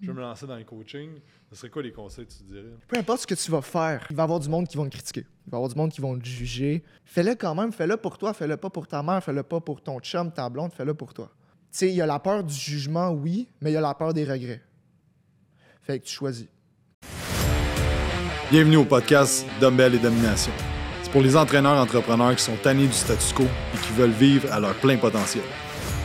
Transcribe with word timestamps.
je 0.00 0.06
veux 0.06 0.14
me 0.14 0.20
lancer 0.20 0.46
dans 0.46 0.56
le 0.56 0.64
coaching, 0.64 1.10
ce 1.50 1.56
serait 1.56 1.68
quoi 1.68 1.82
les 1.82 1.92
conseils 1.92 2.26
que 2.26 2.32
tu 2.32 2.42
dirais? 2.44 2.74
Peu 2.88 2.98
importe 2.98 3.20
ce 3.22 3.26
que 3.26 3.34
tu 3.34 3.50
vas 3.50 3.60
faire, 3.60 4.06
il 4.08 4.16
va 4.16 4.22
y 4.22 4.24
avoir 4.24 4.40
du 4.40 4.48
monde 4.48 4.66
qui 4.66 4.76
va 4.76 4.84
te 4.84 4.88
critiquer. 4.88 5.26
Il 5.46 5.50
va 5.50 5.56
y 5.56 5.58
avoir 5.58 5.68
du 5.68 5.76
monde 5.76 5.90
qui 5.90 6.00
va 6.00 6.08
te 6.16 6.24
juger. 6.24 6.82
Fais-le 7.04 7.34
quand 7.34 7.54
même, 7.54 7.72
fais-le 7.72 7.96
pour 7.96 8.16
toi, 8.16 8.32
fais-le 8.32 8.56
pas 8.56 8.70
pour 8.70 8.86
ta 8.86 9.02
mère, 9.02 9.22
fais-le 9.22 9.42
pas 9.42 9.60
pour 9.60 9.82
ton 9.82 10.00
chum, 10.00 10.32
ta 10.32 10.48
blonde, 10.48 10.72
fais-le 10.72 10.94
pour 10.94 11.12
toi. 11.12 11.30
Tu 11.70 11.78
sais, 11.78 11.88
il 11.88 11.94
y 11.94 12.00
a 12.00 12.06
la 12.06 12.18
peur 12.18 12.42
du 12.42 12.54
jugement, 12.54 13.10
oui, 13.10 13.48
mais 13.60 13.70
il 13.70 13.74
y 13.74 13.76
a 13.76 13.80
la 13.80 13.94
peur 13.94 14.14
des 14.14 14.24
regrets. 14.24 14.62
Fait 15.82 15.98
que 15.98 16.04
tu 16.06 16.14
choisis. 16.14 16.46
Bienvenue 18.50 18.76
au 18.76 18.84
podcast 18.84 19.46
Dumbbell 19.60 19.94
et 19.94 19.98
Domination. 19.98 20.52
C'est 21.02 21.12
pour 21.12 21.22
les 21.22 21.36
entraîneurs 21.36 21.78
entrepreneurs 21.78 22.34
qui 22.34 22.42
sont 22.42 22.56
tannés 22.62 22.86
du 22.86 22.92
statu 22.92 23.34
quo 23.34 23.44
et 23.44 23.78
qui 23.78 23.92
veulent 23.92 24.10
vivre 24.10 24.50
à 24.52 24.58
leur 24.60 24.74
plein 24.76 24.96
potentiel. 24.96 25.44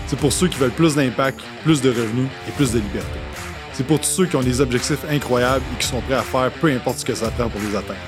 C'est 0.08 0.20
pour 0.20 0.32
ceux 0.32 0.48
qui 0.48 0.58
veulent 0.58 0.72
plus 0.72 0.96
d'impact, 0.96 1.40
plus 1.64 1.82
de 1.82 1.90
revenus 1.90 2.28
et 2.48 2.52
plus 2.52 2.72
de 2.72 2.80
liberté. 2.80 3.25
C'est 3.76 3.86
pour 3.86 4.00
tous 4.00 4.08
ceux 4.08 4.26
qui 4.26 4.38
ont 4.38 4.42
des 4.42 4.62
objectifs 4.62 5.04
incroyables 5.10 5.66
et 5.74 5.82
qui 5.82 5.86
sont 5.86 6.00
prêts 6.00 6.16
à 6.16 6.22
faire 6.22 6.50
peu 6.62 6.72
importe 6.72 7.00
ce 7.00 7.06
que 7.06 7.14
ça 7.14 7.30
prend 7.30 7.50
pour 7.50 7.60
les 7.60 7.76
atteindre. 7.76 8.00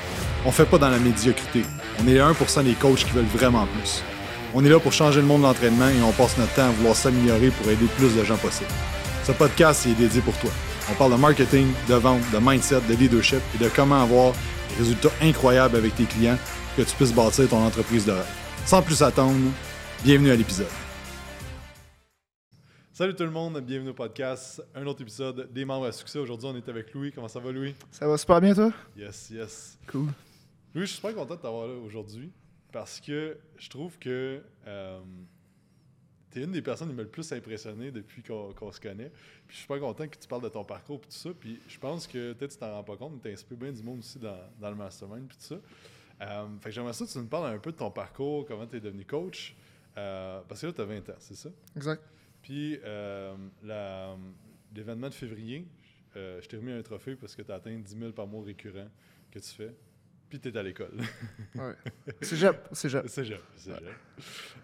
On 0.45 0.51
fait 0.51 0.65
pas 0.65 0.77
dans 0.77 0.89
la 0.89 0.97
médiocrité. 0.97 1.65
On 1.99 2.07
est 2.07 2.13
les 2.13 2.19
1% 2.21 2.63
des 2.63 2.71
coachs 2.73 3.03
qui 3.03 3.11
veulent 3.11 3.25
vraiment 3.25 3.67
plus. 3.77 4.01
On 4.53 4.63
est 4.63 4.69
là 4.69 4.79
pour 4.79 4.93
changer 4.93 5.19
le 5.19 5.27
monde 5.27 5.41
de 5.41 5.47
l'entraînement 5.47 5.89
et 5.89 6.01
on 6.01 6.13
passe 6.13 6.37
notre 6.37 6.53
temps 6.53 6.69
à 6.69 6.71
vouloir 6.71 6.95
s'améliorer 6.95 7.49
pour 7.49 7.69
aider 7.69 7.85
plus 7.97 8.15
de 8.15 8.23
gens 8.23 8.37
possible. 8.37 8.69
Ce 9.25 9.33
podcast 9.33 9.85
est 9.85 9.93
dédié 9.93 10.21
pour 10.21 10.37
toi. 10.37 10.51
On 10.89 10.93
parle 10.93 11.11
de 11.11 11.17
marketing, 11.17 11.67
de 11.89 11.95
vente, 11.95 12.21
de 12.31 12.39
mindset, 12.39 12.79
de 12.87 12.95
leadership 12.95 13.41
et 13.55 13.61
de 13.61 13.69
comment 13.69 14.01
avoir 14.03 14.31
des 14.69 14.83
résultats 14.83 15.11
incroyables 15.21 15.75
avec 15.75 15.97
tes 15.97 16.05
clients 16.05 16.37
pour 16.75 16.85
que 16.85 16.89
tu 16.89 16.95
puisses 16.95 17.13
bâtir 17.13 17.49
ton 17.49 17.65
entreprise 17.65 18.05
de 18.05 18.13
rêve. 18.13 18.25
Sans 18.65 18.81
plus 18.81 19.01
attendre, 19.01 19.35
bienvenue 20.05 20.31
à 20.31 20.35
l'épisode. 20.35 20.86
Salut 22.97 23.13
tout 23.13 23.25
le 23.25 23.29
monde, 23.29 23.59
bienvenue 23.59 23.91
au 23.91 23.93
podcast. 23.93 24.59
Un 24.73 24.87
autre 24.87 25.03
épisode 25.03 25.53
des 25.53 25.65
membres 25.65 25.85
à 25.85 25.91
succès. 25.91 26.17
Aujourd'hui, 26.17 26.47
on 26.51 26.55
est 26.55 26.67
avec 26.67 26.91
Louis. 26.95 27.11
Comment 27.11 27.27
ça 27.27 27.39
va, 27.39 27.51
Louis? 27.51 27.75
Ça 27.91 28.07
va 28.07 28.17
super 28.17 28.41
bien, 28.41 28.55
toi? 28.55 28.73
Yes, 28.95 29.29
yes. 29.29 29.77
Cool. 29.85 30.07
Louis, 30.73 30.81
je 30.81 30.85
suis 30.85 30.95
super 30.95 31.13
content 31.13 31.35
de 31.35 31.39
t'avoir 31.39 31.67
là 31.67 31.75
aujourd'hui 31.75 32.31
parce 32.71 32.99
que 32.99 33.37
je 33.55 33.69
trouve 33.69 33.99
que 33.99 34.41
euh, 34.65 34.99
tu 36.31 36.39
es 36.39 36.43
une 36.45 36.51
des 36.53 36.63
personnes 36.63 36.89
qui 36.89 36.95
m'a 36.95 37.03
le 37.03 37.07
plus 37.07 37.31
impressionné 37.31 37.91
depuis 37.91 38.23
qu'on 38.23 38.71
se 38.71 38.81
connaît. 38.81 39.11
Puis 39.45 39.49
je 39.49 39.53
suis 39.57 39.61
super 39.61 39.79
content 39.79 40.07
que 40.07 40.17
tu 40.17 40.27
parles 40.27 40.41
de 40.41 40.49
ton 40.49 40.63
parcours 40.63 40.97
et 40.97 41.05
tout 41.05 41.11
ça. 41.11 41.29
Puis 41.39 41.59
je 41.67 41.77
pense 41.77 42.07
que 42.07 42.33
peut-être 42.33 42.53
tu 42.53 42.57
t'en 42.57 42.73
rends 42.73 42.83
pas 42.83 42.97
compte, 42.97 43.13
mais 43.13 43.29
tu 43.29 43.31
inspires 43.31 43.57
bien 43.57 43.71
du 43.71 43.83
monde 43.83 43.99
aussi 43.99 44.17
dans, 44.17 44.39
dans 44.59 44.71
le 44.71 44.75
mastermind 44.75 45.25
et 45.25 45.35
tout 45.35 45.35
ça. 45.37 45.55
Euh, 46.21 46.47
fait 46.61 46.69
que 46.69 46.71
j'aimerais 46.73 46.93
ça 46.93 47.05
que 47.05 47.11
tu 47.11 47.19
nous 47.19 47.27
parles 47.27 47.53
un 47.53 47.59
peu 47.59 47.71
de 47.71 47.77
ton 47.77 47.91
parcours, 47.91 48.43
comment 48.47 48.65
tu 48.65 48.77
es 48.77 48.79
devenu 48.79 49.05
coach. 49.05 49.55
Euh, 49.99 50.41
parce 50.47 50.61
que 50.61 50.65
là, 50.65 50.73
tu 50.73 50.81
as 50.81 50.85
20 50.85 51.09
ans, 51.09 51.15
c'est 51.19 51.35
ça? 51.35 51.49
Exact. 51.75 52.01
Puis 52.47 52.79
euh, 52.85 53.35
l'événement 54.73 55.09
de 55.09 55.13
février, 55.13 55.67
euh, 56.15 56.39
je 56.41 56.47
t'ai 56.47 56.55
remis 56.55 56.71
un 56.71 56.81
trophée 56.81 57.17
parce 57.17 57.35
que 57.35 57.41
tu 57.41 57.51
as 57.51 57.55
atteint 57.55 57.75
10 57.77 57.97
000 57.99 58.11
par 58.13 58.25
mois 58.25 58.41
récurrent 58.45 58.87
que 59.29 59.37
tu 59.39 59.49
fais. 59.49 59.75
Puis 60.29 60.39
tu 60.39 60.47
es 60.47 60.57
à 60.57 60.63
l'école. 60.63 60.93
ouais. 61.55 61.73
Cégep. 62.21 62.69
Cégep. 62.71 63.09
Cégep. 63.09 63.41
Cégep. 63.57 63.83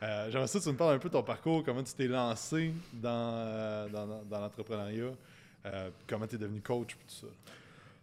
Euh, 0.02 0.32
J'aimerais 0.32 0.48
ça 0.48 0.60
que 0.60 0.64
tu 0.64 0.70
me 0.70 0.78
parles 0.78 0.96
un 0.96 1.00
peu 1.00 1.10
de 1.10 1.14
ton 1.14 1.24
parcours, 1.24 1.62
comment 1.62 1.84
tu 1.84 1.94
t'es 1.94 2.08
lancé 2.08 2.74
dans, 2.94 3.92
dans, 3.92 4.24
dans 4.24 4.40
l'entrepreneuriat, 4.40 5.12
comment 6.08 6.26
tu 6.26 6.36
es 6.36 6.38
devenu 6.38 6.62
coach, 6.62 6.96
tout 6.96 7.00
ça. 7.14 7.28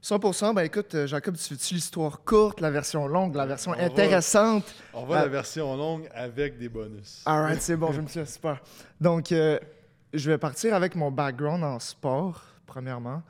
100%, 0.03 0.55
ben 0.55 0.63
écoute, 0.63 1.07
Jacob, 1.07 1.37
tu 1.37 1.43
fais-tu 1.43 1.75
l'histoire 1.75 2.25
courte, 2.25 2.61
la 2.61 2.71
version 2.71 3.07
longue, 3.07 3.35
la 3.35 3.45
version 3.45 3.73
intéressante? 3.75 4.65
on 4.95 5.05
va 5.05 5.23
la 5.23 5.29
version 5.29 5.77
longue 5.77 6.09
avec 6.15 6.59
des 6.59 6.71
bonus. 6.71 7.23
Alright, 7.27 7.61
c'est 7.61 7.77
bon, 7.77 7.93
je 7.93 8.01
me 8.01 8.07
suis 8.07 8.27
super. 8.27 8.63
Donc, 8.99 9.27
je 9.29 10.31
vais 10.31 10.39
partir 10.39 10.75
avec 10.75 10.95
mon 10.95 11.11
background 11.11 11.63
en 11.63 11.79
sport, 11.79 12.43
premièrement. 12.65 13.23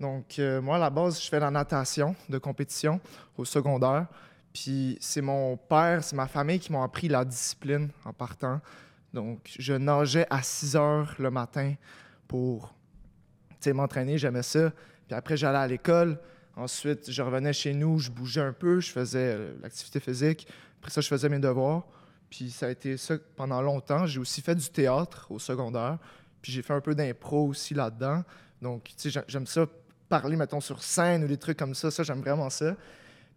Donc, 0.00 0.38
euh, 0.38 0.60
moi, 0.60 0.76
à 0.76 0.78
la 0.78 0.90
base, 0.90 1.22
je 1.22 1.28
fais 1.28 1.40
la 1.40 1.50
natation 1.50 2.14
de 2.28 2.38
compétition 2.38 3.00
au 3.36 3.44
secondaire. 3.44 4.06
Puis, 4.52 4.98
c'est 5.00 5.20
mon 5.20 5.56
père, 5.56 6.02
c'est 6.02 6.16
ma 6.16 6.26
famille 6.26 6.58
qui 6.58 6.72
m'ont 6.72 6.82
appris 6.82 7.08
la 7.08 7.24
discipline 7.24 7.90
en 8.04 8.12
partant. 8.12 8.60
Donc, 9.12 9.50
je 9.58 9.74
nageais 9.74 10.26
à 10.30 10.42
6 10.42 10.76
heures 10.76 11.14
le 11.18 11.30
matin 11.30 11.74
pour 12.26 12.74
m'entraîner, 13.66 14.18
j'aimais 14.18 14.42
ça. 14.42 14.72
Puis 15.08 15.16
après, 15.16 15.36
j'allais 15.36 15.58
à 15.58 15.66
l'école. 15.66 16.18
Ensuite, 16.54 17.10
je 17.10 17.22
revenais 17.22 17.52
chez 17.52 17.72
nous, 17.72 17.98
je 17.98 18.10
bougeais 18.10 18.42
un 18.42 18.52
peu, 18.52 18.78
je 18.78 18.90
faisais 18.90 19.34
euh, 19.34 19.54
l'activité 19.62 20.00
physique. 20.00 20.46
Après 20.78 20.90
ça, 20.90 21.00
je 21.00 21.08
faisais 21.08 21.28
mes 21.30 21.38
devoirs. 21.38 21.86
Puis 22.28 22.50
ça 22.50 22.66
a 22.66 22.70
été 22.70 22.98
ça 22.98 23.14
pendant 23.36 23.62
longtemps. 23.62 24.06
J'ai 24.06 24.20
aussi 24.20 24.42
fait 24.42 24.54
du 24.54 24.68
théâtre 24.68 25.26
au 25.30 25.38
secondaire. 25.38 25.98
Puis 26.42 26.52
j'ai 26.52 26.62
fait 26.62 26.74
un 26.74 26.80
peu 26.82 26.94
d'impro 26.94 27.46
aussi 27.46 27.72
là-dedans. 27.72 28.22
Donc, 28.60 28.92
tu 28.96 29.10
sais, 29.10 29.24
j'aime 29.26 29.46
ça 29.46 29.66
parler, 30.10 30.36
mettons, 30.36 30.60
sur 30.60 30.82
scène 30.82 31.24
ou 31.24 31.26
des 31.26 31.38
trucs 31.38 31.58
comme 31.58 31.74
ça. 31.74 31.90
Ça, 31.90 32.02
j'aime 32.02 32.20
vraiment 32.20 32.50
ça. 32.50 32.76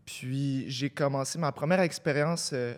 Puis 0.06 0.70
j'ai 0.70 0.90
commencé 0.90 1.40
ma 1.40 1.54
première 1.54 1.80
expérience 1.80 2.52
euh, 2.54 2.74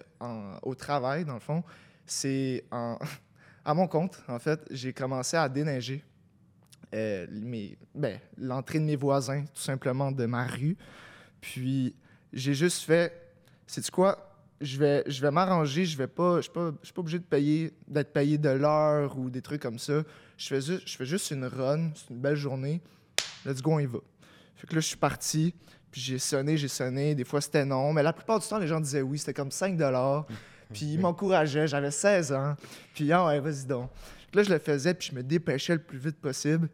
au 0.62 0.76
travail, 0.76 1.26
dans 1.26 1.34
le 1.34 1.40
fond. 1.40 1.64
C'est 2.06 2.64
à 3.66 3.74
mon 3.74 3.88
compte, 3.88 4.22
en 4.28 4.38
fait. 4.38 4.60
J'ai 4.70 4.94
commencé 4.94 5.36
à 5.36 5.50
déneiger 5.50 6.04
euh, 6.94 7.26
ben, 7.96 8.20
l'entrée 8.38 8.80
de 8.80 8.86
mes 8.86 8.96
voisins, 8.96 9.44
tout 9.54 9.62
simplement, 9.62 10.12
de 10.12 10.26
ma 10.26 10.46
rue. 10.46 10.78
Puis 11.42 11.96
j'ai 12.32 12.54
juste 12.54 12.84
fait, 12.84 13.12
c'est 13.68 13.90
quoi? 13.90 14.34
je 14.64 14.78
vais, 14.78 15.04
je 15.08 15.22
vais 15.22 15.32
m'arranger, 15.32 15.86
je 15.86 15.98
vais 15.98 16.08
pas, 16.08 16.38
je 16.38 16.44
suis 16.44 16.52
pas, 16.52 16.72
pas 16.72 17.00
obligé 17.00 17.20
de 17.20 17.24
payer, 17.24 17.74
d'être 17.88 18.14
payé 18.14 18.38
de 18.38 18.50
l'heure 18.50 19.18
ou 19.18 19.30
des 19.30 19.42
trucs 19.42 19.62
comme 19.62 19.78
ça. 19.78 20.04
Je 20.38 20.48
fais 20.48 20.62
juste, 20.62 20.88
je 20.88 20.96
fais 20.96 21.06
juste 21.06 21.32
une 21.32 21.46
run, 21.46 21.92
c'est 21.96 22.10
une 22.10 22.20
belle 22.20 22.36
journée. 22.36 22.82
Let's 23.46 23.62
go, 23.62 23.74
on 23.74 23.80
y 23.80 23.86
va. 23.86 24.00
Fait 24.56 24.68
que 24.68 24.76
là, 24.76 24.80
je 24.80 24.88
suis 24.88 24.98
parti, 24.98 25.54
puis 25.92 26.00
j'ai 26.00 26.20
sonné, 26.20 26.56
j'ai 26.56 26.70
sonné. 26.70 27.14
Des 27.14 27.26
fois, 27.26 27.42
c'était 27.42 27.66
non, 27.66 27.92
mais 27.92 28.04
la 28.04 28.14
plupart 28.14 28.40
du 28.40 28.48
temps, 28.48 28.58
les 28.58 28.68
gens 28.68 28.80
disaient 28.80 29.02
oui. 29.02 29.18
C'était 29.18 29.34
comme 29.34 29.52
5 29.52 29.78
Puis 30.72 30.94
ils 30.94 31.00
m'encourageaient, 31.00 31.68
j'avais 31.68 31.92
16 31.92 32.32
ans. 32.32 32.56
Puis, 32.94 33.12
ah 33.12 33.28
ouais, 33.28 33.40
vas-y 33.40 33.66
donc. 33.66 33.90
Là, 34.34 34.44
je 34.44 34.50
le 34.50 34.60
faisais, 34.60 34.94
puis 34.94 35.10
je 35.12 35.16
me 35.16 35.22
dépêchais 35.22 35.74
le 35.74 35.82
plus 35.82 36.00
vite 36.00 36.20
possible. 36.20 36.70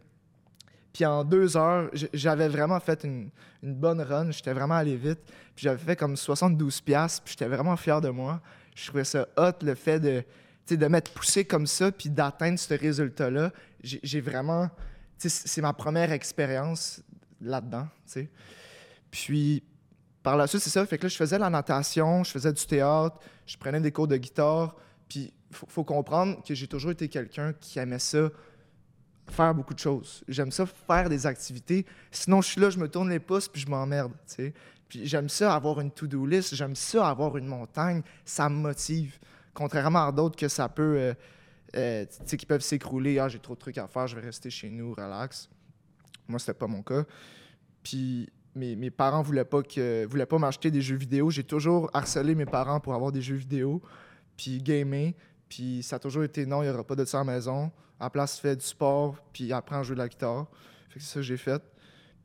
Puis 0.99 1.05
en 1.05 1.23
deux 1.23 1.55
heures, 1.55 1.89
j'avais 2.13 2.49
vraiment 2.49 2.77
fait 2.81 3.05
une, 3.05 3.31
bonne 3.63 4.01
run. 4.01 4.31
J'étais 4.31 4.51
vraiment 4.51 4.75
allé 4.75 4.97
vite. 4.97 5.19
Puis 5.55 5.63
j'avais 5.63 5.77
fait 5.77 5.95
comme 5.95 6.17
72 6.17 6.81
piastres. 6.81 7.23
Puis 7.23 7.35
j'étais 7.39 7.47
vraiment 7.47 7.77
fier 7.77 8.01
de 8.01 8.09
moi. 8.09 8.41
Je 8.75 8.85
trouvais 8.85 9.05
ça 9.05 9.25
hot, 9.37 9.53
le 9.61 9.75
fait 9.75 10.01
de, 10.01 10.25
de 10.75 10.85
m'être 10.87 11.13
poussé 11.13 11.45
comme 11.45 11.67
ça, 11.67 11.89
puis 11.89 12.09
d'atteindre 12.09 12.59
ce 12.59 12.73
résultat-là. 12.73 13.53
J'ai 13.81 14.19
vraiment... 14.19 14.69
C'est 15.17 15.61
ma 15.61 15.71
première 15.71 16.11
expérience 16.11 17.01
là-dedans, 17.39 17.87
Puis 19.09 19.63
par 20.21 20.35
la 20.35 20.47
suite, 20.47 20.61
c'est 20.61 20.69
ça. 20.69 20.85
Fait 20.85 20.97
que 20.97 21.03
là, 21.03 21.07
je 21.07 21.15
faisais 21.15 21.39
la 21.39 21.49
natation, 21.49 22.25
je 22.25 22.31
faisais 22.31 22.51
du 22.51 22.65
théâtre, 22.65 23.17
je 23.45 23.55
prenais 23.55 23.79
des 23.79 23.93
cours 23.93 24.09
de 24.09 24.17
guitare. 24.17 24.75
Puis 25.07 25.31
faut, 25.49 25.65
faut, 25.65 25.85
comprendre 25.85 26.43
que 26.43 26.53
j'ai 26.53 26.67
toujours 26.67 26.91
été 26.91 27.07
quelqu'un 27.07 27.53
qui 27.53 27.79
aimait 27.79 27.99
ça 27.99 28.29
faire 29.31 29.53
beaucoup 29.53 29.73
de 29.73 29.79
choses. 29.79 30.23
J'aime 30.27 30.51
ça 30.51 30.65
faire 30.65 31.09
des 31.09 31.25
activités. 31.25 31.85
Sinon, 32.11 32.41
je 32.41 32.49
suis 32.49 32.61
là, 32.61 32.69
je 32.69 32.77
me 32.77 32.87
tourne 32.87 33.09
les 33.09 33.19
pouces 33.19 33.47
puis 33.47 33.61
je 33.61 33.69
m'emmerde. 33.69 34.13
Puis 34.87 35.05
j'aime 35.05 35.29
ça 35.29 35.55
avoir 35.55 35.79
une 35.79 35.91
to-do 35.91 36.25
list, 36.25 36.55
j'aime 36.55 36.75
ça 36.75 37.07
avoir 37.07 37.37
une 37.37 37.47
montagne. 37.47 38.01
Ça 38.25 38.49
me 38.49 38.55
motive. 38.55 39.19
Contrairement 39.53 40.07
à 40.07 40.11
d'autres 40.11 40.35
que 40.35 40.47
ça 40.47 40.69
peut. 40.69 40.97
Euh, 40.97 41.13
euh, 41.75 42.05
tu 42.05 42.17
sais, 42.25 42.37
qui 42.37 42.45
peuvent 42.45 42.61
s'écrouler. 42.61 43.19
Ah, 43.19 43.29
j'ai 43.29 43.39
trop 43.39 43.53
de 43.53 43.59
trucs 43.59 43.77
à 43.77 43.87
faire, 43.87 44.07
je 44.07 44.15
vais 44.15 44.21
rester 44.21 44.49
chez 44.49 44.69
nous, 44.69 44.93
relax. 44.93 45.49
Moi, 46.27 46.39
c'était 46.39 46.53
pas 46.53 46.67
mon 46.67 46.81
cas. 46.81 47.03
Puis 47.83 48.27
mes, 48.55 48.75
mes 48.75 48.89
parents 48.89 49.21
voulaient 49.21 49.45
pas 49.45 49.61
que 49.61 50.05
voulaient 50.05 50.25
pas 50.25 50.39
m'acheter 50.39 50.71
des 50.71 50.81
jeux 50.81 50.95
vidéo. 50.95 51.29
J'ai 51.29 51.43
toujours 51.43 51.89
harcelé 51.93 52.35
mes 52.35 52.45
parents 52.45 52.79
pour 52.79 52.93
avoir 52.93 53.11
des 53.11 53.21
jeux 53.21 53.35
vidéo, 53.35 53.81
puis 54.35 54.61
gamer. 54.61 55.13
Puis 55.47 55.81
ça 55.83 55.97
a 55.97 55.99
toujours 55.99 56.23
été 56.23 56.45
non, 56.45 56.61
il 56.61 56.67
n'y 56.67 56.71
aura 56.71 56.83
pas 56.83 56.95
de 56.95 57.05
ça 57.05 57.19
à 57.19 57.23
la 57.23 57.33
maison. 57.33 57.71
À 57.99 58.05
la 58.05 58.09
place, 58.09 58.39
fais 58.39 58.55
du 58.55 58.65
sport, 58.65 59.15
puis 59.33 59.51
apprends 59.51 59.79
à 59.79 59.83
jouer 59.83 59.95
de 59.95 60.01
la 60.01 60.07
guitare. 60.07 60.47
Fait 60.89 60.99
c'est 60.99 61.07
ça 61.07 61.15
que 61.15 61.21
j'ai 61.21 61.37
fait. 61.37 61.61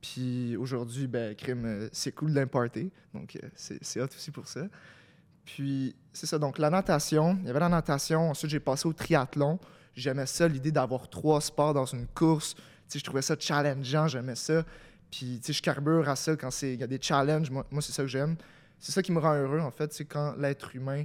Puis 0.04 0.54
aujourd'hui, 0.56 1.06
ben, 1.06 1.34
euh, 1.48 1.88
c'est 1.90 2.12
cool 2.12 2.34
d'importer. 2.34 2.90
Donc, 3.14 3.36
euh, 3.42 3.48
c'est 3.56 4.00
hot 4.02 4.04
aussi 4.04 4.30
pour 4.30 4.46
ça. 4.46 4.66
Puis, 5.46 5.96
c'est 6.12 6.26
ça. 6.26 6.38
Donc, 6.38 6.58
la 6.58 6.68
natation, 6.68 7.38
il 7.40 7.46
y 7.46 7.50
avait 7.50 7.60
la 7.60 7.70
natation. 7.70 8.30
Ensuite, 8.30 8.50
j'ai 8.50 8.60
passé 8.60 8.86
au 8.86 8.92
triathlon. 8.92 9.58
J'aimais 9.94 10.26
ça, 10.26 10.46
l'idée 10.46 10.72
d'avoir 10.72 11.08
trois 11.08 11.40
sports 11.40 11.72
dans 11.72 11.86
une 11.86 12.06
course. 12.06 12.54
Je 12.94 13.02
trouvais 13.02 13.22
ça 13.22 13.34
challengeant, 13.38 14.06
j'aimais 14.06 14.36
ça. 14.36 14.64
Puis, 15.10 15.40
tu 15.42 15.54
je 15.54 15.62
carbure 15.62 16.06
à 16.06 16.16
ça 16.16 16.36
quand 16.36 16.50
il 16.60 16.74
y 16.74 16.82
a 16.82 16.86
des 16.86 17.00
challenges. 17.00 17.50
Moi, 17.50 17.66
moi 17.70 17.80
c'est 17.80 17.92
ça 17.92 18.02
que 18.02 18.08
j'aime. 18.08 18.36
C'est 18.78 18.92
ça 18.92 19.02
qui 19.02 19.10
me 19.10 19.18
rend 19.18 19.34
heureux, 19.34 19.60
en 19.60 19.70
fait. 19.70 19.90
C'est 19.94 20.04
quand 20.04 20.34
l'être 20.36 20.76
humain 20.76 21.04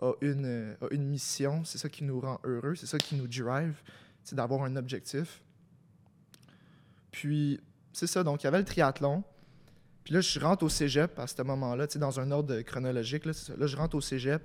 a 0.00 0.12
une, 0.22 0.74
a 0.80 0.86
une 0.90 1.06
mission. 1.06 1.64
C'est 1.64 1.76
ça 1.76 1.90
qui 1.90 2.02
nous 2.02 2.18
rend 2.20 2.40
heureux. 2.44 2.76
C'est 2.76 2.86
ça 2.86 2.96
qui 2.96 3.14
nous 3.14 3.28
drive 3.28 3.74
c'est 4.28 4.36
d'avoir 4.36 4.62
un 4.64 4.76
objectif. 4.76 5.42
Puis, 7.10 7.58
c'est 7.94 8.06
ça. 8.06 8.22
Donc, 8.22 8.42
il 8.42 8.44
y 8.44 8.48
avait 8.48 8.58
le 8.58 8.64
triathlon. 8.64 9.24
Puis 10.04 10.12
là, 10.12 10.20
je 10.20 10.38
rentre 10.38 10.64
au 10.64 10.68
cégep 10.68 11.18
à 11.18 11.26
ce 11.26 11.40
moment-là, 11.42 11.86
dans 11.86 12.20
un 12.20 12.30
ordre 12.30 12.60
chronologique. 12.60 13.24
Là, 13.24 13.32
là, 13.56 13.66
je 13.66 13.76
rentre 13.76 13.96
au 13.96 14.02
cégep. 14.02 14.42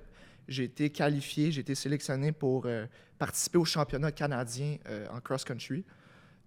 J'ai 0.48 0.64
été 0.64 0.88
qualifié, 0.88 1.52
j'ai 1.52 1.60
été 1.60 1.74
sélectionné 1.74 2.32
pour 2.32 2.64
euh, 2.64 2.86
participer 3.18 3.58
au 3.58 3.66
championnat 3.66 4.10
canadien 4.10 4.78
euh, 4.88 5.06
en 5.10 5.20
cross-country. 5.20 5.84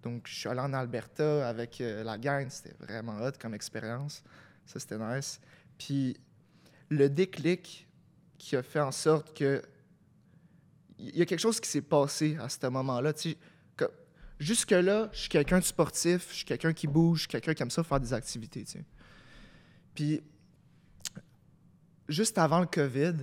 Donc, 0.02 0.26
je 0.26 0.34
suis 0.34 0.48
allé 0.48 0.60
en 0.60 0.72
Alberta 0.72 1.48
avec 1.48 1.80
euh, 1.80 2.02
la 2.02 2.18
gang. 2.18 2.48
C'était 2.50 2.74
vraiment 2.80 3.20
hot 3.20 3.32
comme 3.40 3.54
expérience. 3.54 4.24
Ça, 4.66 4.80
c'était 4.80 4.98
nice. 4.98 5.40
Puis, 5.78 6.16
le 6.88 7.08
déclic 7.08 7.86
qui 8.36 8.56
a 8.56 8.64
fait 8.64 8.80
en 8.80 8.92
sorte 8.92 9.36
que. 9.36 9.62
Il 10.98 11.16
y 11.16 11.22
a 11.22 11.26
quelque 11.26 11.40
chose 11.40 11.60
qui 11.60 11.68
s'est 11.68 11.82
passé 11.82 12.36
à 12.40 12.48
ce 12.48 12.66
moment-là. 12.66 13.12
Jusque-là, 14.38 15.08
je 15.12 15.18
suis 15.18 15.28
quelqu'un 15.28 15.58
de 15.58 15.64
sportif, 15.64 16.28
je 16.30 16.36
suis 16.36 16.44
quelqu'un 16.44 16.72
qui 16.72 16.86
bouge, 16.86 17.18
je 17.18 17.22
suis 17.22 17.28
quelqu'un 17.28 17.54
qui 17.54 17.62
aime 17.62 17.70
ça 17.70 17.82
faire 17.82 17.98
des 17.98 18.12
activités. 18.12 18.64
tu 18.64 18.72
sais. 18.72 18.84
Puis, 19.94 20.22
juste 22.08 22.38
avant 22.38 22.60
le 22.60 22.66
COVID, 22.66 23.14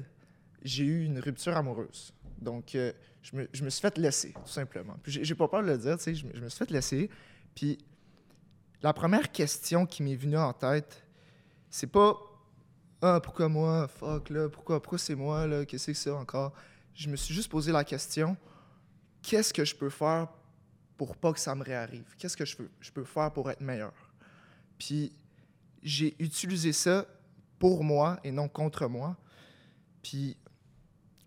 j'ai 0.61 0.83
eu 0.83 1.05
une 1.05 1.19
rupture 1.19 1.55
amoureuse. 1.55 2.13
Donc, 2.41 2.75
euh, 2.75 2.91
je, 3.21 3.35
me, 3.63 3.69
suis 3.69 3.81
fait 3.81 3.97
laisser, 3.97 4.33
tout 4.33 4.51
simplement. 4.51 4.97
Puis, 5.01 5.19
j'ai 5.23 5.35
pas 5.35 5.47
peur 5.47 5.63
de 5.63 5.67
le 5.67 5.77
dire, 5.77 5.97
je, 5.97 6.25
me- 6.25 6.49
suis 6.49 6.57
fait 6.57 6.69
laisser. 6.69 7.09
Puis, 7.55 7.77
la 8.81 8.93
première 8.93 9.31
question 9.31 9.85
qui 9.85 10.03
m'est 10.03 10.15
venue 10.15 10.37
en 10.37 10.53
tête, 10.53 11.01
c'est 11.69 11.87
pas 11.87 12.15
Ah, 13.01 13.19
pourquoi 13.23 13.47
moi? 13.47 13.87
Fuck, 13.87 14.29
là, 14.29 14.49
pourquoi, 14.49 14.81
pourquoi 14.81 14.97
c'est 14.97 15.15
moi, 15.15 15.47
là? 15.47 15.65
Qu'est-ce 15.65 15.87
que 15.87 15.93
c'est 15.93 16.09
encore? 16.09 16.53
Je 16.95 17.09
me 17.09 17.15
suis 17.15 17.33
juste 17.33 17.49
posé 17.49 17.71
la 17.71 17.83
question 17.83 18.35
Qu'est-ce 19.21 19.53
que 19.53 19.65
je 19.65 19.75
peux 19.75 19.89
faire 19.89 20.27
pour 20.97 21.15
pas 21.17 21.33
que 21.33 21.39
ça 21.39 21.55
me 21.55 21.63
réarrive? 21.63 22.05
Qu'est-ce 22.17 22.37
que 22.37 22.45
je 22.45 22.55
peux, 22.55 22.69
je 22.79 22.91
peux 22.91 23.03
faire 23.03 23.31
pour 23.31 23.49
être 23.49 23.61
meilleur? 23.61 23.93
Puis, 24.77 25.11
j'ai 25.81 26.15
utilisé 26.19 26.71
ça 26.73 27.05
pour 27.57 27.83
moi 27.83 28.19
et 28.23 28.31
non 28.31 28.47
contre 28.47 28.87
moi. 28.87 29.17
Puis, 30.03 30.37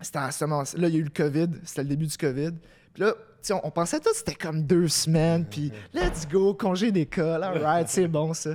c'était 0.00 0.19
à 0.19 0.31
ce 0.31 0.44
moment 0.44 0.62
Là, 0.76 0.88
il 0.88 0.94
y 0.94 0.97
a 0.97 1.00
eu 1.00 1.05
le 1.05 1.11
COVID. 1.11 1.49
C'était 1.65 1.82
le 1.82 1.88
début 1.88 2.06
du 2.06 2.17
COVID. 2.17 2.53
Puis 2.94 3.03
là, 3.03 3.15
on, 3.50 3.61
on 3.65 3.70
pensait 3.73 3.99
tout, 3.99 4.15
c'était 4.15 4.37
comme 4.37 4.62
deux 4.62 4.87
semaines. 4.88 5.44
Puis, 5.44 5.73
let's 5.93 6.26
go, 6.29 6.55
congé 6.55 6.93
d'école. 6.93 7.43
All 7.43 7.59
right, 7.59 7.88
c'est 7.88 8.06
bon, 8.06 8.32
ça. 8.32 8.50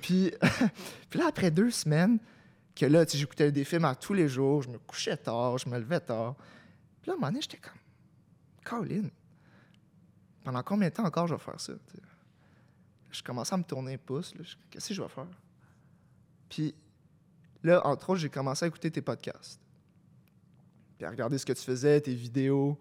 Puis, 0.00 0.32
puis 1.08 1.20
là, 1.20 1.26
après 1.28 1.52
deux 1.52 1.70
semaines, 1.70 2.18
que 2.74 2.86
là, 2.86 3.04
j'écoutais 3.08 3.52
des 3.52 3.64
films 3.64 3.84
à 3.84 3.94
tous 3.94 4.14
les 4.14 4.28
jours, 4.28 4.62
je 4.62 4.68
me 4.70 4.78
couchais 4.78 5.16
tard, 5.16 5.58
je 5.58 5.68
me 5.68 5.78
levais 5.78 6.00
tard. 6.00 6.34
Puis 7.00 7.08
là, 7.08 7.12
à 7.12 7.16
un 7.16 7.18
moment 7.20 7.28
donné, 7.28 7.42
j'étais 7.42 7.58
comme, 7.58 7.78
Colin, 8.64 9.08
pendant 10.44 10.62
combien 10.62 10.88
de 10.88 10.94
temps 10.94 11.04
encore 11.04 11.26
je 11.26 11.34
vais 11.34 11.40
faire 11.40 11.60
ça? 11.60 11.72
Je 13.10 13.22
commençais 13.22 13.54
à 13.54 13.58
me 13.58 13.62
tourner 13.64 13.92
les 13.92 13.98
pouces. 13.98 14.32
Qu'est-ce 14.70 14.88
que 14.88 14.94
je 14.94 15.02
vais 15.02 15.08
faire? 15.08 15.26
Puis 16.48 16.74
là, 17.62 17.86
entre 17.86 18.10
autres, 18.10 18.20
j'ai 18.20 18.30
commencé 18.30 18.64
à 18.64 18.68
écouter 18.68 18.90
tes 18.90 19.02
podcasts. 19.02 19.60
Puis 20.96 21.06
à 21.06 21.10
regarder 21.10 21.36
ce 21.38 21.44
que 21.44 21.52
tu 21.52 21.62
faisais, 21.62 22.00
tes 22.00 22.14
vidéos. 22.14 22.78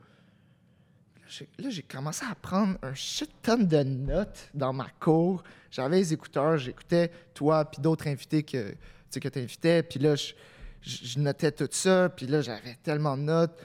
Là, 1.60 1.70
j'ai- 1.70 1.84
commencé 1.84 2.26
à 2.26 2.36
prendre 2.36 2.78
un 2.82 2.94
shit 2.94 3.32
ton 3.42 3.58
de 3.58 3.84
notes 3.84 4.50
dans 4.54 4.74
ma 4.74 4.90
cour. 5.00 5.44
J'avais 5.70 5.98
les 5.98 6.14
écouteurs, 6.14 6.58
j'écoutais 6.58 7.10
toi 7.34 7.64
puis 7.66 7.82
d'autres 7.82 8.08
invités 8.08 8.44
que 8.44 8.76
sais, 9.12 9.20
que 9.20 9.40
invitais. 9.40 9.84
Puis 9.84 10.00
là, 10.00 10.16
je, 10.16 11.20
notais 11.20 11.52
tout 11.52 11.70
ça. 11.72 12.10
Puis 12.10 12.28
là, 12.28 12.42
j'avais 12.42 12.76
tellement 12.84 13.18
de 13.18 13.24
notes. 13.24 13.60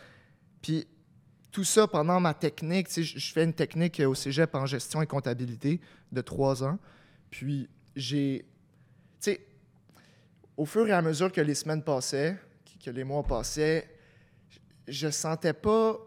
Puis 0.61 0.87
tout 1.51 1.65
ça 1.65 1.87
pendant 1.87 2.21
ma 2.21 2.35
technique. 2.35 2.89
tu 2.89 3.05
sais, 3.05 3.19
Je 3.19 3.33
fais 3.33 3.45
une 3.45 3.55
technique 3.55 4.01
au 4.01 4.15
cégep 4.15 4.55
en 4.55 4.67
gestion 4.67 5.03
et 5.03 5.07
comptabilité 5.07 5.81
de 6.13 6.21
trois 6.21 6.63
ans. 6.63 6.79
Puis 7.31 7.69
j'ai. 7.95 8.47
Tu 9.21 9.31
sais, 9.31 9.47
au 10.57 10.67
fur 10.67 10.87
et 10.87 10.93
à 10.93 11.03
mesure 11.03 11.33
que 11.33 11.41
les 11.41 11.55
semaines 11.55 11.83
passaient, 11.83 12.37
que- 12.85 12.91
les 12.91 13.05
mois 13.05 13.23
passaient, 13.23 13.89
je 14.87 15.11
sentais 15.11 15.53
pas 15.53 15.99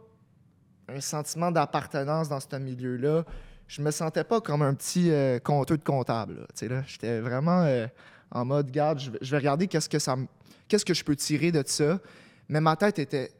un 0.87 1.01
sentiment 1.01 1.51
d'appartenance 1.51 2.29
dans 2.29 2.39
ce 2.39 2.55
milieu-là. 2.55 3.25
Je 3.67 3.81
me 3.81 3.91
sentais 3.91 4.23
pas 4.23 4.41
comme 4.41 4.61
un 4.63 4.73
petit 4.73 5.11
euh, 5.11 5.39
compteux 5.39 5.77
de 5.77 5.83
comptable. 5.83 6.39
là, 6.39 6.47
tu 6.55 6.67
là. 6.67 6.83
J'étais 6.87 7.19
vraiment 7.19 7.61
euh, 7.63 7.85
en 8.31 8.45
mode, 8.45 8.71
garde, 8.71 8.99
je 8.99 9.31
vais, 9.31 9.37
regarder 9.37 9.67
qu'est-ce 9.67 9.89
que 9.89 9.99
ça 9.99 10.15
me- 10.15 10.27
qu'est-ce 10.67 10.85
que 10.85 10.93
je 10.93 11.03
peux 11.03 11.15
tirer 11.15 11.51
de 11.51 11.63
ça. 11.65 11.99
Mais 12.47 12.61
ma 12.61 12.75
tête 12.75 12.99
était, 12.99 13.31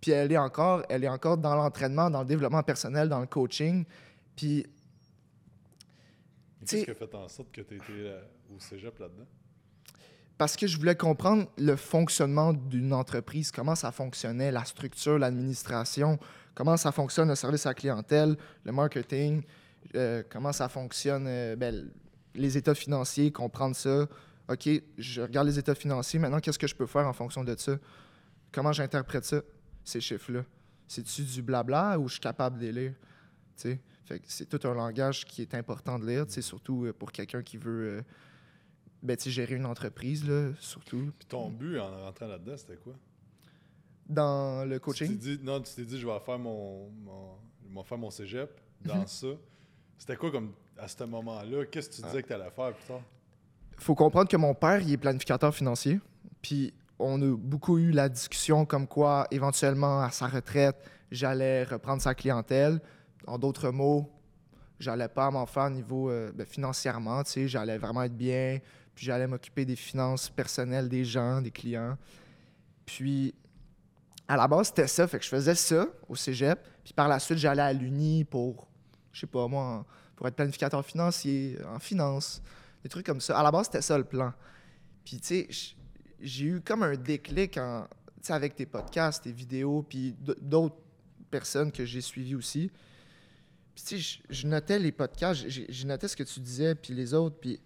puis 0.00 0.10
elle 0.10 0.32
est 0.32 0.38
encore, 0.38 0.82
elle 0.88 1.04
est 1.04 1.08
encore 1.08 1.38
dans 1.38 1.54
l'entraînement, 1.54 2.10
dans 2.10 2.20
le 2.20 2.26
développement 2.26 2.62
personnel, 2.62 3.08
dans 3.08 3.20
le 3.20 3.26
coaching. 3.26 3.84
Puis 4.36 4.66
Qu'est-ce 6.66 6.84
qui 6.84 6.90
a 6.90 6.94
fait 6.94 7.14
en 7.14 7.28
sorte 7.28 7.50
que 7.50 7.60
tu 7.60 7.74
étais 7.74 8.14
au 8.54 8.58
cégep 8.60 8.98
là-dedans? 8.98 9.26
parce 10.38 10.56
que 10.56 10.66
je 10.66 10.76
voulais 10.76 10.96
comprendre 10.96 11.46
le 11.56 11.76
fonctionnement 11.76 12.52
d'une 12.52 12.92
entreprise, 12.92 13.52
comment 13.52 13.76
ça 13.76 13.92
fonctionnait, 13.92 14.50
la 14.50 14.64
structure, 14.64 15.16
l'administration, 15.16 16.18
comment 16.52 16.76
ça 16.76 16.90
fonctionne 16.90 17.28
le 17.28 17.36
service 17.36 17.64
à 17.64 17.68
la 17.70 17.74
clientèle, 17.74 18.36
le 18.64 18.72
marketing, 18.72 19.42
euh, 19.94 20.24
comment 20.28 20.52
ça 20.52 20.68
fonctionne 20.68 21.26
euh, 21.28 21.54
ben, 21.54 21.88
les 22.34 22.56
états 22.56 22.74
financiers, 22.74 23.30
comprendre 23.30 23.76
ça. 23.76 24.08
OK, 24.48 24.68
je 24.98 25.22
regarde 25.22 25.46
les 25.46 25.58
états 25.58 25.74
financiers, 25.74 26.18
maintenant, 26.18 26.40
qu'est-ce 26.40 26.58
que 26.58 26.66
je 26.66 26.74
peux 26.74 26.86
faire 26.86 27.06
en 27.06 27.12
fonction 27.12 27.44
de 27.44 27.54
ça? 27.56 27.78
Comment 28.50 28.72
j'interprète 28.72 29.24
ça, 29.24 29.42
ces 29.84 30.00
chiffres-là? 30.00 30.44
C'est-tu 30.88 31.22
du 31.22 31.42
blabla 31.42 31.98
ou 31.98 32.08
je 32.08 32.14
suis 32.14 32.20
capable 32.20 32.58
de 32.58 32.66
les 32.66 32.72
lire? 32.72 32.94
Fait 34.04 34.18
que 34.18 34.24
c'est 34.26 34.46
tout 34.46 34.66
un 34.66 34.74
langage 34.74 35.24
qui 35.24 35.42
est 35.42 35.54
important 35.54 35.98
de 35.98 36.06
lire, 36.06 36.26
surtout 36.28 36.84
euh, 36.84 36.92
pour 36.92 37.12
quelqu'un 37.12 37.42
qui 37.42 37.56
veut 37.56 37.98
euh, 37.98 38.02
ben, 39.02 39.16
gérer 39.18 39.54
une 39.54 39.66
entreprise, 39.66 40.28
là, 40.28 40.50
surtout. 40.58 41.12
Puis 41.18 41.28
ton 41.28 41.50
but 41.50 41.78
en 41.78 42.04
rentrant 42.04 42.26
là-dedans, 42.26 42.56
c'était 42.56 42.76
quoi? 42.76 42.94
Dans 44.08 44.68
le 44.68 44.78
coaching, 44.80 45.16
dit, 45.16 45.38
non, 45.42 45.60
tu 45.60 45.72
t'es 45.74 45.84
dit, 45.84 45.98
je 45.98 46.06
vais 46.06 46.18
faire 46.20 46.38
mon, 46.38 46.90
mon, 46.90 47.36
je 47.68 47.74
vais 47.74 47.84
faire 47.84 47.98
mon 47.98 48.10
cégep 48.10 48.60
dans 48.84 49.06
ça. 49.06 49.28
C'était 50.02 50.16
quoi 50.16 50.32
comme 50.32 50.50
à 50.76 50.88
ce 50.88 51.04
moment-là? 51.04 51.64
Qu'est-ce 51.66 51.88
que 51.88 51.94
tu 51.94 52.02
disais 52.02 52.22
que 52.24 52.26
tu 52.26 52.32
allais 52.32 52.50
faire 52.50 52.74
plus 52.74 52.86
tard? 52.88 53.02
faut 53.78 53.94
comprendre 53.94 54.28
que 54.28 54.36
mon 54.36 54.52
père, 54.52 54.80
il 54.80 54.94
est 54.94 54.96
planificateur 54.96 55.54
financier. 55.54 56.00
Puis 56.42 56.74
on 56.98 57.22
a 57.22 57.36
beaucoup 57.36 57.78
eu 57.78 57.92
la 57.92 58.08
discussion 58.08 58.66
comme 58.66 58.88
quoi, 58.88 59.28
éventuellement, 59.30 60.02
à 60.02 60.10
sa 60.10 60.26
retraite, 60.26 60.74
j'allais 61.12 61.62
reprendre 61.62 62.02
sa 62.02 62.16
clientèle. 62.16 62.80
En 63.28 63.38
d'autres 63.38 63.70
mots, 63.70 64.10
j'allais 64.80 65.06
pas 65.06 65.30
m'en 65.30 65.46
faire 65.46 65.66
au 65.66 65.70
niveau 65.70 66.10
euh, 66.10 66.32
ben, 66.34 66.46
financièrement, 66.46 67.22
tu 67.22 67.30
sais, 67.30 67.46
j'allais 67.46 67.78
vraiment 67.78 68.02
être 68.02 68.16
bien, 68.16 68.58
puis 68.96 69.06
j'allais 69.06 69.28
m'occuper 69.28 69.64
des 69.64 69.76
finances 69.76 70.28
personnelles 70.30 70.88
des 70.88 71.04
gens, 71.04 71.40
des 71.40 71.52
clients. 71.52 71.96
Puis 72.84 73.36
à 74.26 74.36
la 74.36 74.48
base, 74.48 74.66
c'était 74.66 74.88
ça, 74.88 75.06
fait 75.06 75.20
que 75.20 75.24
je 75.24 75.30
faisais 75.30 75.54
ça 75.54 75.86
au 76.08 76.16
cégep, 76.16 76.58
puis 76.82 76.92
par 76.92 77.06
la 77.06 77.20
suite, 77.20 77.38
j'allais 77.38 77.62
à 77.62 77.72
l'Uni 77.72 78.24
pour, 78.24 78.66
je 79.12 79.20
sais 79.20 79.26
pas 79.26 79.46
moi, 79.48 79.84
pour 80.16 80.26
être 80.26 80.36
planificateur 80.36 80.84
financier, 80.84 81.58
en 81.66 81.78
finance, 81.78 82.42
des 82.82 82.88
trucs 82.88 83.06
comme 83.06 83.20
ça. 83.20 83.38
À 83.38 83.42
la 83.42 83.50
base, 83.50 83.66
c'était 83.66 83.82
ça 83.82 83.96
le 83.98 84.04
plan. 84.04 84.32
Puis 85.04 85.18
tu 85.20 85.26
sais, 85.26 85.48
j'ai 86.20 86.44
eu 86.46 86.60
comme 86.60 86.82
un 86.82 86.96
déclic 86.96 87.58
en, 87.58 87.86
avec 88.28 88.54
tes 88.54 88.66
podcasts, 88.66 89.24
tes 89.24 89.32
vidéos, 89.32 89.82
puis 89.88 90.14
d'autres 90.40 90.76
personnes 91.30 91.72
que 91.72 91.84
j'ai 91.84 92.00
suivies 92.00 92.34
aussi. 92.34 92.70
Puis 93.74 93.84
tu 93.84 94.00
sais, 94.00 94.20
je- 94.28 94.46
notais 94.46 94.78
les 94.78 94.92
podcasts, 94.92 95.48
je 95.48 95.86
notais 95.86 96.06
ce 96.08 96.16
que 96.16 96.22
tu 96.22 96.40
disais, 96.40 96.74
puis 96.74 96.94
les 96.94 97.14
autres, 97.14 97.36
puis... 97.40 97.60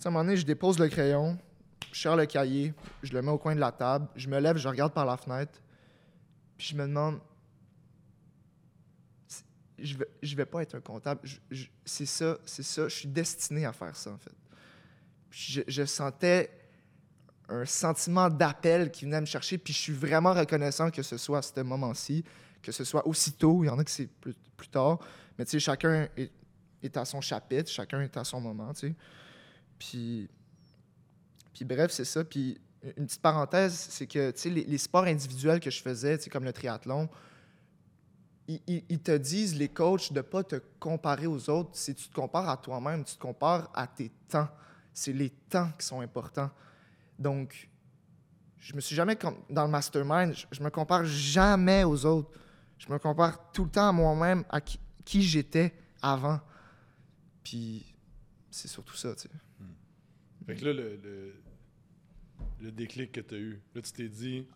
Tu 0.00 0.06
à 0.06 0.08
un 0.08 0.12
moment 0.12 0.24
donné, 0.24 0.36
je 0.36 0.46
dépose 0.46 0.78
le 0.78 0.88
crayon, 0.88 1.36
je 1.92 2.00
sors 2.00 2.14
le 2.16 2.26
cahier, 2.26 2.72
je 3.02 3.12
le 3.12 3.22
mets 3.22 3.30
au 3.32 3.38
coin 3.38 3.54
de 3.54 3.60
la 3.60 3.72
table, 3.72 4.06
je 4.14 4.28
me 4.28 4.38
lève, 4.38 4.56
je 4.56 4.68
regarde 4.68 4.92
par 4.92 5.04
la 5.06 5.16
fenêtre, 5.16 5.60
puis 6.56 6.68
je 6.68 6.76
me 6.76 6.86
demande... 6.86 7.18
Je 9.80 9.96
vais, 9.96 10.06
vais 10.22 10.46
pas 10.46 10.62
être 10.62 10.74
un 10.74 10.80
comptable. 10.80 11.20
C'est 11.84 12.06
ça, 12.06 12.38
c'est 12.44 12.62
ça. 12.62 12.88
Je 12.88 12.94
suis 12.94 13.08
destiné 13.08 13.64
à 13.64 13.72
faire 13.72 13.94
ça, 13.96 14.10
en 14.10 14.18
fait. 14.18 14.32
Je, 15.30 15.84
sentais 15.84 16.50
un 17.48 17.64
sentiment 17.64 18.28
d'appel 18.28 18.90
qui 18.90 19.04
venait 19.04 19.20
me 19.20 19.26
chercher, 19.26 19.58
puis 19.58 19.72
je 19.72 19.78
suis 19.78 19.92
vraiment 19.92 20.32
reconnaissant 20.32 20.90
que 20.90 21.02
ce 21.02 21.16
soit 21.16 21.38
à 21.38 21.42
ce 21.42 21.60
moment-ci, 21.60 22.24
que 22.62 22.72
ce 22.72 22.84
soit 22.84 23.06
aussitôt. 23.06 23.62
Il 23.62 23.68
y 23.68 23.70
en 23.70 23.78
a 23.78 23.84
que 23.84 23.90
c'est 23.90 24.06
plus, 24.06 24.34
plus 24.56 24.68
tard. 24.68 24.98
Mais 25.38 25.44
tu 25.44 25.52
sais, 25.52 25.60
chacun 25.60 26.08
est, 26.16 26.30
est 26.82 26.96
à 26.96 27.04
son 27.04 27.20
chapitre, 27.20 27.70
chacun 27.70 28.00
est 28.00 28.16
à 28.16 28.24
son 28.24 28.40
moment, 28.40 28.72
tu 28.72 28.88
sais. 28.88 28.94
Puis, 29.78 30.28
puis 31.52 31.64
bref, 31.64 31.92
c'est 31.92 32.04
ça. 32.04 32.24
Puis 32.24 32.58
une 32.96 33.06
petite 33.06 33.22
parenthèse, 33.22 33.74
c'est 33.90 34.06
que 34.06 34.30
tu 34.30 34.40
sais, 34.40 34.50
les, 34.50 34.64
les 34.64 34.78
sports 34.78 35.04
individuels 35.04 35.60
que 35.60 35.70
je 35.70 35.80
faisais, 35.80 36.18
tu 36.18 36.24
sais, 36.24 36.30
comme 36.30 36.44
le 36.44 36.52
triathlon, 36.52 37.08
ils, 38.48 39.00
te 39.00 39.16
disent, 39.16 39.56
les 39.56 39.68
coachs, 39.68 40.10
de 40.10 40.18
ne 40.18 40.22
pas 40.22 40.42
te 40.42 40.56
comparer 40.80 41.26
aux 41.26 41.50
autres. 41.50 41.70
Si 41.74 41.94
tu 41.94 42.08
te 42.08 42.14
compares 42.14 42.48
à 42.48 42.56
toi-même, 42.56 43.04
tu 43.04 43.14
te 43.14 43.20
compares 43.20 43.70
à 43.74 43.86
tes 43.86 44.10
temps. 44.26 44.48
C'est 44.92 45.12
les 45.12 45.28
temps 45.30 45.70
qui 45.78 45.86
sont 45.86 46.00
importants. 46.00 46.50
Donc, 47.18 47.68
je 48.58 48.74
me 48.74 48.80
suis 48.80 48.96
jamais, 48.96 49.18
dans 49.50 49.64
le 49.64 49.70
mastermind, 49.70 50.34
je, 50.34 50.46
je 50.50 50.62
me 50.62 50.70
compare 50.70 51.04
jamais 51.04 51.84
aux 51.84 52.06
autres. 52.06 52.30
Je 52.78 52.90
me 52.90 52.98
compare 52.98 53.52
tout 53.52 53.64
le 53.64 53.70
temps 53.70 53.90
à 53.90 53.92
moi-même, 53.92 54.44
à 54.48 54.60
qui, 54.60 55.22
j'étais 55.22 55.74
avant. 56.00 56.40
Puis, 57.44 57.94
c'est 58.50 58.68
surtout 58.68 58.96
ça, 58.96 59.14
tu 59.14 59.22
sais. 59.22 59.30
Fait 60.46 60.54
que 60.54 60.64
là, 60.64 60.72
le, 60.72 60.96
le, 60.96 61.34
le 62.60 62.72
déclic 62.72 63.12
que 63.12 63.20
tu 63.20 63.34
as 63.34 63.38
eu, 63.38 63.60
là, 63.74 63.82
tu 63.82 63.92
t'es 63.92 64.08
dit, 64.08 64.46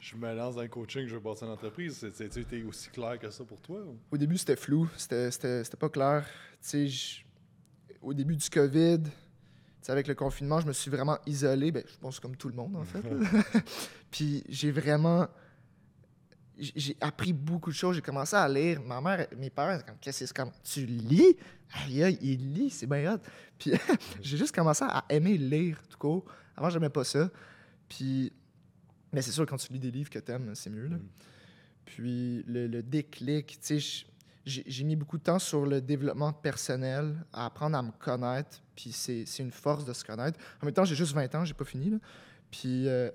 je 0.00 0.16
me 0.16 0.34
lance 0.34 0.56
dans 0.56 0.62
le 0.62 0.68
coaching, 0.68 1.06
je 1.06 1.14
veux 1.14 1.20
passer 1.20 1.44
une 1.44 1.52
entreprise. 1.52 2.06
C'était 2.12 2.62
aussi 2.62 2.90
clair 2.90 3.18
que 3.18 3.30
ça 3.30 3.44
pour 3.44 3.60
toi? 3.60 3.80
Au 4.10 4.16
début, 4.16 4.38
c'était 4.38 4.56
flou. 4.56 4.88
C'était 4.96 5.62
pas 5.78 5.88
clair. 5.88 6.26
au 8.02 8.14
début 8.14 8.36
du 8.36 8.48
COVID, 8.48 9.00
avec 9.88 10.06
le 10.06 10.14
confinement, 10.14 10.60
je 10.60 10.66
me 10.66 10.72
suis 10.72 10.90
vraiment 10.90 11.18
isolé. 11.26 11.72
Ben, 11.72 11.82
je 11.86 11.96
pense 11.98 12.20
comme 12.20 12.36
tout 12.36 12.48
le 12.48 12.54
monde, 12.54 12.76
en 12.76 12.84
fait. 12.84 13.02
Puis 14.10 14.44
j'ai 14.48 14.70
vraiment 14.70 15.26
j'ai 16.60 16.96
appris 17.00 17.32
beaucoup 17.32 17.70
de 17.70 17.74
choses. 17.74 17.96
J'ai 17.96 18.02
commencé 18.02 18.36
à 18.36 18.46
lire. 18.48 18.82
Ma 18.82 19.00
mère, 19.00 19.26
mes 19.36 19.50
parents, 19.50 19.78
comme, 19.78 19.96
qu'est-ce 20.00 20.20
que 20.20 20.26
c'est 20.26 20.36
comme, 20.36 20.50
tu 20.62 20.84
lis? 20.84 21.36
Aïe, 21.72 22.02
aïe, 22.02 22.18
il 22.20 22.52
lit, 22.52 22.70
c'est 22.70 22.86
bien 22.86 23.14
hot. 23.14 23.18
Puis 23.58 23.72
j'ai 24.20 24.36
juste 24.36 24.54
commencé 24.54 24.84
à 24.86 25.04
aimer 25.08 25.38
lire, 25.38 25.80
tout 25.88 25.98
court. 25.98 26.24
Avant, 26.56 26.68
j'aimais 26.68 26.90
pas 26.90 27.04
ça. 27.04 27.30
Puis, 27.88 28.32
mais 29.12 29.22
c'est 29.22 29.32
sûr, 29.32 29.46
quand 29.46 29.56
tu 29.56 29.72
lis 29.72 29.78
des 29.78 29.90
livres 29.90 30.10
que 30.10 30.18
t'aimes, 30.18 30.54
c'est 30.54 30.70
mieux. 30.70 30.88
Là. 30.88 30.96
Mm. 30.96 31.08
Puis 31.84 32.44
le, 32.46 32.82
déclic, 32.82 33.58
tu 33.60 33.80
sais, 33.80 34.06
j'ai 34.44 34.84
mis 34.84 34.96
beaucoup 34.96 35.18
de 35.18 35.22
temps 35.22 35.38
sur 35.38 35.66
le 35.66 35.80
développement 35.80 36.32
personnel, 36.32 37.16
à 37.32 37.46
apprendre 37.46 37.76
à 37.76 37.82
me 37.82 37.90
connaître. 37.90 38.62
Puis 38.76 38.92
c'est 38.92 39.24
une 39.38 39.50
force 39.50 39.84
de 39.84 39.92
se 39.92 40.04
connaître. 40.04 40.38
En 40.62 40.66
même 40.66 40.74
temps, 40.74 40.84
j'ai 40.84 40.94
juste 40.94 41.14
20 41.14 41.34
ans, 41.34 41.44
j'ai 41.44 41.54
pas 41.54 41.64
fini. 41.64 41.90
Là. 41.90 41.98
Puis 42.50 42.88
euh, 42.88 43.10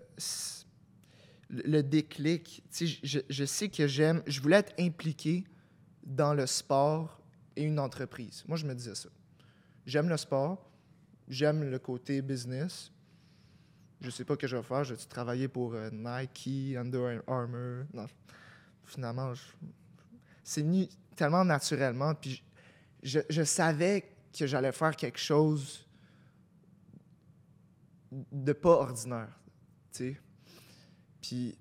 le 1.49 1.81
déclic. 1.81 2.63
Je, 2.71 3.19
je 3.29 3.45
sais 3.45 3.69
que 3.69 3.87
j'aime, 3.87 4.21
je 4.27 4.41
voulais 4.41 4.57
être 4.57 4.73
impliqué 4.79 5.45
dans 6.03 6.33
le 6.33 6.45
sport 6.45 7.21
et 7.55 7.63
une 7.63 7.79
entreprise. 7.79 8.43
Moi, 8.47 8.57
je 8.57 8.65
me 8.65 8.75
disais 8.75 8.95
ça. 8.95 9.09
J'aime 9.85 10.09
le 10.09 10.17
sport, 10.17 10.69
j'aime 11.27 11.63
le 11.63 11.79
côté 11.79 12.21
business. 12.21 12.91
Je 14.01 14.09
sais 14.09 14.25
pas 14.25 14.33
ce 14.35 14.39
que 14.39 14.47
je 14.47 14.57
vais 14.57 14.63
faire. 14.63 14.83
Je 14.83 14.93
vais 14.93 15.03
travailler 15.05 15.47
pour 15.47 15.73
euh, 15.73 15.89
Nike, 15.91 16.75
Under 16.77 17.21
Armour? 17.27 17.85
Non, 17.93 18.07
finalement, 18.85 19.33
c'est 20.43 20.65
tellement 21.15 21.45
naturellement. 21.45 22.13
Puis 22.13 22.43
je, 23.03 23.43
savais 23.43 24.11
que 24.37 24.45
j'allais 24.47 24.71
faire 24.71 24.95
quelque 24.95 25.19
chose 25.19 25.87
de 28.11 28.53
pas 28.53 28.69
ordinaire. 28.69 29.29
Puis, 31.21 31.57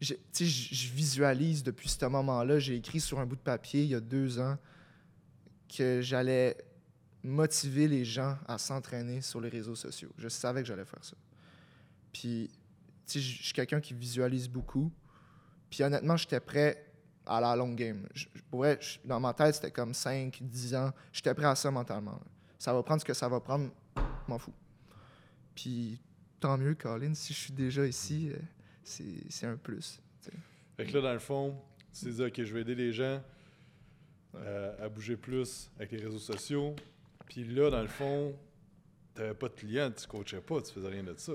je, 0.00 0.14
je 0.34 0.92
visualise 0.92 1.62
depuis 1.62 1.88
ce 1.88 2.06
moment-là, 2.06 2.58
j'ai 2.58 2.76
écrit 2.76 3.00
sur 3.00 3.20
un 3.20 3.26
bout 3.26 3.36
de 3.36 3.40
papier 3.40 3.82
il 3.82 3.90
y 3.90 3.94
a 3.94 4.00
deux 4.00 4.40
ans 4.40 4.56
que 5.68 6.00
j'allais 6.00 6.56
motiver 7.22 7.88
les 7.88 8.04
gens 8.04 8.36
à 8.46 8.58
s'entraîner 8.58 9.20
sur 9.20 9.40
les 9.40 9.48
réseaux 9.48 9.74
sociaux. 9.74 10.10
Je 10.16 10.28
savais 10.28 10.62
que 10.62 10.68
j'allais 10.68 10.84
faire 10.84 11.04
ça. 11.04 11.16
Puis, 12.12 12.50
je 13.06 13.18
suis 13.18 13.52
quelqu'un 13.52 13.80
qui 13.80 13.94
visualise 13.94 14.48
beaucoup. 14.48 14.92
Puis 15.68 15.82
honnêtement, 15.82 16.16
j'étais 16.16 16.40
prêt 16.40 16.86
à 17.26 17.40
la 17.40 17.54
long 17.54 17.72
game. 17.72 18.06
Je, 18.14 18.26
dans 19.04 19.20
ma 19.20 19.34
tête, 19.34 19.54
c'était 19.54 19.70
comme 19.70 19.94
5, 19.94 20.38
10 20.42 20.74
ans. 20.74 20.90
J'étais 21.12 21.34
prêt 21.34 21.46
à 21.46 21.54
ça 21.54 21.70
mentalement. 21.70 22.20
Ça 22.58 22.72
va 22.72 22.82
prendre 22.82 23.00
ce 23.00 23.06
que 23.06 23.14
ça 23.14 23.28
va 23.28 23.40
prendre, 23.40 23.70
m'en 24.26 24.38
fous. 24.38 24.54
Puis 25.54 26.00
tant 26.40 26.58
mieux, 26.58 26.74
Colin. 26.74 27.14
Si 27.14 27.32
je 27.32 27.38
suis 27.38 27.52
déjà 27.52 27.86
ici, 27.86 28.32
euh, 28.32 28.38
c'est 29.28 29.46
un 29.46 29.56
plus. 29.56 30.00
Fait 30.76 30.86
que 30.86 30.92
là, 30.94 31.02
dans 31.02 31.12
le 31.12 31.18
fond, 31.18 31.56
tu 31.92 32.10
dit, 32.10 32.22
OK, 32.22 32.42
je 32.42 32.54
vais 32.54 32.62
aider 32.62 32.74
les 32.74 32.92
gens 32.92 33.22
euh, 34.34 34.84
à 34.84 34.88
bouger 34.88 35.16
plus 35.16 35.70
avec 35.76 35.92
les 35.92 35.98
réseaux 35.98 36.18
sociaux. 36.18 36.74
Puis 37.30 37.44
là, 37.44 37.70
dans 37.70 37.80
le 37.80 37.88
fond, 37.88 38.34
tu 39.14 39.20
n'avais 39.20 39.34
pas 39.34 39.48
de 39.48 39.54
clients, 39.54 39.90
tu 39.92 40.04
coachais 40.08 40.40
pas, 40.40 40.60
tu 40.62 40.72
faisais 40.72 40.88
rien 40.88 41.04
de 41.04 41.14
ça. 41.16 41.32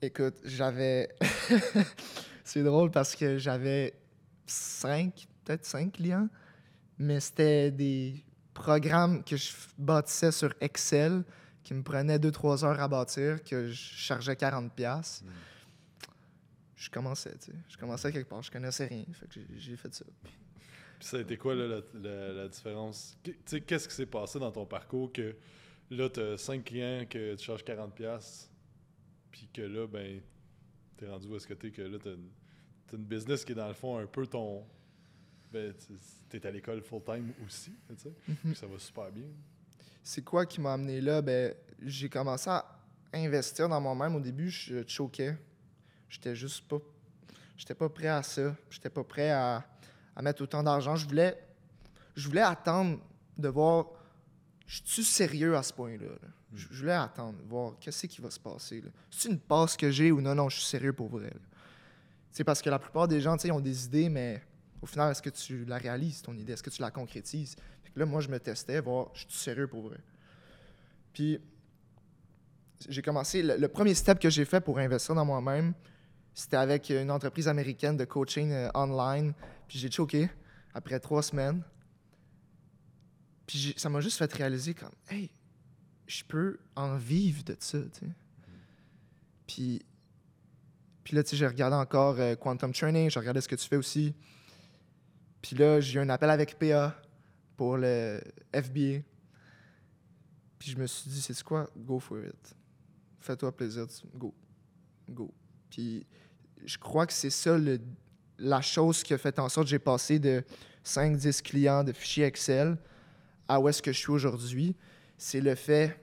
Écoute, 0.00 0.36
j'avais. 0.42 1.10
c'est 2.44 2.62
drôle 2.62 2.90
parce 2.90 3.14
que 3.14 3.36
j'avais 3.36 3.92
cinq, 4.46 5.28
peut-être 5.44 5.66
cinq 5.66 5.92
clients, 5.92 6.30
mais 6.98 7.20
c'était 7.20 7.70
des 7.70 8.24
programmes 8.54 9.22
que 9.22 9.36
je 9.36 9.52
bâtissais 9.76 10.32
sur 10.32 10.54
Excel 10.62 11.22
qui 11.62 11.74
me 11.74 11.82
prenait 11.82 12.18
2-3 12.18 12.64
heures 12.64 12.80
à 12.80 12.88
bâtir, 12.88 13.44
que 13.44 13.68
je 13.68 13.74
chargeais 13.74 14.34
40$. 14.34 14.70
Mm. 14.70 15.28
Je 16.74 16.90
commençais, 16.90 17.36
tu 17.36 17.52
sais. 17.52 17.58
Je 17.68 17.76
commençais 17.76 18.10
quelque 18.10 18.28
part. 18.30 18.42
Je 18.42 18.50
connaissais 18.50 18.86
rien. 18.86 19.04
Fait 19.12 19.26
que 19.26 19.40
j'ai 19.56 19.76
fait 19.76 19.94
ça. 19.94 20.06
Ça 21.04 21.18
a 21.18 21.20
été 21.20 21.36
quoi 21.36 21.54
la, 21.54 21.80
la, 21.94 22.48
différence? 22.48 23.16
Tu 23.22 23.36
sais, 23.44 23.60
qu'est-ce 23.60 23.88
qui 23.88 23.94
s'est 23.94 24.06
passé 24.06 24.38
dans 24.38 24.50
ton 24.50 24.64
parcours 24.64 25.12
que 25.12 25.36
là, 25.90 26.08
tu 26.08 26.20
as 26.20 26.38
5 26.38 26.64
clients 26.64 27.04
que 27.08 27.34
tu 27.34 27.44
charges 27.44 27.62
40$, 27.62 28.48
puis 29.30 29.48
que 29.52 29.62
là, 29.62 29.86
ben, 29.86 30.20
t'es 30.96 31.06
rendu 31.06 31.26
où 31.28 31.36
est-ce 31.36 31.46
que 31.46 31.54
t'es, 31.54 31.70
que 31.70 31.82
là, 31.82 31.98
t'as 32.02 32.10
as 32.10 32.96
une 32.96 33.04
business 33.04 33.44
qui 33.44 33.52
est 33.52 33.56
dans 33.56 33.68
le 33.68 33.74
fond 33.74 33.98
un 33.98 34.06
peu 34.06 34.26
ton. 34.26 34.64
Ben, 35.52 35.74
t'es 36.28 36.46
à 36.46 36.50
l'école 36.50 36.80
full-time 36.82 37.32
aussi, 37.46 37.72
tu 37.88 37.94
sais. 37.96 38.12
Mm-hmm. 38.28 38.54
Ça 38.54 38.66
va 38.66 38.78
super 38.78 39.12
bien 39.12 39.26
c'est 40.04 40.22
quoi 40.22 40.44
qui 40.44 40.60
m'a 40.60 40.74
amené 40.74 41.00
là? 41.00 41.22
Ben, 41.22 41.54
j'ai 41.82 42.10
commencé 42.10 42.50
à 42.50 42.64
investir 43.14 43.68
dans 43.68 43.80
moi-même. 43.80 44.14
Au 44.14 44.20
début, 44.20 44.50
je 44.50 44.86
choquais. 44.86 45.34
J'étais 46.10 46.36
juste 46.36 46.68
pas. 46.68 46.78
J'étais 47.56 47.74
pas 47.74 47.88
prêt 47.88 48.08
à 48.08 48.22
ça. 48.22 48.54
J'étais 48.68 48.90
pas 48.90 49.02
prêt 49.02 49.30
à, 49.30 49.64
mettre 50.22 50.42
autant 50.42 50.62
d'argent. 50.62 50.96
Je 50.96 51.06
voulais. 51.06 51.36
Je 52.14 52.28
voulais 52.28 52.42
attendre 52.42 52.98
de 53.36 53.48
voir. 53.48 53.86
Je 54.66 54.80
suis 54.84 55.04
sérieux 55.04 55.56
à 55.56 55.62
ce 55.62 55.72
point-là. 55.72 56.06
Je, 56.54 56.68
voulais 56.68 56.92
attendre, 56.92 57.36
voir 57.48 57.74
qu'est-ce 57.80 58.06
qui 58.06 58.20
va 58.20 58.30
se 58.30 58.38
passer. 58.38 58.82
C'est 59.10 59.28
une 59.28 59.40
passe 59.40 59.76
que 59.76 59.90
j'ai 59.90 60.12
ou 60.12 60.20
non, 60.20 60.34
non, 60.34 60.48
je 60.48 60.58
suis 60.58 60.66
sérieux 60.66 60.92
pour 60.92 61.08
vrai. 61.08 61.32
C'est 62.30 62.44
parce 62.44 62.62
que 62.62 62.70
la 62.70 62.78
plupart 62.78 63.08
des 63.08 63.20
gens, 63.20 63.36
ont 63.50 63.60
des 63.60 63.86
idées, 63.86 64.08
mais 64.08 64.40
au 64.80 64.86
final, 64.86 65.10
est-ce 65.10 65.22
que 65.22 65.30
tu 65.30 65.64
la 65.64 65.78
réalises, 65.78 66.22
ton 66.22 66.34
idée? 66.34 66.52
Est-ce 66.52 66.62
que 66.62 66.70
tu 66.70 66.80
la 66.80 66.90
concrétises? 66.90 67.56
là, 67.96 68.06
moi, 68.06 68.20
je 68.20 68.28
me 68.28 68.38
testais, 68.38 68.80
voir, 68.80 69.10
je 69.14 69.20
suis 69.20 69.32
sérieux 69.32 69.66
pour 69.66 69.82
vrai? 69.82 69.98
Puis, 71.12 71.38
j'ai 72.88 73.02
commencé, 73.02 73.42
le, 73.42 73.68
premier 73.68 73.94
step 73.94 74.18
que 74.18 74.30
j'ai 74.30 74.44
fait 74.44 74.60
pour 74.60 74.78
investir 74.78 75.14
dans 75.14 75.24
moi-même, 75.24 75.74
c'était 76.34 76.56
avec 76.56 76.90
une 76.90 77.10
entreprise 77.10 77.46
américaine 77.46 77.96
de 77.96 78.04
coaching 78.04 78.50
euh, 78.50 78.68
online. 78.74 79.32
Puis 79.68 79.78
j'ai 79.78 79.90
choqué 79.90 80.30
après 80.72 80.98
trois 81.00 81.22
semaines. 81.22 81.62
Puis 83.46 83.74
ça 83.76 83.88
m'a 83.88 84.00
juste 84.00 84.18
fait 84.18 84.32
réaliser 84.32 84.74
comme, 84.74 84.92
hey, 85.08 85.30
je 86.06 86.24
peux 86.24 86.58
en 86.76 86.96
vivre 86.96 87.42
de 87.44 87.56
ça. 87.58 87.78
Puis, 89.46 89.84
puis 91.02 91.16
là, 91.16 91.22
tu 91.22 91.30
sais, 91.30 91.36
j'ai 91.36 91.46
regardé 91.46 91.76
encore 91.76 92.18
euh, 92.18 92.34
Quantum 92.34 92.72
Training, 92.72 93.10
j'ai 93.10 93.20
regardé 93.20 93.40
ce 93.40 93.48
que 93.48 93.56
tu 93.56 93.68
fais 93.68 93.76
aussi. 93.76 94.14
Puis 95.42 95.56
là, 95.56 95.80
j'ai 95.80 95.98
eu 95.98 96.02
un 96.02 96.08
appel 96.08 96.30
avec 96.30 96.58
PA 96.58 96.96
pour 97.56 97.76
le 97.76 98.20
FBA. 98.54 99.02
Puis 100.58 100.70
je 100.70 100.78
me 100.78 100.86
suis 100.86 101.10
dit, 101.10 101.20
c'est 101.20 101.42
quoi? 101.42 101.68
Go 101.76 101.98
for 101.98 102.18
it. 102.18 102.56
Fais-toi 103.20 103.54
plaisir. 103.54 103.86
Go. 104.14 104.34
Go. 105.10 105.32
Puis 105.68 106.06
je 106.64 106.78
crois 106.78 107.06
que 107.06 107.12
c'est 107.12 107.30
ça 107.30 107.58
la 108.44 108.60
chose 108.60 109.02
qui 109.02 109.14
a 109.14 109.18
fait 109.18 109.38
en 109.38 109.48
sorte 109.48 109.66
que 109.66 109.70
j'ai 109.70 109.78
passé 109.78 110.18
de 110.18 110.44
5-10 110.84 111.42
clients 111.42 111.84
de 111.84 111.92
fichiers 111.92 112.24
Excel 112.24 112.76
à 113.48 113.60
où 113.60 113.68
est-ce 113.68 113.82
que 113.82 113.92
je 113.92 113.98
suis 113.98 114.10
aujourd'hui. 114.10 114.76
C'est 115.18 115.40
le 115.40 115.54
fait 115.54 115.98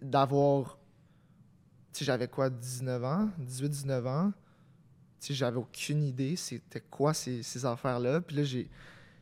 d'avoir. 0.00 0.78
Tu 1.92 2.00
sais, 2.00 2.04
j'avais 2.04 2.28
quoi, 2.28 2.50
19 2.50 3.04
ans, 3.04 3.30
18-19 3.40 4.06
ans. 4.06 4.32
J'avais 5.28 5.58
aucune 5.58 6.04
idée 6.04 6.36
c'était 6.36 6.80
quoi 6.80 7.12
ces, 7.12 7.42
ces 7.42 7.66
affaires-là. 7.66 8.20
Puis 8.20 8.36
là, 8.36 8.44
j'ai 8.44 8.70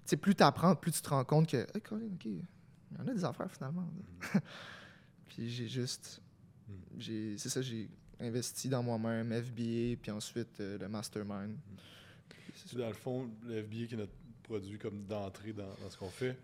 sais, 0.05 0.17
plus 0.17 0.35
tu 0.35 0.43
apprends, 0.43 0.75
plus 0.75 0.93
tu 0.93 1.03
te 1.03 1.09
rends 1.09 1.25
compte 1.25 1.49
que, 1.49 1.67
OK, 1.77 1.99
il 2.25 2.37
y 2.37 3.03
en 3.03 3.09
a 3.09 3.15
des 3.15 3.25
affaires 3.25 3.51
finalement. 3.51 3.83
Mm. 3.83 4.39
puis 5.29 5.51
j'ai 5.51 5.69
juste, 5.69 6.21
mm. 6.69 7.37
c'est 7.37 7.49
ça, 7.49 7.63
j'ai 7.63 7.89
investi 8.21 8.69
dans 8.69 8.83
moi-même, 8.83 9.31
FBA, 9.33 9.97
puis 10.01 10.11
ensuite 10.11 10.61
euh, 10.61 10.79
le 10.79 10.89
mastermind. 10.89 11.57
C'est 12.55 12.77
dans 12.77 12.89
le 12.89 12.95
fond, 12.95 13.31
le 13.47 13.63
FBA 13.63 13.87
qui 13.87 13.95
est 13.95 13.99
notre 13.99 14.13
produit 14.43 14.79
comme 14.79 15.05
d'entrée 15.05 15.53
dans, 15.53 15.75
ce 15.91 15.97
qu'on 15.97 16.09
fait. 16.09 16.37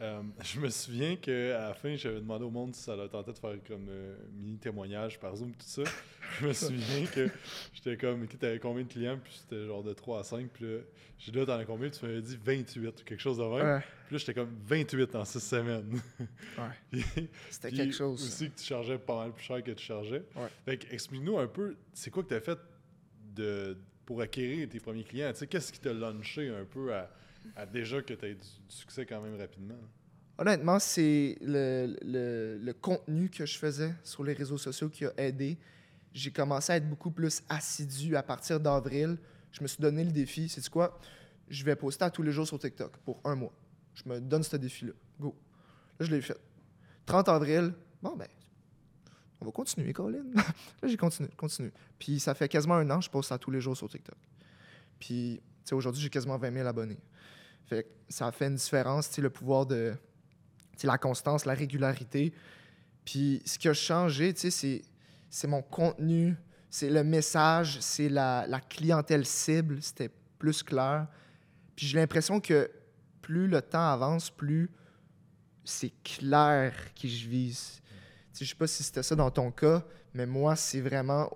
Euh, 0.00 0.22
je 0.42 0.60
me 0.60 0.70
souviens 0.70 1.16
qu'à 1.16 1.32
la 1.32 1.74
fin, 1.74 1.94
j'avais 1.96 2.20
demandé 2.20 2.44
au 2.44 2.50
monde 2.50 2.74
si 2.74 2.82
ça 2.82 2.96
leur 2.96 3.10
tentait 3.10 3.32
de 3.32 3.38
faire 3.38 3.56
comme 3.66 3.86
euh, 3.88 4.16
mini 4.32 4.56
témoignage 4.56 5.18
par 5.18 5.36
Zoom, 5.36 5.52
tout 5.52 5.66
ça. 5.66 5.82
je 6.40 6.46
me 6.46 6.52
souviens 6.52 7.06
que 7.06 7.28
j'étais 7.74 7.96
comme, 7.96 8.26
tu 8.26 8.44
avais 8.44 8.58
combien 8.58 8.84
de 8.84 8.88
clients? 8.88 9.18
Puis 9.22 9.40
c'était 9.42 9.66
genre 9.66 9.82
de 9.82 9.92
3 9.92 10.20
à 10.20 10.22
5. 10.22 10.48
Puis 10.52 10.64
là, 10.64 10.78
j'ai 11.18 11.32
dit, 11.32 11.38
là, 11.38 11.46
t'en 11.46 11.58
as 11.58 11.64
combien? 11.64 11.90
Tu 11.90 12.04
m'avais 12.04 12.22
dit 12.22 12.38
28, 12.42 13.04
quelque 13.04 13.20
chose 13.20 13.38
de 13.38 13.44
même. 13.44 13.82
Puis 14.06 14.14
là, 14.14 14.18
j'étais 14.18 14.34
comme 14.34 14.56
28 14.64 15.14
en 15.14 15.24
6 15.24 15.40
semaines. 15.40 16.00
ouais. 16.58 17.02
C'était 17.50 17.70
quelque 17.70 17.94
chose. 17.94 18.22
aussi 18.22 18.50
que 18.50 18.58
tu 18.58 18.64
chargeais 18.64 18.98
pas 18.98 19.16
mal 19.16 19.32
plus 19.32 19.44
cher 19.44 19.62
que 19.62 19.72
tu 19.72 19.84
chargeais. 19.84 20.24
Fait 20.64 20.78
que, 20.78 20.92
explique-nous 20.94 21.38
un 21.38 21.46
peu, 21.46 21.76
c'est 21.92 22.10
quoi 22.10 22.22
que 22.22 22.28
tu 22.28 22.34
as 22.34 22.40
fait 22.40 22.58
de, 23.34 23.76
pour 24.06 24.22
acquérir 24.22 24.66
tes 24.68 24.80
premiers 24.80 25.04
clients? 25.04 25.30
Tu 25.32 25.40
sais, 25.40 25.46
qu'est-ce 25.46 25.70
qui 25.70 25.80
t'a 25.80 25.92
launché 25.92 26.48
un 26.48 26.64
peu 26.64 26.94
à 26.94 27.10
déjà 27.72 28.02
que 28.02 28.14
tu 28.14 28.24
as 28.24 28.28
eu 28.28 28.34
du, 28.34 28.46
succès 28.68 29.06
quand 29.06 29.20
même 29.20 29.36
rapidement? 29.38 29.76
Honnêtement, 30.38 30.78
c'est 30.78 31.36
le, 31.42 31.96
le, 32.02 32.72
contenu 32.72 33.28
que 33.28 33.44
je 33.44 33.58
faisais 33.58 33.92
sur 34.02 34.24
les 34.24 34.32
réseaux 34.32 34.58
sociaux 34.58 34.88
qui 34.88 35.04
a 35.04 35.12
aidé. 35.18 35.58
j'ai 36.14 36.30
commencé 36.30 36.72
à 36.72 36.76
être 36.76 36.88
beaucoup 36.88 37.10
plus 37.10 37.42
assidu 37.48 38.16
à 38.16 38.22
partir 38.22 38.58
d'avril. 38.58 39.18
Je 39.52 39.62
me 39.62 39.68
suis 39.68 39.80
donné 39.80 40.04
le 40.04 40.12
défi, 40.12 40.48
c'est 40.48 40.66
quoi? 40.68 40.98
Je 41.48 41.64
vais 41.64 41.76
poster 41.76 42.04
à 42.04 42.10
tous 42.10 42.22
les 42.22 42.32
jours 42.32 42.46
sur 42.46 42.58
TikTok 42.58 42.96
pour 42.98 43.20
un 43.24 43.34
mois. 43.34 43.52
Je 43.94 44.08
me 44.08 44.20
donne 44.20 44.42
ce 44.42 44.56
défi-là. 44.56 44.92
Go. 45.18 45.36
Là, 45.98 46.06
je 46.06 46.10
l'ai 46.10 46.22
fait. 46.22 46.38
30 47.06 47.28
avril, 47.28 47.74
bon, 48.00 48.16
ben, 48.16 48.28
on 49.40 49.46
va 49.46 49.50
continuer, 49.52 49.92
Colin. 49.92 50.24
là, 50.34 50.88
j'ai 50.88 50.96
continué, 50.96 51.30
continué. 51.36 51.72
Puis 51.98 52.20
ça 52.20 52.34
fait 52.34 52.48
quasiment 52.48 52.74
un 52.74 52.90
an 52.90 53.00
je 53.00 53.10
poste 53.10 53.32
à 53.32 53.38
tous 53.38 53.50
les 53.50 53.60
jours 53.60 53.76
sur 53.76 53.88
TikTok. 53.88 54.16
Puis, 54.98 55.40
aujourd'hui, 55.76 56.02
j'ai 56.02 56.10
quasiment 56.10 56.38
20 56.38 56.52
000 56.52 56.66
abonnés. 56.66 56.98
Fait 57.66 57.84
que 57.84 57.88
ça 58.08 58.30
fait 58.32 58.46
une 58.46 58.56
différence, 58.56 59.16
le 59.18 59.30
pouvoir 59.30 59.66
de, 59.66 59.94
la 60.82 60.98
constance, 60.98 61.44
la 61.44 61.54
régularité. 61.54 62.32
Puis 63.04 63.42
ce 63.44 63.58
qui 63.58 63.68
a 63.68 63.74
changé, 63.74 64.32
c'est, 64.36 64.82
c'est 65.30 65.48
mon 65.48 65.62
contenu, 65.62 66.36
c'est 66.68 66.90
le 66.90 67.04
message, 67.04 67.78
c'est 67.80 68.08
la, 68.08 68.46
la 68.48 68.60
clientèle 68.60 69.26
cible, 69.26 69.82
c'était 69.82 70.10
plus 70.38 70.62
clair. 70.62 71.06
Puis 71.76 71.86
j'ai 71.86 71.98
l'impression 71.98 72.40
que 72.40 72.70
plus 73.22 73.46
le 73.46 73.62
temps 73.62 73.92
avance, 73.92 74.30
plus 74.30 74.70
c'est 75.64 75.92
clair 76.02 76.74
qui 76.94 77.08
je 77.08 77.28
vise. 77.28 77.80
Je 78.38 78.44
sais 78.44 78.54
pas 78.54 78.66
si 78.66 78.82
c'était 78.82 79.02
ça 79.02 79.14
dans 79.14 79.30
ton 79.30 79.50
cas, 79.50 79.84
mais 80.14 80.26
moi, 80.26 80.56
c'est 80.56 80.80
vraiment... 80.80 81.30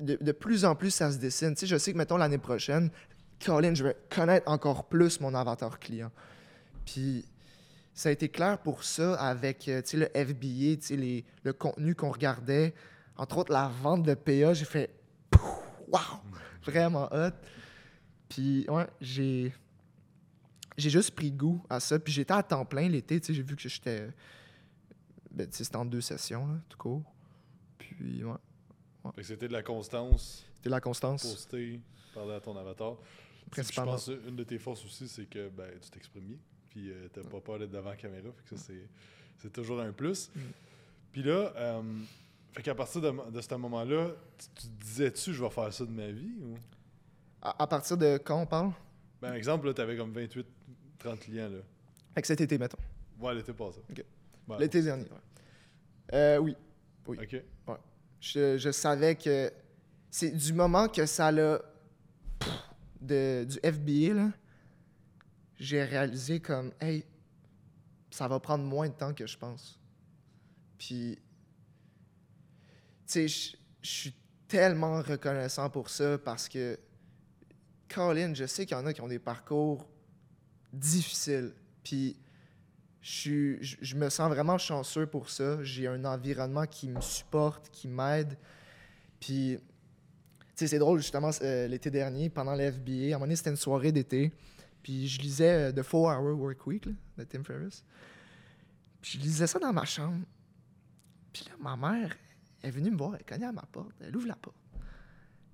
De, 0.00 0.32
plus 0.32 0.64
en 0.64 0.74
plus, 0.74 0.90
ça 0.90 1.12
se 1.12 1.18
dessine. 1.18 1.54
Tu 1.54 1.60
sais, 1.60 1.66
je 1.66 1.76
sais 1.76 1.92
que, 1.92 1.98
mettons, 1.98 2.16
l'année 2.16 2.38
prochaine, 2.38 2.90
Colin, 3.44 3.74
je 3.74 3.84
vais 3.84 3.96
connaître 4.08 4.48
encore 4.50 4.84
plus 4.88 5.20
mon 5.20 5.34
avatar 5.34 5.78
client. 5.78 6.10
Puis 6.84 7.24
ça 7.92 8.08
a 8.08 8.12
été 8.12 8.28
clair 8.28 8.58
pour 8.58 8.82
ça 8.84 9.14
avec 9.20 9.68
euh, 9.68 9.82
le 9.94 10.06
FBA, 10.06 10.94
les- 10.96 11.24
le 11.42 11.52
contenu 11.52 11.94
qu'on 11.94 12.10
regardait. 12.10 12.74
Entre 13.16 13.38
autres, 13.38 13.52
la 13.52 13.68
vente 13.68 14.02
de 14.02 14.14
PA, 14.14 14.54
j'ai 14.54 14.64
fait! 14.64 14.90
Wow! 15.88 16.00
Vraiment 16.62 17.08
hot. 17.12 17.30
Puis, 18.28 18.64
ouais, 18.68 18.86
j'ai. 19.00 19.52
J'ai 20.76 20.90
juste 20.90 21.14
pris 21.14 21.30
goût 21.30 21.62
à 21.70 21.78
ça. 21.78 21.98
Puis 22.00 22.12
j'étais 22.12 22.32
à 22.32 22.42
temps 22.42 22.64
plein 22.64 22.88
l'été, 22.88 23.20
j'ai 23.24 23.42
vu 23.42 23.54
que 23.54 23.68
j'étais. 23.68 24.08
Ben, 25.30 25.46
tu 25.48 25.56
sais, 25.58 25.64
c'était 25.64 25.76
en 25.76 25.84
deux 25.84 26.00
sessions, 26.00 26.46
là, 26.46 26.54
tout 26.68 26.78
court. 26.78 27.02
Puis, 27.78 28.24
ouais, 28.24 28.34
que 29.16 29.22
c'était 29.22 29.46
de 29.48 29.52
la 29.52 29.62
constance, 29.62 30.44
c'était 30.56 30.70
la 30.70 30.80
constance, 30.80 31.22
poster, 31.22 31.80
parler 32.14 32.34
à 32.34 32.40
ton 32.40 32.56
avatar. 32.56 32.96
Principalement. 33.50 33.96
Je 33.96 34.12
pense 34.12 34.28
une 34.28 34.36
de 34.36 34.44
tes 34.44 34.58
forces 34.58 34.84
aussi, 34.84 35.08
c'est 35.08 35.26
que 35.26 35.48
ben, 35.48 35.70
tu 35.80 35.90
t'exprimes 35.90 36.24
bien. 36.24 36.38
Puis 36.70 36.90
euh, 36.90 37.08
t'as 37.12 37.22
pas 37.22 37.40
peur 37.40 37.58
d'être 37.58 37.70
devant 37.70 37.90
la 37.90 37.96
caméra. 37.96 38.28
Fait 38.32 38.42
que 38.42 38.56
ça, 38.56 38.64
c'est, 38.66 38.88
c'est 39.38 39.52
toujours 39.52 39.80
un 39.80 39.92
plus. 39.92 40.30
Mm. 40.34 40.40
Puis 41.12 41.22
là, 41.22 41.52
euh, 41.56 41.82
fait 42.52 42.62
qu'à 42.62 42.74
partir 42.74 43.00
de, 43.00 43.30
de 43.30 43.40
ce 43.40 43.54
moment-là, 43.54 44.10
tu, 44.38 44.46
tu 44.54 44.68
te 44.68 44.84
disais-tu, 44.84 45.32
je 45.32 45.42
vais 45.42 45.50
faire 45.50 45.72
ça 45.72 45.84
de 45.84 45.90
ma 45.90 46.10
vie? 46.10 46.34
Ou... 46.42 46.56
À, 47.42 47.62
à 47.62 47.66
partir 47.66 47.96
de 47.96 48.18
quand 48.18 48.40
on 48.40 48.46
parle? 48.46 48.72
Ben, 49.22 49.34
exemple, 49.34 49.66
là, 49.66 49.74
t'avais 49.74 49.96
comme 49.96 50.12
28, 50.12 50.46
30 50.98 51.20
clients, 51.20 51.48
là. 51.48 51.58
Fait 52.14 52.20
que 52.20 52.26
cet 52.26 52.40
été, 52.40 52.58
mettons. 52.58 52.78
Ouais, 53.20 53.34
l'été 53.34 53.52
passé. 53.52 53.80
L'été 54.58 54.82
dernier, 54.82 55.04
ouais. 55.04 56.12
Euh, 56.12 56.38
oui. 56.38 56.56
OK. 57.06 57.42
Je, 58.20 58.56
je 58.56 58.70
savais 58.70 59.16
que 59.16 59.52
c'est 60.10 60.30
du 60.30 60.52
moment 60.52 60.88
que 60.88 61.04
ça 61.06 61.30
l'a 61.30 61.60
de, 63.04 63.44
du 63.44 64.14
là, 64.14 64.30
j'ai 65.58 65.84
réalisé 65.84 66.40
comme, 66.40 66.72
hey, 66.80 67.04
ça 68.10 68.28
va 68.28 68.40
prendre 68.40 68.64
moins 68.64 68.88
de 68.88 68.94
temps 68.94 69.12
que 69.12 69.26
je 69.26 69.36
pense. 69.36 69.80
Puis, 70.78 71.18
tu 73.06 73.28
sais, 73.28 73.28
je 73.28 73.56
suis 73.88 74.14
tellement 74.48 75.02
reconnaissant 75.02 75.70
pour 75.70 75.90
ça 75.90 76.18
parce 76.18 76.48
que, 76.48 76.78
Colin, 77.88 78.34
je 78.34 78.46
sais 78.46 78.66
qu'il 78.66 78.76
y 78.76 78.80
en 78.80 78.86
a 78.86 78.92
qui 78.92 79.00
ont 79.00 79.08
des 79.08 79.18
parcours 79.18 79.88
difficiles. 80.72 81.52
Puis, 81.82 82.16
je, 83.00 83.56
je, 83.60 83.96
me 83.96 84.08
sens 84.08 84.30
vraiment 84.30 84.58
chanceux 84.58 85.06
pour 85.06 85.28
ça. 85.28 85.62
J'ai 85.62 85.86
un 85.86 86.04
environnement 86.04 86.66
qui 86.66 86.88
me 86.88 87.00
supporte, 87.00 87.68
qui 87.70 87.86
m'aide. 87.86 88.38
Puis, 89.20 89.58
sais, 90.56 90.66
c'est 90.68 90.78
drôle, 90.78 91.00
justement, 91.00 91.30
euh, 91.42 91.66
l'été 91.68 91.90
dernier, 91.90 92.30
pendant 92.30 92.54
le 92.54 92.70
FBA, 92.70 92.92
à 92.92 92.94
un 92.94 93.08
moment 93.10 93.20
donné, 93.20 93.36
c'était 93.36 93.50
une 93.50 93.56
soirée 93.56 93.92
d'été. 93.92 94.32
Puis, 94.82 95.08
je 95.08 95.20
lisais 95.20 95.70
euh, 95.70 95.72
The 95.72 95.82
4 95.82 95.94
Hour 95.94 96.40
Work 96.40 96.66
Week 96.66 96.86
là, 96.86 96.92
de 97.18 97.24
Tim 97.24 97.42
Ferriss. 97.42 97.84
Puis, 99.00 99.18
je 99.18 99.18
lisais 99.18 99.46
ça 99.46 99.58
dans 99.58 99.72
ma 99.72 99.84
chambre. 99.84 100.24
Puis 101.32 101.44
là, 101.48 101.56
ma 101.58 101.76
mère 101.76 102.16
elle 102.64 102.68
est 102.68 102.72
venue 102.72 102.90
me 102.90 102.96
voir, 102.96 103.14
elle 103.14 103.24
cognait 103.24 103.46
à 103.46 103.52
ma 103.52 103.62
porte, 103.62 103.94
elle 104.00 104.16
ouvre 104.16 104.26
la 104.26 104.36
porte. 104.36 104.56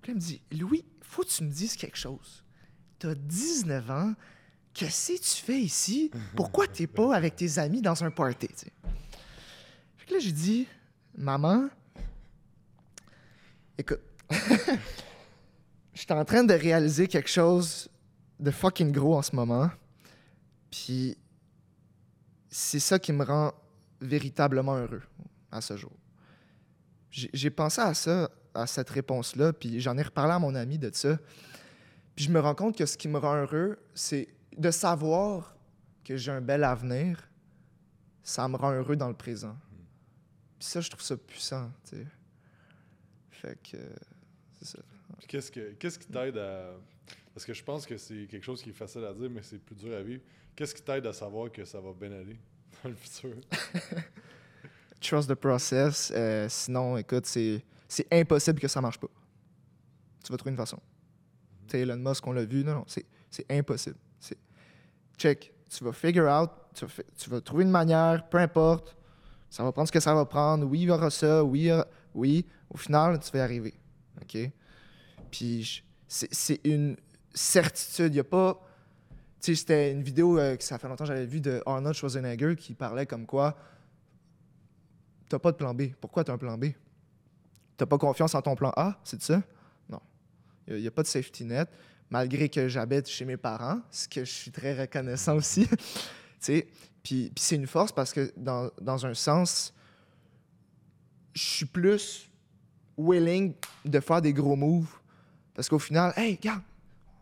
Puis 0.00 0.12
elle 0.12 0.14
me 0.14 0.20
dit 0.20 0.40
Louis, 0.52 0.84
faut 1.02 1.22
que 1.22 1.28
tu 1.28 1.42
me 1.42 1.50
dises 1.50 1.74
quelque 1.74 1.98
chose. 1.98 2.44
T'as 3.00 3.16
19 3.16 3.90
ans, 3.90 4.14
qu'est-ce 4.72 5.14
que 5.14 5.18
tu 5.18 5.44
fais 5.44 5.60
ici? 5.60 6.10
Pourquoi 6.36 6.68
t'es 6.68 6.86
pas 6.86 7.14
avec 7.16 7.34
tes 7.34 7.58
amis 7.58 7.82
dans 7.82 8.04
un 8.04 8.12
party 8.12 8.46
tu 8.46 8.54
sais? 8.54 8.72
Fait 9.96 10.06
que 10.06 10.14
là, 10.14 10.20
j'ai 10.20 10.30
dit 10.30 10.68
Maman, 11.16 11.68
écoute, 13.76 14.00
je 15.92 16.00
suis 16.00 16.12
en 16.12 16.24
train 16.24 16.44
de 16.44 16.54
réaliser 16.54 17.08
quelque 17.08 17.30
chose 17.30 17.88
de 18.38 18.50
fucking 18.50 18.92
gros 18.92 19.16
en 19.16 19.22
ce 19.22 19.34
moment. 19.34 19.70
Puis 20.70 21.16
c'est 22.48 22.80
ça 22.80 22.98
qui 22.98 23.12
me 23.12 23.24
rend 23.24 23.52
véritablement 24.00 24.76
heureux 24.76 25.02
à 25.50 25.60
ce 25.60 25.76
jour. 25.76 25.92
J'ai 27.10 27.50
pensé 27.50 27.80
à 27.80 27.92
ça, 27.92 28.30
à 28.54 28.66
cette 28.66 28.90
réponse-là, 28.90 29.52
puis 29.52 29.80
j'en 29.80 29.98
ai 29.98 30.02
reparlé 30.02 30.32
à 30.32 30.38
mon 30.38 30.54
ami 30.54 30.78
de 30.78 30.90
ça. 30.94 31.18
Puis 32.14 32.26
je 32.26 32.30
me 32.30 32.40
rends 32.40 32.54
compte 32.54 32.76
que 32.76 32.86
ce 32.86 32.96
qui 32.96 33.08
me 33.08 33.18
rend 33.18 33.34
heureux, 33.34 33.78
c'est 33.94 34.28
de 34.56 34.70
savoir 34.70 35.56
que 36.04 36.16
j'ai 36.16 36.30
un 36.30 36.40
bel 36.40 36.62
avenir. 36.62 37.28
Ça 38.22 38.46
me 38.46 38.56
rend 38.56 38.72
heureux 38.72 38.96
dans 38.96 39.08
le 39.08 39.14
présent. 39.14 39.56
Puis 40.58 40.68
ça, 40.68 40.80
je 40.80 40.90
trouve 40.90 41.02
ça 41.02 41.16
puissant, 41.16 41.70
tu 41.88 41.96
sais. 41.96 42.06
Fait 43.30 43.58
que 43.62 43.78
c'est 44.60 44.76
ça. 44.76 44.78
Puis 45.18 45.26
qu'est-ce, 45.26 45.50
que, 45.50 45.72
qu'est-ce 45.72 45.98
qui 45.98 46.06
t'aide 46.08 46.38
à. 46.38 46.72
Parce 47.34 47.44
que 47.46 47.52
je 47.54 47.62
pense 47.62 47.86
que 47.86 47.96
c'est 47.96 48.26
quelque 48.28 48.44
chose 48.44 48.62
qui 48.62 48.70
est 48.70 48.74
facile 48.74 49.04
à 49.04 49.12
dire, 49.14 49.30
mais 49.30 49.42
c'est 49.42 49.58
plus 49.58 49.74
dur 49.76 49.96
à 49.96 50.02
vivre. 50.02 50.22
Qu'est-ce 50.56 50.74
qui 50.74 50.82
t'aide 50.82 51.06
à 51.06 51.12
savoir 51.12 51.50
que 51.52 51.64
ça 51.64 51.80
va 51.80 51.92
bien 51.92 52.10
aller 52.12 52.36
dans 52.82 52.90
le 52.90 52.96
futur? 52.96 53.34
Trust 55.00 55.28
the 55.30 55.34
process. 55.34 56.12
euh, 56.14 56.46
sinon, 56.48 56.96
écoute, 56.98 57.24
c'est, 57.26 57.64
c'est 57.88 58.06
impossible 58.12 58.60
que 58.60 58.68
ça 58.68 58.80
marche 58.80 58.98
pas. 58.98 59.08
Tu 60.24 60.30
vas 60.30 60.36
trouver 60.36 60.50
une 60.50 60.56
façon. 60.56 60.78
Tu 61.66 61.72
sais, 61.72 61.80
Elon 61.80 61.96
Musk, 61.96 62.26
on 62.26 62.32
l'a 62.32 62.44
vu. 62.44 62.62
Non, 62.64 62.74
non, 62.74 62.84
c'est, 62.86 63.06
c'est 63.30 63.50
impossible. 63.50 63.96
C'est 64.18 64.36
check. 65.16 65.52
Tu 65.70 65.84
vas 65.84 65.92
figure 65.92 66.26
out. 66.28 66.50
Tu 66.74 66.84
vas, 66.84 66.90
fi- 66.90 67.02
tu 67.16 67.30
vas 67.30 67.40
trouver 67.40 67.64
une 67.64 67.70
manière, 67.70 68.28
peu 68.28 68.38
importe. 68.38 68.94
Ça 69.48 69.64
va 69.64 69.72
prendre 69.72 69.88
ce 69.88 69.92
que 69.92 70.00
ça 70.00 70.14
va 70.14 70.24
prendre. 70.26 70.66
Oui, 70.66 70.80
il 70.80 70.84
y 70.88 70.90
aura 70.90 71.10
ça. 71.10 71.42
Oui, 71.42 71.72
aura- 71.72 71.86
oui. 72.14 72.44
Au 72.68 72.76
final, 72.76 73.18
tu 73.20 73.30
vas 73.32 73.38
y 73.38 73.42
arriver. 73.42 73.74
OK? 74.22 74.50
Puis, 75.30 75.84
c'est 76.08 76.60
une 76.64 76.96
certitude. 77.34 78.12
Il 78.12 78.14
n'y 78.14 78.20
a 78.20 78.24
pas. 78.24 78.60
Tu 79.40 79.54
sais, 79.54 79.60
c'était 79.60 79.92
une 79.92 80.02
vidéo 80.02 80.38
euh, 80.38 80.56
que 80.56 80.64
ça 80.64 80.78
fait 80.78 80.88
longtemps 80.88 81.04
que 81.04 81.08
j'avais 81.08 81.26
vue 81.26 81.40
de 81.40 81.62
Arnold 81.64 81.96
Schwarzenegger 81.96 82.56
qui 82.56 82.74
parlait 82.74 83.06
comme 83.06 83.26
quoi 83.26 83.56
T'as 85.28 85.38
pas 85.38 85.52
de 85.52 85.56
plan 85.56 85.72
B. 85.72 85.92
Pourquoi 86.00 86.24
t'as 86.24 86.32
un 86.32 86.38
plan 86.38 86.58
B? 86.58 86.66
T'as 87.76 87.86
pas 87.86 87.96
confiance 87.96 88.34
en 88.34 88.42
ton 88.42 88.56
plan 88.56 88.72
A, 88.76 89.00
c'est 89.04 89.22
ça? 89.22 89.40
Non. 89.88 90.00
Il 90.66 90.80
n'y 90.80 90.86
a, 90.86 90.90
pas 90.90 91.02
de 91.02 91.06
safety 91.06 91.44
net, 91.44 91.70
malgré 92.10 92.48
que 92.48 92.68
j'habite 92.68 93.08
chez 93.08 93.24
mes 93.24 93.36
parents, 93.36 93.80
ce 93.90 94.08
que 94.08 94.24
je 94.24 94.30
suis 94.30 94.50
très 94.50 94.78
reconnaissant 94.78 95.36
aussi. 95.36 95.66
tu 95.68 95.78
sais, 96.40 96.68
puis, 97.02 97.30
puis 97.34 97.44
c'est 97.44 97.54
une 97.54 97.68
force 97.68 97.92
parce 97.92 98.12
que 98.12 98.32
dans, 98.36 98.70
dans 98.82 99.06
un 99.06 99.14
sens, 99.14 99.72
je 101.32 101.42
suis 101.42 101.66
plus 101.66 102.29
willing 103.00 103.54
de 103.84 104.00
faire 104.00 104.20
des 104.22 104.32
gros 104.32 104.56
moves. 104.56 104.94
Parce 105.54 105.68
qu'au 105.68 105.78
final, 105.78 106.12
hey, 106.16 106.36
regarde, 106.36 106.62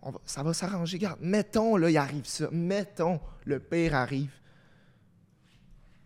on 0.03 0.11
va- 0.11 0.21
ça 0.25 0.43
va 0.43 0.53
s'arranger. 0.55 0.97
Regarde, 0.99 1.19
mettons, 1.21 1.77
là, 1.77 1.91
il 1.91 1.97
arrive 1.97 2.25
ça. 2.27 2.49
Mettons, 2.53 3.21
le 3.45 3.59
pire 3.61 3.95
arrive. 3.95 4.31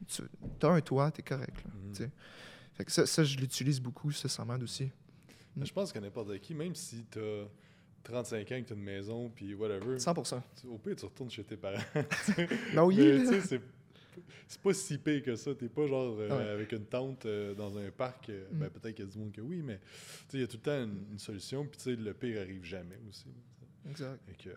Tu 0.09 0.23
as 0.63 0.69
un 0.69 0.81
toit, 0.81 1.11
t'es 1.11 1.23
correct. 1.23 1.57
Là, 1.65 1.71
tu 1.93 2.03
sais. 2.05 2.11
Fait 2.75 2.85
que 2.85 2.93
ça, 2.93 3.07
ça, 3.07 3.23
je 3.25 3.37
l'utilise 3.37 3.81
beaucoup, 3.81 4.11
ça, 4.13 4.29
ça 4.29 4.45
m'aide 4.45 4.63
aussi. 4.63 4.91
Je 5.61 5.73
pense 5.73 5.93
que 5.93 5.99
n'importe 5.99 6.39
qui, 6.41 6.55
même 6.55 6.75
si 6.75 7.05
t'as 7.11 7.45
35 8.03 8.41
ans 8.53 8.63
que 8.63 8.69
t'as 8.69 8.75
une 8.75 8.83
maison, 8.83 9.31
puis 9.35 9.55
whatever, 9.55 9.99
100 9.99 10.15
tu- 10.61 10.67
au 10.67 10.79
pire, 10.79 10.97
tu 10.97 11.05
retournes 11.05 11.31
chez 11.31 11.45
tes 11.45 11.57
parents. 11.57 11.83
Ben 12.75 12.85
oui, 12.85 12.97
Mais 12.97 13.41
tu 13.41 13.61
c'est, 14.47 14.61
pas 14.61 14.73
si 14.75 14.99
pire 14.99 15.23
que 15.23 15.37
ça. 15.37 15.55
T'es 15.55 15.69
pas 15.69 15.87
genre 15.87 16.17
euh, 16.19 16.29
Ouais. 16.29 16.49
avec 16.51 16.73
une 16.73 16.85
tente 16.87 17.27
euh, 17.27 17.55
dans 17.55 17.77
un 17.79 17.91
parc. 17.91 18.29
euh, 18.29 18.45
Mm. 18.53 18.59
Ben, 18.59 18.71
peut-être 18.71 18.95
qu'il 18.95 19.05
y 19.05 19.09
a 19.09 19.11
du 19.11 19.19
monde 19.19 19.33
que 19.33 19.41
oui, 19.41 19.63
mais 19.63 19.79
tu 19.79 19.85
sais, 20.29 20.37
il 20.39 20.41
y 20.41 20.45
a 20.45 20.47
tout 20.47 20.57
le 20.59 20.63
temps 20.63 20.83
une, 20.85 21.05
une 21.13 21.19
solution. 21.19 21.65
Puis 21.67 21.79
tu 21.79 21.85
sais, 21.85 21.97
le 21.97 22.15
pire 22.15 22.41
arrive 22.41 22.65
jamais 22.65 22.99
aussi. 23.09 23.27
Exact. 23.89 24.21
Fait 24.27 24.35
que- 24.35 24.57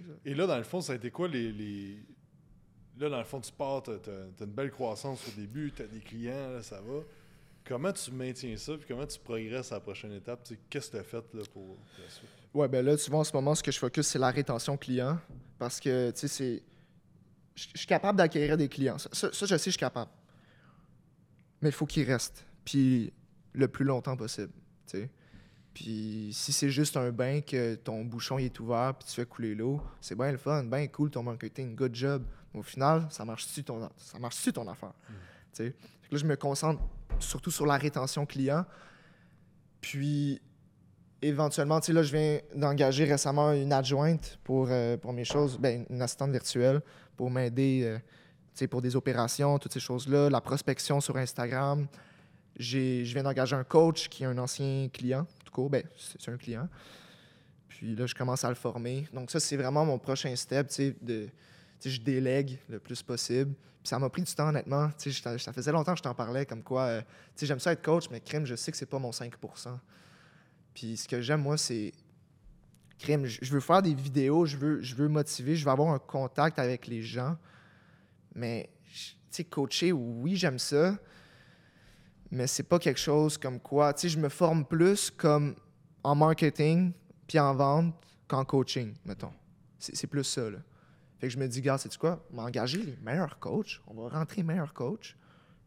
Exact. 0.00 0.20
et 0.24 0.34
là, 0.34 0.46
dans 0.46 0.58
le 0.58 0.64
fond, 0.64 0.80
ça 0.80 0.92
a 0.92 0.96
été 0.96 1.10
quoi 1.10 1.28
les. 1.28 1.52
les- 1.52 1.98
Là, 2.98 3.08
dans 3.08 3.18
le 3.18 3.24
fond, 3.24 3.40
tu 3.40 3.52
pars, 3.52 3.80
t'as, 3.82 3.96
t'as- 3.98 4.26
t'as 4.36 4.44
une 4.44 4.50
belle 4.52 4.72
croissance 4.72 5.28
au 5.28 5.40
début, 5.40 5.70
t'as 5.70 5.86
des 5.86 6.00
clients, 6.00 6.50
là, 6.50 6.62
ça 6.62 6.80
va. 6.80 7.00
comment 7.64 7.92
tu 7.92 8.10
maintiens 8.10 8.56
ça, 8.56 8.76
puis 8.78 8.86
comment 8.88 9.06
tu 9.06 9.18
progresses 9.20 9.70
à 9.72 9.74
la 9.76 9.80
prochaine 9.80 10.12
étape? 10.12 10.42
Tu 10.42 10.54
sais, 10.54 10.60
Qu'est-ce 10.70 10.86
que 10.90 10.96
tu 10.96 11.00
as 11.00 11.04
fait 11.04 11.34
là, 11.34 11.42
pour 11.52 11.76
la 12.02 12.08
suite? 12.08 12.28
Ouais, 12.54 12.66
ben 12.66 12.82
là, 12.84 12.96
tu 12.96 13.10
vois, 13.10 13.20
en 13.20 13.24
ce 13.24 13.32
moment, 13.34 13.54
ce 13.54 13.62
que 13.62 13.70
je 13.70 13.78
focus, 13.78 14.06
c'est 14.06 14.18
la 14.18 14.30
rétention 14.30 14.76
client. 14.78 15.18
Parce 15.58 15.78
que, 15.78 16.10
tu 16.12 16.20
sais, 16.20 16.28
c'est. 16.28 16.62
Je 17.58 17.68
je 17.74 17.78
suis 17.78 17.86
capable 17.86 18.18
d'acquérir 18.18 18.56
des 18.56 18.68
clients. 18.68 18.98
Ça, 18.98 19.08
ça, 19.12 19.32
ça, 19.32 19.46
je 19.46 19.56
sais, 19.56 19.64
je 19.64 19.70
suis 19.70 19.78
capable. 19.78 20.10
Mais 21.60 21.70
il 21.70 21.74
faut 21.74 21.86
qu'ils 21.86 22.08
restent. 22.08 22.44
Puis 22.64 23.12
le 23.52 23.66
plus 23.68 23.84
longtemps 23.84 24.16
possible. 24.16 24.52
Puis 25.74 26.30
si 26.32 26.52
c'est 26.52 26.70
juste 26.70 26.96
un 26.96 27.10
bain 27.10 27.40
que 27.40 27.74
ton 27.76 28.04
bouchon 28.04 28.38
il 28.38 28.46
est 28.46 28.60
ouvert 28.60 28.94
puis 28.94 29.08
tu 29.08 29.14
fais 29.14 29.26
couler 29.26 29.54
l'eau, 29.54 29.80
c'est 30.00 30.16
bien 30.16 30.32
le 30.32 30.38
fun, 30.38 30.64
bien 30.64 30.86
cool 30.88 31.10
ton 31.10 31.22
marketing, 31.22 31.74
good 31.74 31.94
job. 31.94 32.24
Mais 32.52 32.60
au 32.60 32.62
final, 32.62 33.06
ça 33.10 33.24
marche-tu 33.24 33.64
ton, 33.64 33.88
ça 33.96 34.18
marche 34.18 34.52
ton 34.52 34.66
affaire? 34.68 34.92
Que 35.56 35.64
Là, 35.64 36.18
je 36.18 36.24
me 36.24 36.36
concentre 36.36 36.82
surtout 37.18 37.50
sur 37.50 37.66
la 37.66 37.76
rétention 37.76 38.24
client. 38.24 38.64
Puis 39.80 40.40
éventuellement, 41.22 41.80
tu 41.80 41.86
sais, 41.86 41.92
là, 41.92 42.02
je 42.02 42.16
viens 42.16 42.40
d'engager 42.54 43.04
récemment 43.04 43.52
une 43.52 43.72
adjointe 43.72 44.38
pour, 44.44 44.68
euh, 44.70 44.96
pour 44.96 45.12
mes 45.12 45.24
choses, 45.24 45.58
ben, 45.58 45.84
une 45.90 46.02
assistante 46.02 46.30
virtuelle 46.30 46.80
pour 47.16 47.30
m'aider, 47.30 47.82
euh, 47.84 47.98
tu 47.98 48.04
sais, 48.54 48.66
pour 48.68 48.82
des 48.82 48.94
opérations, 48.96 49.58
toutes 49.58 49.72
ces 49.72 49.80
choses-là, 49.80 50.30
la 50.30 50.40
prospection 50.40 51.00
sur 51.00 51.16
Instagram. 51.16 51.86
Je 52.58 53.02
viens 53.02 53.22
d'engager 53.22 53.56
un 53.56 53.64
coach 53.64 54.08
qui 54.08 54.24
est 54.24 54.26
un 54.26 54.38
ancien 54.38 54.88
client, 54.92 55.26
tout 55.44 55.52
court, 55.52 55.70
ben, 55.70 55.84
c'est 55.96 56.30
un 56.30 56.36
client. 56.36 56.68
Puis 57.68 57.94
là, 57.94 58.06
je 58.06 58.14
commence 58.14 58.44
à 58.44 58.48
le 58.48 58.56
former. 58.56 59.06
Donc 59.12 59.30
ça, 59.30 59.38
c'est 59.38 59.56
vraiment 59.56 59.84
mon 59.84 59.98
prochain 59.98 60.34
step, 60.34 60.68
tu 60.68 60.74
sais, 60.74 60.96
de... 61.00 61.28
je 61.84 62.00
délègue 62.00 62.58
le 62.68 62.80
plus 62.80 63.02
possible. 63.02 63.52
Puis 63.52 63.88
ça 63.88 63.98
m'a 64.00 64.08
pris 64.08 64.22
du 64.22 64.34
temps, 64.34 64.48
honnêtement. 64.48 64.90
Ça 64.96 65.52
faisait 65.52 65.70
longtemps 65.70 65.92
que 65.92 65.98
je 65.98 66.02
t'en 66.02 66.14
parlais, 66.14 66.44
comme 66.44 66.62
quoi, 66.62 66.82
euh, 66.82 67.02
j'aime 67.40 67.60
ça 67.60 67.72
être 67.72 67.82
coach, 67.82 68.10
mais 68.10 68.20
crème, 68.20 68.44
je 68.44 68.56
sais 68.56 68.72
que 68.72 68.76
c'est 68.76 68.86
pas 68.86 68.98
mon 68.98 69.12
5 69.12 69.32
puis 70.78 70.96
ce 70.96 71.08
que 71.08 71.20
j'aime, 71.20 71.42
moi, 71.42 71.58
c'est. 71.58 71.92
Je 73.00 73.52
veux 73.52 73.58
faire 73.58 73.82
des 73.82 73.94
vidéos, 73.94 74.46
je 74.46 74.56
veux, 74.56 74.80
je 74.80 74.94
veux 74.94 75.08
motiver, 75.08 75.56
je 75.56 75.64
veux 75.64 75.72
avoir 75.72 75.92
un 75.92 75.98
contact 75.98 76.56
avec 76.60 76.86
les 76.86 77.02
gens. 77.02 77.36
Mais, 78.32 78.70
tu 78.92 79.16
sais, 79.28 79.42
coacher, 79.42 79.90
oui, 79.90 80.36
j'aime 80.36 80.60
ça. 80.60 80.96
Mais 82.30 82.46
c'est 82.46 82.62
pas 82.62 82.78
quelque 82.78 83.00
chose 83.00 83.36
comme 83.38 83.58
quoi. 83.58 83.92
Tu 83.92 84.02
sais, 84.02 84.08
je 84.08 84.20
me 84.20 84.28
forme 84.28 84.64
plus 84.64 85.10
comme 85.10 85.56
en 86.04 86.14
marketing 86.14 86.92
puis 87.26 87.40
en 87.40 87.56
vente 87.56 87.94
qu'en 88.28 88.44
coaching, 88.44 88.94
mettons. 89.04 89.32
C'est 89.80 90.06
plus 90.06 90.24
ça, 90.24 90.48
là. 90.48 90.58
Fait 91.18 91.26
que 91.26 91.32
je 91.32 91.38
me 91.38 91.48
dis, 91.48 91.60
gars, 91.60 91.78
c'est 91.78 91.96
quoi? 91.96 92.24
On 92.32 92.36
va 92.36 92.44
engager 92.44 92.84
les 92.84 92.96
meilleurs 93.02 93.40
coachs. 93.40 93.80
On 93.88 93.94
va 93.94 94.10
rentrer 94.10 94.44
meilleurs 94.44 94.74
coachs. 94.74 95.16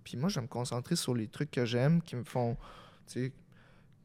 Puis 0.05 0.15
moi, 0.15 0.29
je 0.29 0.35
vais 0.35 0.43
me 0.43 0.47
concentrer 0.47 0.95
sur 0.95 1.13
les 1.13 1.27
trucs 1.27 1.51
que 1.51 1.65
j'aime, 1.65 2.01
qui 2.01 2.15
me 2.15 2.23
font, 2.23 2.55
tu 3.07 3.25
sais, 3.25 3.33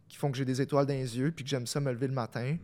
qui 0.08 0.16
font 0.16 0.30
que 0.30 0.36
j'ai 0.36 0.44
des 0.44 0.60
étoiles 0.60 0.86
dans 0.86 0.94
les 0.94 1.18
yeux, 1.18 1.32
puis 1.32 1.44
que 1.44 1.50
j'aime 1.50 1.66
ça 1.66 1.80
me 1.80 1.92
lever 1.92 2.06
le 2.06 2.14
matin. 2.14 2.56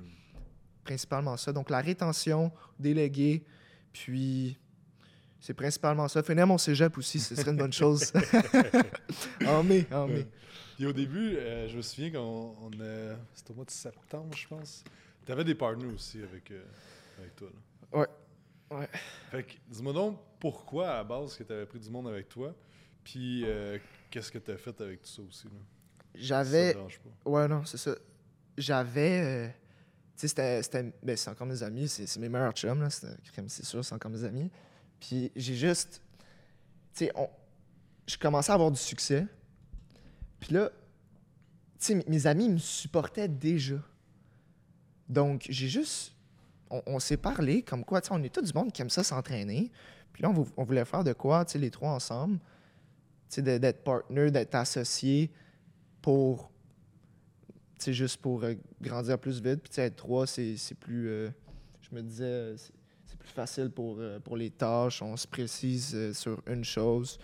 Principalement 0.85 1.37
ça. 1.37 1.53
Donc, 1.53 1.71
la 1.71 1.81
rétention, 1.81 2.53
déléguer, 2.79 3.45
puis 3.93 4.59
c'est 5.39 5.55
principalement 5.55 6.09
ça. 6.09 6.23
Finir 6.23 6.47
mon 6.47 6.59
cégep 6.59 6.97
aussi, 6.99 7.21
ce 7.21 7.35
serait 7.35 7.51
une 7.51 7.57
bonne 7.57 7.73
chose. 7.73 8.13
en 9.47 9.63
mai, 9.63 9.87
en 9.93 10.07
mai. 10.07 10.27
Puis 10.77 10.87
au 10.87 10.93
début, 10.93 11.37
euh, 11.37 11.69
je 11.69 11.77
me 11.77 11.83
souviens 11.83 12.11
qu'on 12.11 12.57
on, 12.61 12.71
euh, 12.81 13.15
c'était 13.35 13.51
au 13.53 13.55
mois 13.55 13.65
de 13.65 13.71
septembre, 13.71 14.35
je 14.37 14.49
pense. 14.49 14.83
Tu 15.25 15.31
avais 15.31 15.45
des 15.45 15.55
partenaires 15.55 15.95
aussi 15.95 16.21
avec, 16.23 16.51
euh, 16.51 16.65
avec 17.19 17.37
toi. 17.37 17.49
Là. 17.53 17.99
Ouais. 18.01 18.07
Ouais. 18.73 18.89
Fait 19.31 19.43
que, 19.43 19.53
dis-moi 19.69 19.93
donc, 19.93 20.19
pourquoi 20.41 20.91
à 20.91 20.95
la 20.97 21.05
base 21.05 21.37
que 21.37 21.45
tu 21.45 21.53
avais 21.53 21.67
pris 21.67 21.79
du 21.79 21.91
monde 21.91 22.09
avec 22.09 22.29
toi? 22.29 22.55
Puis 23.05 23.43
euh, 23.45 23.79
qu'est-ce 24.11 24.33
que 24.33 24.39
tu 24.39 24.51
as 24.51 24.57
fait 24.57 24.81
avec 24.81 25.03
tout 25.03 25.09
ça 25.09 25.23
aussi? 25.23 25.45
Là? 25.47 25.61
J'avais. 26.15 26.75
Ouais, 27.25 27.49
non, 27.49 27.65
c'est 27.65 27.79
ça. 27.79 27.95
J'avais. 28.59 29.21
euh, 29.21 29.49
tu 29.49 29.53
sais, 30.17 30.29
c'était- 30.29 30.63
c'était. 30.63 30.93
Ben, 31.03 31.17
c'est 31.17 31.31
encore 31.31 31.47
mes 31.47 31.63
amis, 31.63 31.89
c'est 31.89 32.17
mes 32.19 32.29
meilleurs 32.29 32.53
chums, 32.53 32.81
là. 32.83 32.91
C'est 32.91 33.65
sûr, 33.65 33.85
c'est 33.85 33.95
encore 33.95 34.11
mes 34.11 34.25
amis. 34.25 34.51
Puis 35.01 35.33
j'ai 35.35 35.55
juste. 35.55 36.03
Tu 36.95 37.07
sais, 37.07 37.13
on- 37.15 37.31
je 38.07 38.17
commençais 38.19 38.51
à 38.51 38.55
avoir 38.55 38.71
du 38.71 38.79
succès. 38.79 39.27
Puis 40.41 40.53
là, 40.55 40.71
tu 41.79 41.87
sais, 41.99 42.05
mes- 42.07 42.27
amis 42.27 42.49
me 42.51 42.59
supportaient 42.59 43.29
déjà. 43.29 43.77
Donc, 45.09 45.47
j'ai 45.49 45.69
juste. 45.69 46.13
On, 46.71 46.83
on 46.87 46.99
s'est 47.01 47.17
parlé 47.17 47.63
comme 47.63 47.85
quoi, 47.85 48.01
tu 48.01 48.09
sais, 48.09 48.15
on 48.15 48.23
est 48.23 48.33
tout 48.35 48.41
du 48.43 48.53
monde 48.55 48.73
qui 48.73 48.83
aime 48.83 48.91
ça 48.91 49.03
s'entraîner. 49.05 49.71
Puis 50.13 50.23
là, 50.23 50.31
on, 50.31 50.33
vou- 50.33 50.49
on 50.57 50.65
voulait 50.65 50.85
faire 50.85 51.05
de 51.05 51.13
quoi, 51.13 51.45
tu 51.45 51.53
sais, 51.53 51.59
les 51.59 51.71
trois 51.71 51.91
ensemble. 51.93 52.39
Tu 53.31 53.43
sais, 53.43 53.59
d'être 53.59 53.83
partner, 53.83 54.31
d'être 54.31 54.55
associés 54.55 55.31
pour 56.03 56.53
c'est 57.83 57.93
juste 57.93 58.19
pour 58.19 58.45
euh, 58.45 58.55
grandir 58.81 59.19
plus 59.19 59.43
vite. 59.43 59.61
Puis 59.61 59.83
être 59.83 59.97
trois, 59.97 60.27
c'est 60.27 60.57
plus. 60.79 61.09
euh, 61.09 61.31
je 61.81 61.95
me 61.95 62.03
disais, 62.03 62.55
c'est 62.57 63.19
plus 63.19 63.29
facile 63.29 63.71
pour, 63.71 63.97
euh, 63.99 64.21
pour 64.21 64.37
les 64.37 64.51
tâches. 64.51 65.03
On 65.03 65.17
se 65.17 65.27
précise 65.27 66.13
sur 66.13 66.41
une 66.47 66.65
chose. 66.65 67.19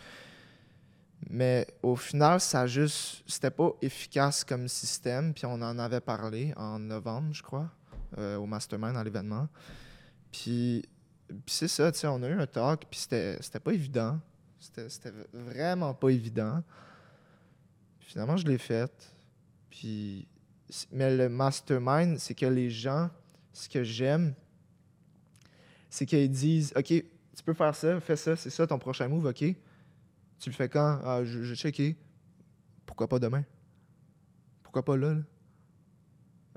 Mais 1.30 1.66
au 1.82 1.94
final, 1.94 2.40
ça 2.40 2.66
juste. 2.66 3.22
C'était 3.26 3.50
pas 3.52 3.70
efficace 3.82 4.42
comme 4.42 4.66
système. 4.66 5.32
Puis 5.32 5.46
on 5.46 5.62
en 5.62 5.78
avait 5.78 6.00
parlé 6.00 6.52
en 6.56 6.78
novembre, 6.78 7.32
je 7.32 7.42
crois, 7.42 7.70
au 8.16 8.46
Mastermind, 8.46 8.94
dans 8.94 9.02
l'événement. 9.02 9.48
Puis, 10.32 10.84
puis 11.28 11.54
c'est 11.54 11.68
ça, 11.68 11.90
tu 11.92 12.00
sais, 12.00 12.06
on 12.06 12.22
a 12.22 12.28
eu 12.28 12.40
un 12.40 12.46
talk. 12.46 12.84
Puis 12.90 13.00
c'était 13.00 13.60
pas 13.62 13.72
évident. 13.72 14.18
C'était 14.58 15.12
vraiment 15.32 15.94
pas 15.94 16.10
évident. 16.10 16.62
Finalement, 18.08 18.38
je 18.38 18.46
l'ai 18.46 18.56
fait. 18.56 19.14
Puis, 19.68 20.26
mais 20.90 21.14
le 21.14 21.28
mastermind, 21.28 22.18
c'est 22.18 22.34
que 22.34 22.46
les 22.46 22.70
gens, 22.70 23.10
ce 23.52 23.68
que 23.68 23.84
j'aime, 23.84 24.34
c'est 25.90 26.06
qu'ils 26.06 26.30
disent 26.30 26.72
OK, 26.74 26.86
tu 26.86 27.42
peux 27.44 27.52
faire 27.52 27.74
ça, 27.74 28.00
fais 28.00 28.16
ça, 28.16 28.34
c'est 28.34 28.48
ça 28.48 28.66
ton 28.66 28.78
prochain 28.78 29.08
move, 29.08 29.26
OK. 29.26 29.44
Tu 30.38 30.48
le 30.48 30.54
fais 30.54 30.70
quand? 30.70 31.00
Ah, 31.04 31.22
je, 31.22 31.42
je 31.42 31.54
checké. 31.54 31.96
Pourquoi 32.86 33.08
pas 33.08 33.18
demain? 33.18 33.44
Pourquoi 34.62 34.82
pas 34.82 34.96
là? 34.96 35.16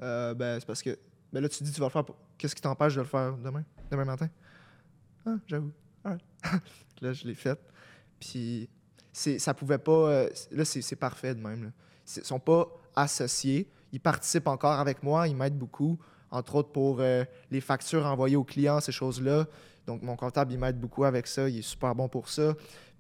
Euh, 0.01 0.33
Ben, 0.33 0.57
c'est 0.57 0.65
parce 0.65 0.81
que. 0.81 0.97
Ben 1.33 1.41
là, 1.41 1.49
tu 1.49 1.65
dis, 1.65 1.71
tu 1.73 1.81
vas 1.81 1.87
le 1.87 1.91
faire. 1.91 2.05
Qu'est-ce 2.37 2.55
qui 2.55 2.61
t'empêche 2.61 2.95
de 2.95 3.01
le 3.01 3.07
faire 3.07 3.35
demain 3.37 3.65
Demain 3.89 4.05
matin? 4.05 4.29
Ah, 5.25 5.35
j'avoue. 5.47 5.73
Alright. 6.05 6.23
là, 7.01 7.11
je 7.11 7.27
l'ai 7.27 7.35
fait. 7.35 7.59
Puis, 8.21 8.69
c'est, 9.13 9.39
ça 9.39 9.53
pouvait 9.53 9.77
pas. 9.77 9.91
euh, 9.91 10.29
là, 10.51 10.65
c'est, 10.65 10.81
c'est 10.81 10.95
parfait 10.95 11.35
de 11.35 11.41
même. 11.41 11.63
là. 11.65 11.69
Ils 12.17 12.23
sont 12.25 12.39
pas 12.39 12.67
associés. 12.95 13.69
Ils 13.93 13.99
participent 13.99 14.47
encore 14.47 14.79
avec 14.79 15.03
moi. 15.03 15.27
Ils 15.27 15.35
m'aident 15.35 15.57
beaucoup, 15.57 15.97
entre 16.29 16.55
autres 16.55 16.71
pour 16.71 16.97
euh, 16.99 17.23
les 17.49 17.61
factures 17.61 18.05
envoyées 18.05 18.35
aux 18.35 18.43
clients, 18.43 18.79
ces 18.79 18.91
choses-là. 18.91 19.47
Donc, 19.87 20.01
mon 20.01 20.15
comptable, 20.15 20.53
il 20.53 20.59
m'aide 20.59 20.79
beaucoup 20.79 21.03
avec 21.05 21.27
ça. 21.27 21.49
Il 21.49 21.59
est 21.59 21.61
super 21.61 21.95
bon 21.95 22.07
pour 22.07 22.29
ça. 22.29 22.53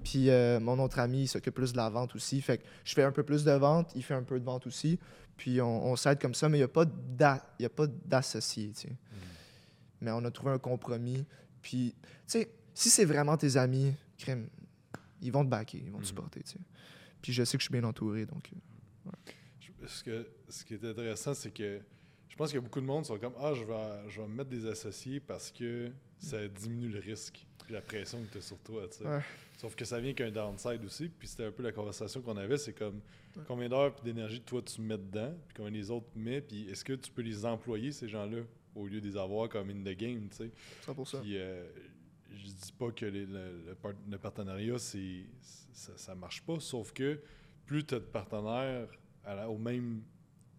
Puis, 0.03 0.29
euh, 0.29 0.59
mon 0.59 0.79
autre 0.79 0.99
ami, 0.99 1.23
il 1.23 1.27
s'occupe 1.27 1.53
plus 1.53 1.71
de 1.73 1.77
la 1.77 1.89
vente 1.89 2.15
aussi. 2.15 2.41
Fait 2.41 2.57
que 2.57 2.63
je 2.83 2.93
fais 2.93 3.03
un 3.03 3.11
peu 3.11 3.23
plus 3.23 3.43
de 3.43 3.51
vente. 3.51 3.91
Il 3.95 4.03
fait 4.03 4.15
un 4.15 4.23
peu 4.23 4.39
de 4.39 4.45
vente 4.45 4.65
aussi. 4.67 4.99
Puis, 5.37 5.61
on, 5.61 5.85
on 5.91 5.95
s'aide 5.95 6.19
comme 6.19 6.33
ça. 6.33 6.49
Mais 6.49 6.57
il 6.57 6.61
n'y 6.61 7.65
a 7.65 7.69
pas 7.69 7.87
d'associé. 8.05 8.71
tu 8.71 8.81
sais. 8.81 8.95
Mais 10.01 10.11
on 10.11 10.25
a 10.25 10.31
trouvé 10.31 10.51
un 10.51 10.57
compromis. 10.57 11.25
Puis, 11.61 11.93
tu 12.01 12.07
sais, 12.25 12.51
si 12.73 12.89
c'est 12.89 13.05
vraiment 13.05 13.37
tes 13.37 13.57
amis, 13.57 13.93
crème, 14.17 14.47
ils 15.21 15.31
vont 15.31 15.43
te 15.43 15.49
backer. 15.49 15.77
Ils 15.83 15.91
vont 15.91 15.97
te 15.97 16.03
Mhm. 16.03 16.07
supporter. 16.07 16.41
tu 16.43 16.51
sais. 16.51 16.59
Puis, 17.21 17.33
je 17.33 17.43
sais 17.43 17.57
que 17.57 17.61
je 17.61 17.67
suis 17.69 17.71
bien 17.71 17.83
entouré. 17.87 18.25
Donc, 18.25 18.49
euh, 18.53 19.09
Je- 19.59 19.87
Ce, 19.87 20.03
que, 20.03 20.27
ce 20.49 20.63
qui 20.63 20.75
est 20.75 20.83
intéressant, 20.85 21.33
c'est 21.33 21.51
que 21.51 21.79
je 22.29 22.35
pense 22.35 22.49
qu'il 22.49 22.55
y 22.57 22.59
a 22.59 22.61
beaucoup 22.61 22.81
de 22.81 22.85
monde 22.85 23.01
qui 23.03 23.07
sont 23.07 23.17
comme 23.17 23.33
Ah, 23.39 23.53
je 23.55 23.63
vais, 23.63 24.09
je 24.09 24.21
vais 24.21 24.27
me 24.27 24.33
mettre 24.35 24.49
des 24.49 24.65
associés 24.67 25.19
parce 25.19 25.51
que 25.51 25.91
ça 26.19 26.47
diminue 26.47 26.89
le 26.89 26.99
risque 26.99 27.45
et 27.69 27.73
la 27.73 27.81
pression 27.81 28.21
que 28.23 28.31
tu 28.31 28.37
as 28.37 28.41
sur 28.41 28.59
toi. 28.59 28.87
tu 28.87 28.97
sais. 28.99 29.05
Ouais. 29.07 29.21
Sauf 29.57 29.75
que 29.75 29.83
ça 29.85 29.99
vient 29.99 30.13
qu'un 30.13 30.29
downside 30.31 30.83
aussi. 30.85 31.09
Puis 31.09 31.27
c'était 31.27 31.45
un 31.45 31.51
peu 31.51 31.63
la 31.63 31.71
conversation 31.71 32.21
qu'on 32.21 32.37
avait 32.37 32.57
c'est 32.57 32.73
comme 32.73 32.99
combien 33.47 33.69
d'heures 33.69 33.95
et 33.99 34.03
d'énergie 34.05 34.41
toi 34.41 34.61
tu 34.61 34.81
mets 34.81 34.97
dedans, 34.97 35.33
puis 35.47 35.55
combien 35.57 35.71
les 35.71 35.89
autres 35.89 36.07
mettent, 36.15 36.47
puis 36.49 36.69
est-ce 36.69 36.83
que 36.85 36.93
tu 36.93 37.11
peux 37.11 37.21
les 37.21 37.43
employer, 37.45 37.91
ces 37.91 38.07
gens-là, 38.07 38.41
au 38.75 38.85
lieu 38.87 39.01
de 39.01 39.07
les 39.07 39.17
avoir 39.17 39.49
comme 39.49 39.69
in 39.69 39.81
the 39.83 39.95
game, 39.97 40.27
tu 40.29 40.37
sais? 40.37 40.51
100%. 40.85 41.21
Puis 41.21 41.37
euh, 41.37 41.65
je 42.35 42.45
dis 42.45 42.71
pas 42.77 42.91
que 42.91 43.05
les- 43.05 43.25
le, 43.25 43.63
le 43.67 43.75
par- 43.75 43.93
le 44.09 44.17
partenariat, 44.17 44.77
c'est, 44.79 45.25
ça, 45.73 45.91
ça 45.95 46.15
marche 46.15 46.41
pas, 46.43 46.59
sauf 46.59 46.91
que 46.93 47.19
plus 47.65 47.85
tu 47.85 47.95
as 47.95 47.99
de 47.99 48.03
partenaires 48.05 48.87
à 49.23 49.35
la- 49.35 49.49
au 49.49 49.57
même 49.57 50.01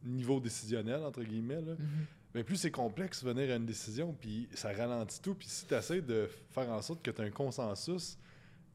niveau 0.04 0.40
décisionnel, 0.40 1.02
entre 1.02 1.22
guillemets, 1.22 1.60
là, 1.60 1.72
Mhm. 1.78 2.06
ben 2.34 2.44
plus 2.44 2.56
c'est 2.56 2.70
complexe 2.70 3.22
de 3.24 3.30
venir 3.30 3.52
à 3.52 3.56
une 3.56 3.66
décision, 3.66 4.12
puis 4.20 4.48
ça 4.54 4.72
ralentit 4.72 5.20
tout. 5.20 5.34
Puis 5.34 5.48
si 5.48 5.66
tu 5.66 5.74
essaies 5.74 6.02
de 6.02 6.28
faire 6.50 6.68
en 6.70 6.82
sorte 6.82 7.02
que 7.02 7.10
tu 7.10 7.20
as 7.20 7.24
un 7.24 7.30
consensus, 7.30 8.18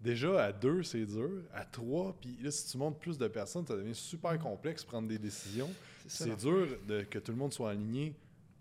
déjà 0.02 0.46
à 0.46 0.52
deux, 0.54 0.84
c'est 0.84 1.06
dur. 1.06 1.42
À 1.54 1.66
trois, 1.66 2.16
puis 2.22 2.38
là, 2.42 2.52
si 2.52 2.68
tu 2.72 2.78
montes 2.78 3.00
plus 3.00 3.18
de 3.18 3.28
personnes, 3.28 3.66
ça 3.66 3.76
devient 3.76 3.96
super 3.96 4.38
complexe 4.40 4.84
de 4.84 4.88
prendre 4.88 5.08
des 5.08 5.18
décisions. 5.20 5.70
C'est 6.08 6.36
dur 6.38 6.68
de, 6.88 7.02
que 7.04 7.20
tout 7.20 7.32
le 7.32 7.38
monde 7.38 7.52
soit 7.54 7.72
aligné 7.72 8.16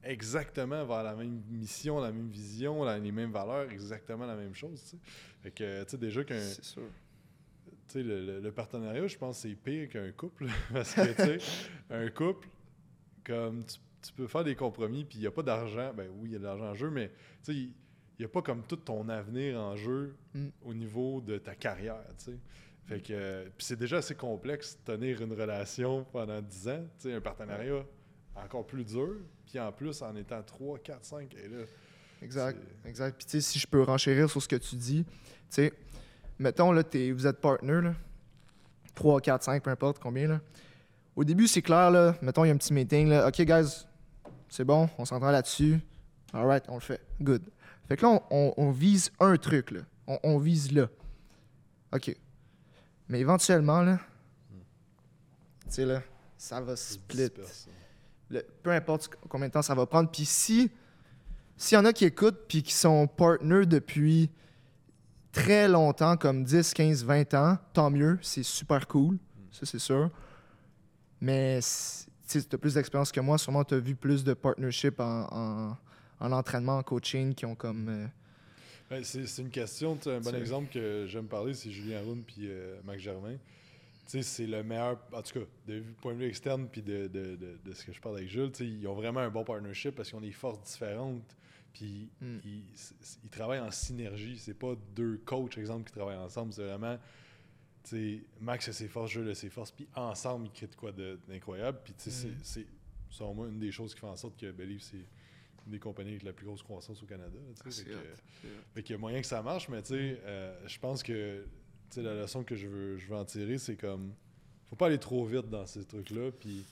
exactement 0.08 0.84
vers 0.84 1.02
la 1.02 1.14
même 1.14 1.42
mission, 1.48 2.00
la 2.00 2.12
même 2.12 2.28
vision, 2.28 2.82
la- 2.84 2.98
les 2.98 3.12
mêmes 3.12 3.32
valeurs, 3.32 3.70
exactement 3.70 4.26
la 4.26 4.36
même 4.36 4.54
chose. 4.54 4.94
Fait 5.42 5.50
que, 5.50 5.84
tu 5.84 5.90
sais, 5.90 5.98
déjà 5.98 6.24
qu'un. 6.24 6.40
C'est 6.40 6.64
sûr. 6.64 6.82
tu 7.66 7.72
sais, 7.88 8.02
le, 8.02 8.24
le- 8.24 8.40
le 8.40 8.52
partenariat, 8.52 9.06
je 9.06 9.16
pense 9.18 9.42
que 9.42 9.48
c'est 9.48 9.54
pire 9.54 9.88
qu'un 9.88 10.10
couple. 10.12 10.46
Parce 10.72 10.94
que, 10.94 11.14
tu 11.14 11.40
sais, 11.40 11.52
un 11.90 12.08
couple, 12.10 12.48
comme 13.24 13.64
tu, 13.64 13.76
tu 14.02 14.12
peux 14.12 14.26
faire 14.26 14.44
des 14.44 14.54
compromis, 14.54 15.04
puis 15.04 15.18
il 15.18 15.20
n'y 15.22 15.26
a 15.26 15.30
pas 15.32 15.42
d'argent. 15.42 15.92
Ben 15.94 16.08
oui, 16.18 16.30
il 16.30 16.32
y 16.32 16.36
a 16.36 16.38
de 16.38 16.44
l'argent 16.44 16.66
en 16.70 16.74
jeu, 16.74 16.90
mais 16.90 17.08
tu 17.44 17.52
sais, 17.52 17.54
il 17.54 17.74
n'y 18.20 18.24
a 18.24 18.28
pas 18.28 18.42
comme 18.42 18.62
tout 18.62 18.76
ton 18.76 19.08
avenir 19.08 19.58
en 19.60 19.76
jeu 19.76 20.14
Mm. 20.34 20.48
au 20.64 20.74
niveau 20.74 21.20
de 21.20 21.38
ta 21.38 21.54
carrière, 21.54 22.02
tu 22.18 22.24
sais. 22.32 22.38
Fait 22.86 23.00
que, 23.00 23.12
euh, 23.12 23.44
puis 23.56 23.66
c'est 23.66 23.76
déjà 23.78 23.96
assez 23.96 24.14
complexe 24.14 24.78
de 24.78 24.92
tenir 24.94 25.20
une 25.20 25.32
relation 25.32 26.04
pendant 26.12 26.40
10 26.40 26.68
ans, 26.68 26.84
tu 27.00 27.08
sais, 27.08 27.14
un 27.14 27.20
partenariat 27.20 27.84
encore 28.44 28.66
plus 28.66 28.84
dur, 28.84 29.16
puis 29.46 29.58
en 29.60 29.72
plus 29.72 30.02
en 30.02 30.14
étant 30.16 30.42
3, 30.42 30.78
4, 30.78 31.04
5, 31.04 31.34
et 31.34 31.48
là, 31.48 31.64
Exact, 32.22 32.58
exact. 32.86 33.16
Puis 33.18 33.26
tu 33.26 33.30
sais, 33.32 33.40
si 33.42 33.58
je 33.58 33.66
peux 33.66 33.82
renchérir 33.82 34.30
sur 34.30 34.42
ce 34.42 34.48
que 34.48 34.56
tu 34.56 34.74
dis, 34.76 35.04
tu 35.04 35.12
sais, 35.50 35.72
mettons, 36.38 36.72
là, 36.72 36.82
vous 37.12 37.26
êtes 37.26 37.40
partner, 37.40 37.80
là, 37.82 37.94
3, 38.94 39.20
4, 39.20 39.42
5, 39.42 39.62
peu 39.62 39.70
importe 39.70 39.98
combien, 39.98 40.26
là. 40.26 40.40
Au 41.14 41.24
début, 41.24 41.46
c'est 41.46 41.60
clair, 41.62 41.90
là, 41.90 42.14
mettons, 42.22 42.44
il 42.44 42.48
y 42.48 42.50
a 42.50 42.54
un 42.54 42.56
petit 42.56 42.72
meeting, 42.72 43.08
là, 43.08 43.28
OK, 43.28 43.40
guys, 43.42 43.86
c'est 44.48 44.64
bon, 44.64 44.88
on 44.98 45.04
s'entend 45.04 45.30
là-dessus. 45.30 45.78
All 46.32 46.46
right, 46.46 46.64
on 46.68 46.74
le 46.74 46.80
fait. 46.80 47.00
Good. 47.20 47.42
Fait 47.86 47.96
que 47.98 48.02
là, 48.06 48.08
on, 48.12 48.22
on- 48.30 48.54
on 48.56 48.70
vise 48.70 49.10
un 49.20 49.36
truc, 49.36 49.70
là. 49.70 49.80
On, 50.06 50.18
on 50.22 50.38
vise 50.38 50.72
là. 50.72 50.88
OK. 51.92 52.16
Mais 53.08 53.20
éventuellement, 53.20 53.82
là, 53.82 53.98
tu 54.50 55.66
sais, 55.68 55.84
là, 55.84 56.02
ça 56.38 56.60
va 56.60 56.76
split. 56.76 57.30
Le- 58.30 58.44
peu 58.62 58.70
importe 58.70 59.10
combien 59.28 59.48
de 59.48 59.52
temps 59.52 59.62
ça 59.62 59.74
va 59.74 59.86
prendre. 59.86 60.10
Puis 60.10 60.24
si 60.24 60.70
s'il 61.56 61.76
y 61.76 61.78
en 61.80 61.84
a 61.86 61.92
qui 61.92 62.04
écoutent 62.04 62.46
puis 62.48 62.62
qui 62.62 62.72
sont 62.74 63.06
partners 63.06 63.64
depuis 63.66 64.30
très 65.32 65.68
longtemps, 65.68 66.16
comme 66.16 66.44
10, 66.44 66.74
15, 66.74 67.04
20 67.04 67.34
ans, 67.34 67.58
tant 67.72 67.90
mieux, 67.90 68.18
c'est 68.22 68.42
super 68.42 68.86
cool, 68.86 69.16
ça 69.52 69.64
c'est 69.64 69.78
sûr. 69.78 70.10
Mais 71.20 71.60
si- 71.62 72.06
tu 72.28 72.38
as 72.52 72.58
plus 72.58 72.74
d'expérience 72.74 73.12
que 73.12 73.20
moi, 73.20 73.38
sûrement 73.38 73.64
tu 73.64 73.74
as 73.74 73.78
vu 73.78 73.94
plus 73.94 74.24
de 74.24 74.34
partnership 74.34 75.00
en, 75.00 75.26
en- 75.30 75.76
en 76.20 76.32
entraînement, 76.32 76.78
en 76.78 76.82
coaching 76.82 77.34
qui 77.34 77.46
ont 77.46 77.54
comme... 77.54 77.88
euh, 77.88 78.06
Ben, 78.90 79.02
c'est 79.04 79.42
une 79.42 79.50
question. 79.50 79.98
Un 80.06 80.20
bon 80.20 80.34
exemple 80.34 80.72
que 80.72 81.06
j'aime 81.08 81.26
parler, 81.26 81.54
c'est 81.54 81.70
Julien 81.70 82.00
Roun 82.02 82.22
puis 82.26 82.48
euh, 82.48 82.76
Mac 82.84 82.98
Germain. 82.98 83.36
C'est 84.06 84.46
le 84.46 84.62
meilleur, 84.62 84.98
en 85.12 85.22
tout 85.22 85.40
cas, 85.40 85.46
de 85.66 85.82
point 86.00 86.14
de 86.14 86.18
vue 86.20 86.26
externe 86.28 86.68
puis 86.68 86.82
de, 86.82 87.08
de- 87.08 87.36
de- 87.36 87.58
de 87.64 87.72
ce 87.72 87.84
que 87.84 87.92
je 87.92 88.00
parle 88.00 88.16
avec 88.18 88.28
Jules, 88.28 88.52
ils 88.60 88.86
ont 88.86 88.94
vraiment 88.94 89.20
un 89.20 89.30
bon 89.30 89.42
partnership 89.44 89.94
parce 89.96 90.08
qu'ils 90.08 90.18
ont 90.18 90.20
des 90.22 90.32
forces 90.32 90.62
différentes. 90.62 91.36
Puis 91.72 92.08
Mm. 92.20 92.36
ils, 92.44 92.64
ils 93.24 93.30
travaillent 93.30 93.60
en 93.60 93.70
synergie. 93.70 94.38
C'est 94.38 94.54
pas 94.54 94.74
deux 94.94 95.18
coachs, 95.24 95.58
exemple, 95.58 95.84
qui 95.90 95.92
travaillent 95.92 96.16
ensemble. 96.16 96.52
C'est 96.52 96.64
vraiment, 96.64 96.96
tu 97.82 97.90
sais, 97.90 98.24
Max 98.40 98.68
a 98.68 98.72
ses 98.72 98.88
forces, 98.88 99.10
Jules 99.10 99.28
a 99.28 99.34
ses 99.34 99.50
forces. 99.50 99.72
Puis 99.72 99.86
ensemble, 99.94 100.46
ils 100.46 100.52
créent 100.52 100.68
de 100.68 100.74
quoi 100.76 100.92
d'incroyable. 100.92 101.80
Puis 101.84 101.92
tu 101.94 102.10
sais, 102.10 102.28
Mm. 102.28 102.34
c'est- 102.42 102.66
selon 103.10 103.34
moi, 103.34 103.48
une 103.48 103.58
des 103.58 103.72
choses 103.72 103.92
qui 103.94 104.00
fait 104.00 104.06
en 104.06 104.16
sorte 104.16 104.38
que 104.38 104.50
Believe, 104.52 104.80
c'est 104.82 104.96
une 105.66 105.72
des 105.72 105.78
compagnies 105.80 106.10
avec 106.12 106.22
la 106.22 106.32
plus 106.32 106.46
grosse 106.46 106.62
croissance 106.62 107.02
au 107.02 107.06
Canada. 107.06 107.38
c'est 107.68 107.84
Fait 107.84 107.90
que- 107.90 108.48
fait 108.74 108.90
y 108.90 108.94
a 108.94 108.98
moyen 108.98 109.20
que 109.20 109.26
ça 109.26 109.42
marche, 109.42 109.68
mais 109.68 109.82
tu 109.82 109.88
sais, 109.94 110.20
euh, 110.24 110.66
je 110.68 110.78
pense 110.78 111.02
que 111.02 111.44
la 111.96 112.14
leçon 112.14 112.44
que 112.44 112.54
je 112.54 112.66
veux, 112.68 112.96
je 112.96 113.06
veux 113.08 113.16
en 113.16 113.24
tirer, 113.24 113.58
c'est 113.58 113.76
comme 113.76 114.12
faut 114.68 114.76
pas 114.76 114.86
aller 114.86 114.98
trop 114.98 115.24
vite 115.24 115.48
dans 115.48 115.66
ces 115.66 115.84
trucs-là. 115.84 116.30
Puis 116.32 116.64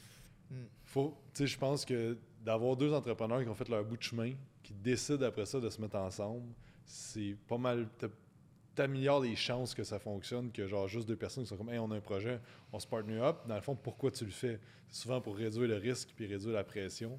Mm. 0.50 0.56
faut, 0.84 1.16
tu 1.32 1.38
sais, 1.38 1.46
je 1.46 1.58
pense 1.58 1.84
que 1.86 2.18
d'avoir 2.44 2.76
deux 2.76 2.92
entrepreneurs 2.92 3.42
qui 3.42 3.48
ont 3.48 3.54
fait 3.54 3.68
leur 3.70 3.82
bout 3.82 3.96
de 3.96 4.02
chemin, 4.02 4.34
qui 4.62 4.74
décident 4.74 5.24
après 5.24 5.46
ça 5.46 5.58
de 5.58 5.70
se 5.70 5.80
mettre 5.80 5.96
ensemble, 5.96 6.52
c'est 6.84 7.34
pas 7.48 7.56
mal. 7.58 7.88
t'a- 7.98 8.08
T'améliores 8.74 9.20
les 9.22 9.36
chances 9.36 9.72
que 9.72 9.84
ça 9.84 9.98
fonctionne 10.00 10.50
que 10.50 10.66
genre 10.66 10.88
juste 10.88 11.06
deux 11.06 11.14
personnes 11.16 11.44
qui 11.44 11.48
sont 11.48 11.56
comme 11.56 11.70
hey, 11.70 11.78
on 11.78 11.90
a 11.92 11.96
un 11.96 12.00
projet, 12.00 12.40
on 12.72 12.78
se 12.80 12.86
partner 12.88 13.20
up. 13.20 13.36
Dans 13.46 13.54
le 13.54 13.60
fond, 13.62 13.76
pourquoi 13.76 14.10
tu 14.10 14.24
le 14.24 14.32
fais? 14.32 14.58
C'est 14.90 15.02
souvent 15.02 15.20
pour 15.20 15.36
réduire 15.36 15.68
le 15.68 15.76
risque 15.76 16.10
puis 16.16 16.26
réduire 16.26 16.52
la 16.52 16.64
pression. 16.64 17.18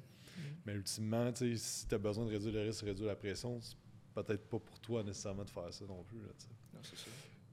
Mais 0.66 0.74
ultimement, 0.74 1.32
tu 1.32 1.52
sais, 1.52 1.56
si 1.56 1.88
tu 1.88 1.94
as 1.94 1.98
besoin 1.98 2.26
de 2.26 2.30
réduire 2.30 2.52
le 2.52 2.60
risque, 2.62 2.84
réduire 2.84 3.08
la 3.08 3.16
pression, 3.16 3.58
c'est 3.62 3.74
peut-être 4.14 4.46
pas 4.50 4.58
pour 4.58 4.78
toi 4.80 5.02
nécessairement 5.02 5.44
de 5.44 5.50
faire 5.50 5.72
ça 5.72 5.84
non 5.86 6.02
plus. 6.04 6.18
Là. 6.20 6.28
Non, 6.74 6.80
c'est 6.82 6.96
ça. 6.98 7.06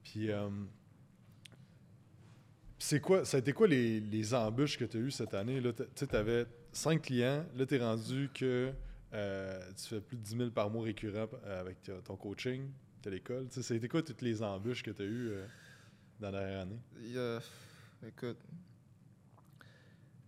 Puis, 0.04 0.30
euh, 0.30 0.48
quoi, 3.02 3.24
ça 3.24 3.38
a 3.38 3.40
été 3.40 3.52
quoi 3.52 3.66
les, 3.66 4.00
les 4.00 4.34
embûches 4.34 4.78
que 4.78 4.84
tu 4.84 4.98
as 4.98 5.00
eues 5.00 5.10
cette 5.10 5.34
année? 5.34 5.60
Tu 5.96 6.16
avais 6.16 6.46
cinq 6.72 7.02
clients, 7.02 7.44
là, 7.56 7.66
tu 7.66 7.74
es 7.74 7.78
rendu 7.78 8.30
que 8.32 8.72
euh, 9.14 9.72
tu 9.76 9.88
fais 9.88 10.00
plus 10.00 10.16
de 10.16 10.22
10 10.22 10.36
000 10.36 10.50
par 10.50 10.70
mois 10.70 10.84
récurrent 10.84 11.26
euh, 11.44 11.60
avec 11.60 11.78
ton 12.04 12.16
coaching, 12.16 12.68
tu 13.02 13.10
l'école. 13.10 13.48
Ça 13.50 13.74
a 13.74 13.76
été 13.76 13.88
quoi 13.88 14.02
toutes 14.02 14.22
les 14.22 14.42
embûches 14.42 14.82
que 14.82 14.90
tu 14.90 15.02
as 15.02 15.06
eues 15.06 15.32
dans 16.20 16.30
la 16.30 16.40
dernière 16.40 16.60
année? 16.60 17.40
Écoute, 18.06 18.38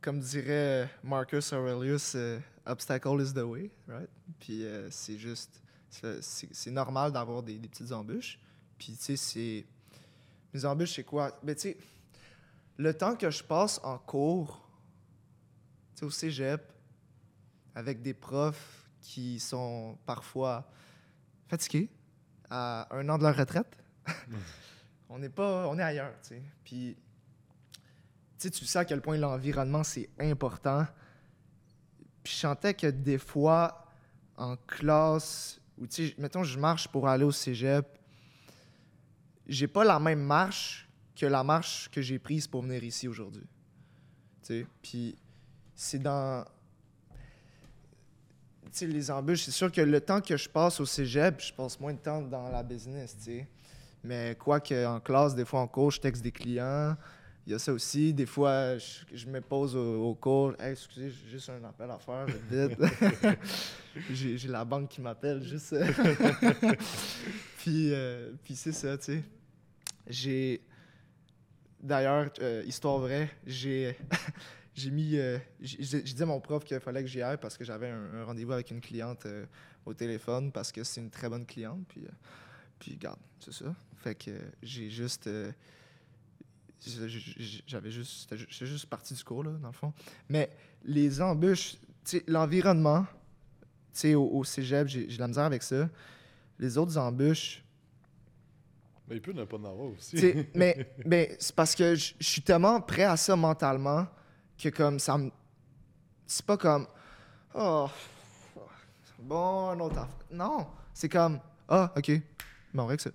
comme 0.01 0.21
dirait 0.21 0.89
Marcus 1.03 1.53
Aurelius, 1.53 2.17
obstacle 2.65 3.21
is 3.21 3.35
the 3.35 3.45
way, 3.45 3.71
right? 3.87 4.09
Puis 4.39 4.65
c'est 4.91 5.19
juste, 5.19 5.61
c'est 5.91 6.71
normal 6.71 7.13
d'avoir 7.13 7.43
des, 7.43 7.59
des 7.59 7.69
petites 7.69 7.93
embûches. 7.93 8.39
Puis 8.79 8.97
tu 8.97 9.03
sais, 9.03 9.17
c'est. 9.17 9.67
Mes 10.53 10.65
embûches, 10.65 10.95
c'est 10.95 11.05
quoi? 11.05 11.39
Ben 11.43 11.55
tu 11.55 11.63
sais, 11.63 11.77
le 12.77 12.95
temps 12.95 13.17
que 13.17 13.31
je 13.31 13.43
passe 13.43 13.81
en 13.83 13.99
cours, 13.99 14.69
tu 15.95 16.01
sais, 16.01 16.07
au 16.07 16.11
cégep, 16.11 16.73
avec 17.75 18.03
des 18.03 18.15
profs 18.15 18.89
qui 19.01 19.39
sont 19.39 19.99
parfois 20.07 20.69
fatigués 21.49 21.91
à 22.51 22.89
un 22.91 23.09
an 23.09 23.19
de 23.19 23.23
leur 23.23 23.37
retraite. 23.37 23.77
on 25.09 25.19
n'est 25.19 25.29
pas 25.29 25.69
on 25.69 25.79
est 25.79 25.83
ailleurs 25.83 26.13
tu 26.23 26.29
sais 26.29 26.43
puis 26.65 26.97
tu 28.39 28.49
sais 28.49 28.51
tu 28.51 28.65
sais 28.65 28.79
à 28.79 28.85
quel 28.85 29.01
point 29.01 29.17
l'environnement 29.17 29.85
c'est 29.85 30.09
important 30.19 30.87
puis 32.23 32.33
je 32.33 32.39
sentais 32.39 32.75
que 32.75 32.89
des 32.89 33.19
fois 33.19 33.87
en 34.37 34.57
classe 34.57 35.61
ou 35.79 35.87
tu 35.87 36.09
sais 36.09 36.15
mettons 36.19 36.45
je 36.45 36.59
marche 36.59 36.89
pour 36.89 37.09
aller 37.09 37.25
au 37.25 37.33
cégep 37.33 37.87
j'ai 39.47 39.67
pas 39.67 39.85
la 39.85 39.99
même 39.99 40.23
marche 40.23 40.89
que 41.15 41.27
la 41.27 41.43
marche 41.43 41.89
que 41.91 42.03
j'ai 42.03 42.19
prise 42.19 42.47
pour 42.47 42.63
venir 42.63 42.83
ici 42.85 43.09
aujourd'hui 43.09 43.47
puis 44.83 45.17
c'est 45.75 45.99
dans 45.99 46.45
les 48.81 49.11
embûches, 49.11 49.45
c'est 49.45 49.53
sûr 49.53 49.73
que 49.73 49.81
le 49.81 50.01
temps 50.01 50.21
que 50.21 50.37
je 50.37 50.49
passe 50.49 50.81
au 50.81 50.87
cégep, 50.87 51.41
je 51.41 51.53
passe 51.53 51.81
moins 51.81 51.95
de 51.95 51.99
temps 51.99 52.21
dans 52.21 52.51
la 52.51 52.63
business. 52.63 53.17
Mais 54.05 54.37
quoi 54.39 54.61
qu'en 54.61 55.01
classe, 55.01 55.35
des 55.35 55.47
fois 55.47 55.61
en 55.61 55.67
cours, 55.67 55.91
je 55.91 56.01
texte 56.01 56.23
des 56.23 56.31
clients. 56.31 56.95
Il 57.47 57.53
y 57.53 57.55
a 57.55 57.61
ça 57.61 57.73
aussi. 57.73 58.13
Des 58.13 58.27
fois, 58.27 58.77
je, 58.77 59.05
je 59.13 59.27
me 59.27 59.41
pose 59.41 59.77
au, 59.77 60.03
au 60.03 60.15
cours. 60.17 60.53
Hey, 60.59 60.73
excusez, 60.73 61.11
j'ai 61.11 61.31
juste 61.31 61.49
un 61.49 61.63
appel 61.63 61.89
à 61.89 61.99
faire, 61.99 62.27
vite. 62.27 62.77
j'ai 64.11 64.37
j'ai 64.37 64.49
la 64.49 64.65
banque 64.65 64.89
qui 64.89 65.01
m'appelle, 65.01 65.41
juste. 65.45 65.77
puis 67.59 67.93
euh, 67.93 68.33
puis 68.43 68.57
c'est 68.57 68.73
ça, 68.73 68.99
tu 68.99 69.05
sais. 69.05 69.25
J'ai. 70.09 70.61
D'ailleurs, 71.81 72.31
euh, 72.41 72.65
histoire 72.67 72.99
vraie, 72.99 73.31
j'ai. 73.47 73.97
j'ai 74.75 74.91
mis. 74.91 75.17
euh, 75.17 75.39
j'ai 75.61 76.03
dit 76.03 76.23
à 76.23 76.27
mon 76.27 76.41
prof 76.41 76.65
qu'il 76.65 76.81
fallait 76.81 77.03
que 77.03 77.09
j'y 77.09 77.23
aille 77.23 77.39
parce 77.41 77.57
que 77.57 77.65
j'avais 77.65 77.91
un, 77.91 78.15
un 78.15 78.25
rendez-vous 78.25 78.55
avec 78.55 78.73
une 78.73 78.81
cliente 78.81 79.25
euh, 79.27 79.47
au 79.85 79.95
téléphone 79.95 80.51
parce 80.51 80.73
que 80.73 80.83
c'est 80.83 81.01
une 81.01 81.11
très 81.11 81.29
bonne 81.29 81.47
cliente. 81.47 81.87
Puis, 81.87 82.07
euh, 82.07 82.11
puis 82.81 82.95
regarde, 82.95 83.21
c'est 83.39 83.53
ça. 83.53 83.73
Fait 83.99 84.17
que 84.17 84.33
j'ai 84.65 84.91
juste. 84.91 85.31
J'avais 87.67 87.91
juste. 87.91 88.23
J'étais 88.23 88.37
ju- 88.37 88.47
j'étais 88.49 88.67
juste 88.67 88.87
parti 88.87 89.15
du 89.15 89.25
cours, 89.25 89.45
là, 89.45 89.51
dans 89.53 89.69
le 89.69 89.73
fond. 89.75 89.93
Mais 90.29 90.51
les 90.85 91.21
embûches, 91.21 91.77
l'environnement, 92.27 93.07
au, 94.05 94.31
au 94.39 94.45
cégep, 94.45 94.87
j'ai 94.89 95.07
de 95.07 95.19
la 95.19 95.29
misère 95.29 95.45
avec 95.45 95.63
ça. 95.63 95.89
Les 96.59 96.77
autres 96.79 96.97
embûches, 96.99 97.63
Mais 99.09 99.17
il 99.17 99.23
peut 99.23 99.33
ne 99.33 99.45
pas 99.45 99.57
en 99.57 99.65
avoir 99.65 99.89
aussi. 99.93 100.17
mais 100.55 100.93
mais 101.05 101.37
c'est 101.39 101.55
parce 101.55 101.75
que 101.75 101.95
je 101.95 102.15
suis 102.21 102.43
tellement 102.43 102.81
prêt 102.81 103.05
à 103.05 103.17
ça 103.17 103.37
mentalement 103.37 104.07
que 104.59 104.69
comme 104.71 104.99
ça 104.99 105.17
me. 105.19 105.31
C'est 106.27 106.45
pas 106.45 106.57
comme. 106.57 106.87
Oh. 107.55 107.89
Bon, 109.19 109.71
un 109.71 109.81
autre 109.81 109.99
affaire. 109.99 110.15
Non. 110.31 110.67
C'est 110.93 111.09
comme. 111.09 111.41
Ah, 111.69 111.93
ok. 111.97 112.11
Bon, 112.75 112.83
on 112.85 112.87
règle 112.87 113.03
ça. 113.03 113.11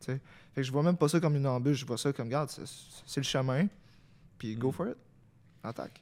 Tu 0.00 0.06
sais. 0.06 0.20
Fait 0.54 0.60
que 0.60 0.66
je 0.66 0.72
vois 0.72 0.82
même 0.82 0.96
pas 0.96 1.08
ça 1.08 1.18
comme 1.20 1.36
une 1.36 1.46
embûche. 1.46 1.78
Je 1.78 1.86
vois 1.86 1.98
ça 1.98 2.12
comme, 2.12 2.26
regarde, 2.26 2.48
c'est 2.50 3.16
le 3.20 3.22
chemin. 3.24 3.66
Puis 4.38 4.54
go 4.56 4.68
Mm. 4.68 4.72
for 4.72 4.88
it. 4.88 4.96
Attaque. 5.62 6.00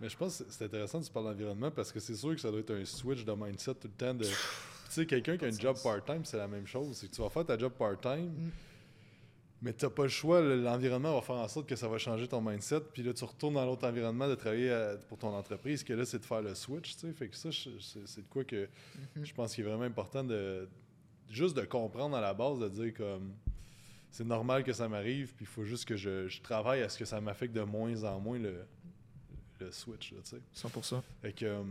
Mais 0.00 0.08
je 0.10 0.16
pense 0.16 0.38
que 0.38 0.44
c'est 0.50 0.64
intéressant 0.66 1.00
que 1.00 1.06
tu 1.06 1.10
parles 1.12 1.26
d'environnement 1.26 1.70
parce 1.70 1.90
que 1.90 2.00
c'est 2.00 2.14
sûr 2.14 2.34
que 2.34 2.40
ça 2.40 2.50
doit 2.50 2.60
être 2.60 2.74
un 2.74 2.84
switch 2.84 3.24
de 3.24 3.32
mindset 3.32 3.74
tout 3.74 3.88
le 3.88 3.94
temps. 3.94 4.14
De... 4.14 4.24
Tu 4.24 4.30
sais, 4.90 5.06
quelqu'un 5.06 5.36
qui 5.38 5.44
a 5.46 5.48
un 5.48 5.58
job 5.58 5.76
part-time, 5.82 6.24
c'est 6.24 6.36
la 6.36 6.46
même 6.48 6.66
chose. 6.66 6.94
C'est 6.96 7.08
que 7.08 7.14
tu 7.14 7.22
vas 7.22 7.30
faire 7.30 7.46
ta 7.46 7.56
job 7.56 7.72
part-time, 7.72 8.26
Mm. 8.28 8.50
mais 9.62 9.72
tu 9.72 9.84
n'as 9.86 9.90
pas 9.90 10.02
le 10.02 10.08
choix. 10.10 10.40
le- 10.42 10.60
L'environnement 10.62 11.14
va 11.14 11.22
faire 11.22 11.36
en 11.36 11.48
sorte 11.48 11.66
que 11.68 11.76
ça 11.76 11.88
va 11.88 11.96
changer 11.96 12.28
ton 12.28 12.42
mindset. 12.42 12.80
Puis 12.92 13.02
là, 13.02 13.14
tu 13.14 13.24
retournes 13.24 13.54
dans 13.54 13.64
l'autre 13.64 13.88
environnement 13.88 14.28
de 14.28 14.34
travailler 14.34 14.70
à- 14.70 14.96
pour 15.08 15.16
ton 15.18 15.34
entreprise, 15.34 15.82
que 15.82 15.94
là, 15.94 16.04
c'est 16.04 16.18
de 16.18 16.24
faire 16.26 16.42
le 16.42 16.54
switch. 16.54 16.92
tu 16.94 17.00
sais. 17.00 17.12
Fait 17.14 17.28
que 17.28 17.36
ça, 17.36 17.48
c'est 17.50 18.20
de 18.22 18.28
quoi 18.28 18.44
que 18.44 18.68
Mhm. 19.16 19.24
je 19.24 19.32
pense 19.34 19.54
qu'il 19.54 19.64
est 19.64 19.68
vraiment 19.68 19.84
important 19.84 20.22
de 20.22 20.68
juste 21.30 21.56
de 21.56 21.62
comprendre 21.64 22.16
à 22.16 22.20
la 22.20 22.34
base, 22.34 22.58
de 22.58 22.68
dire 22.68 22.92
comme 22.94 23.32
c'est 24.16 24.24
normal 24.24 24.64
que 24.64 24.72
ça 24.72 24.88
m'arrive, 24.88 25.34
puis 25.34 25.44
il 25.44 25.46
faut 25.48 25.64
juste 25.64 25.84
que 25.84 25.96
je, 25.96 26.26
je 26.28 26.40
travaille 26.40 26.82
à 26.82 26.88
ce 26.88 26.98
que 26.98 27.04
ça 27.04 27.20
m'affecte 27.20 27.54
de 27.54 27.60
moins 27.62 28.02
en 28.04 28.18
moins 28.18 28.38
le, 28.38 28.64
le 29.60 29.70
switch, 29.70 30.10
tu 30.10 30.16
sais. 30.24 30.40
100%. 30.68 31.02
Fait 31.20 31.32
que, 31.32 31.44
euh, 31.44 31.62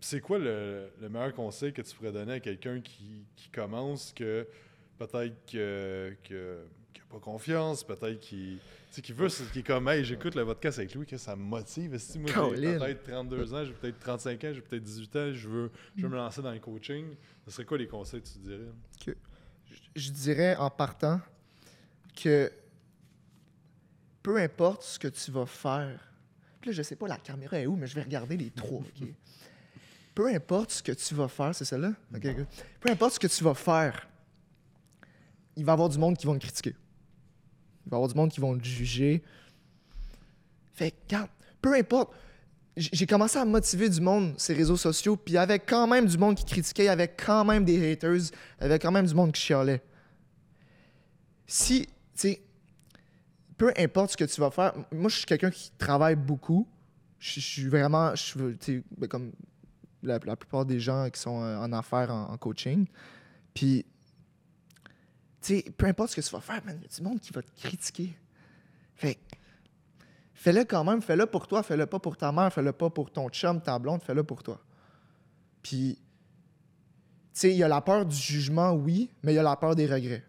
c'est 0.00 0.20
quoi 0.20 0.38
le, 0.38 0.90
le 1.00 1.08
meilleur 1.08 1.34
conseil 1.34 1.72
que 1.72 1.82
tu 1.82 1.96
pourrais 1.96 2.12
donner 2.12 2.34
à 2.34 2.40
quelqu'un 2.40 2.80
qui, 2.80 3.24
qui 3.34 3.48
commence, 3.48 4.12
que 4.12 4.46
peut-être 4.96 5.44
que, 5.50 6.14
que, 6.22 6.60
qui 6.94 7.00
a 7.00 7.04
pas 7.10 7.18
confiance, 7.18 7.82
peut-être 7.82 8.20
qui, 8.20 8.60
qui 9.02 9.12
veut, 9.12 9.26
qui 9.52 9.58
est 9.58 9.62
comme, 9.66 9.88
hey, 9.88 10.04
j'écoute 10.04 10.36
le 10.36 10.44
podcast 10.44 10.78
avec 10.78 10.94
lui, 10.94 11.04
que 11.04 11.16
ça 11.16 11.34
me 11.34 11.42
motive. 11.42 11.98
Si 11.98 12.18
moi, 12.20 12.30
j'ai 12.54 12.60
peut-être 12.78 13.02
32 13.10 13.54
ans, 13.54 13.64
j'ai 13.64 13.72
peut-être 13.72 13.98
35 13.98 14.44
ans, 14.44 14.52
j'ai 14.54 14.60
peut-être 14.60 14.84
18 14.84 15.16
ans, 15.16 15.32
je 15.32 15.48
veux, 15.48 15.70
je 15.96 16.02
veux 16.02 16.08
me 16.08 16.16
lancer 16.16 16.42
dans 16.42 16.52
le 16.52 16.60
coaching, 16.60 17.06
ce 17.44 17.50
serait 17.50 17.64
quoi 17.64 17.76
les 17.78 17.88
conseils 17.88 18.22
que 18.22 18.28
tu 18.28 18.38
dirais? 18.38 18.70
Je- 19.04 19.12
Je 19.96 20.10
dirais 20.12 20.54
en 20.56 20.70
partant 20.70 21.20
que 22.22 22.52
peu 24.22 24.36
importe 24.38 24.82
ce 24.82 24.98
que 24.98 25.08
tu 25.08 25.30
vas 25.30 25.46
faire, 25.46 26.12
puis 26.60 26.70
là, 26.70 26.76
je 26.76 26.82
sais 26.82 26.96
pas 26.96 27.06
la 27.06 27.16
caméra 27.16 27.58
est 27.58 27.66
où, 27.66 27.76
mais 27.76 27.86
je 27.86 27.94
vais 27.94 28.02
regarder 28.02 28.36
les 28.36 28.50
trois. 28.50 28.80
ok? 28.80 29.08
Peu 30.14 30.26
importe 30.34 30.72
ce 30.72 30.82
que 30.82 30.90
tu 30.90 31.14
vas 31.14 31.28
faire, 31.28 31.54
c'est 31.54 31.64
celle-là? 31.64 31.92
Ok, 32.12 32.22
good. 32.22 32.46
Peu 32.80 32.90
importe 32.90 33.14
ce 33.14 33.20
que 33.20 33.28
tu 33.28 33.44
vas 33.44 33.54
faire, 33.54 34.08
il 35.54 35.64
va 35.64 35.72
y 35.72 35.74
avoir 35.74 35.88
du 35.88 35.96
monde 35.96 36.16
qui 36.16 36.26
va 36.26 36.34
te 36.34 36.40
critiquer. 36.40 36.74
Il 37.86 37.90
va 37.90 37.94
y 37.94 37.98
avoir 37.98 38.08
du 38.08 38.16
monde 38.16 38.30
qui 38.30 38.40
vont 38.40 38.58
te 38.58 38.64
juger. 38.64 39.22
Fait 40.74 40.90
que, 40.90 41.16
peu 41.62 41.72
importe. 41.74 42.12
J'ai 42.76 43.06
commencé 43.06 43.38
à 43.38 43.44
motiver 43.44 43.88
du 43.88 44.00
monde, 44.00 44.34
ces 44.38 44.54
réseaux 44.54 44.76
sociaux, 44.76 45.16
puis 45.16 45.34
il 45.34 45.36
y 45.36 45.38
avait 45.38 45.58
quand 45.58 45.88
même 45.88 46.06
du 46.06 46.16
monde 46.16 46.36
qui 46.36 46.44
critiquait, 46.44 46.84
il 46.84 46.86
y 46.86 46.90
avait 46.90 47.08
quand 47.08 47.44
même 47.44 47.64
des 47.64 47.92
haters, 47.92 48.14
il 48.14 48.62
y 48.62 48.64
avait 48.64 48.78
quand 48.78 48.92
même 48.92 49.06
du 49.06 49.14
monde 49.14 49.32
qui 49.32 49.40
chialait. 49.40 49.82
Si, 51.44 51.88
sais, 52.20 52.42
peu 53.56 53.72
importe 53.76 54.12
ce 54.12 54.16
que 54.16 54.24
tu 54.24 54.40
vas 54.40 54.50
faire, 54.50 54.72
moi, 54.92 55.08
je 55.10 55.16
suis 55.16 55.26
quelqu'un 55.26 55.50
qui 55.50 55.70
travaille 55.78 56.16
beaucoup. 56.16 56.66
Je 57.18 57.40
suis 57.40 57.68
vraiment, 57.68 58.14
je 58.14 58.22
suis, 58.22 58.84
ben, 58.96 59.08
comme 59.08 59.32
la, 60.02 60.18
plupart 60.18 60.64
des 60.64 60.78
gens 60.78 61.08
qui 61.10 61.20
sont 61.20 61.42
euh, 61.42 61.58
en 61.58 61.72
affaires, 61.72 62.12
en, 62.12 62.36
coaching. 62.36 62.86
Puis, 63.52 63.84
tu 65.40 65.56
sais, 65.56 65.64
peu 65.76 65.86
importe 65.86 66.10
ce 66.10 66.16
que 66.16 66.20
tu 66.20 66.30
vas 66.30 66.40
faire, 66.40 66.60
il 66.64 66.70
y 66.70 66.84
a 66.84 66.88
du 66.88 67.02
monde 67.02 67.20
qui 67.20 67.32
va 67.32 67.42
te 67.42 67.50
critiquer. 67.60 68.16
Fait 68.94 69.18
fais-le 70.34 70.64
quand 70.64 70.84
même, 70.84 71.02
fais-le 71.02 71.26
pour 71.26 71.48
toi, 71.48 71.64
fais-le 71.64 71.86
pas 71.86 71.98
pour 71.98 72.16
ta 72.16 72.30
mère, 72.30 72.52
fais-le 72.52 72.72
pas 72.72 72.90
pour 72.90 73.10
ton 73.10 73.28
chum, 73.28 73.60
ta 73.60 73.78
blonde, 73.80 74.02
fais-le 74.02 74.22
pour 74.22 74.44
toi. 74.44 74.60
Puis, 75.62 75.98
tu 77.34 77.40
sais, 77.40 77.50
il 77.50 77.56
y 77.56 77.64
a 77.64 77.68
la 77.68 77.80
peur 77.80 78.06
du 78.06 78.16
jugement, 78.16 78.72
oui, 78.72 79.10
mais 79.24 79.32
il 79.32 79.36
y 79.36 79.40
a 79.40 79.42
la 79.42 79.56
peur 79.56 79.74
des 79.74 79.86
regrets. 79.86 80.24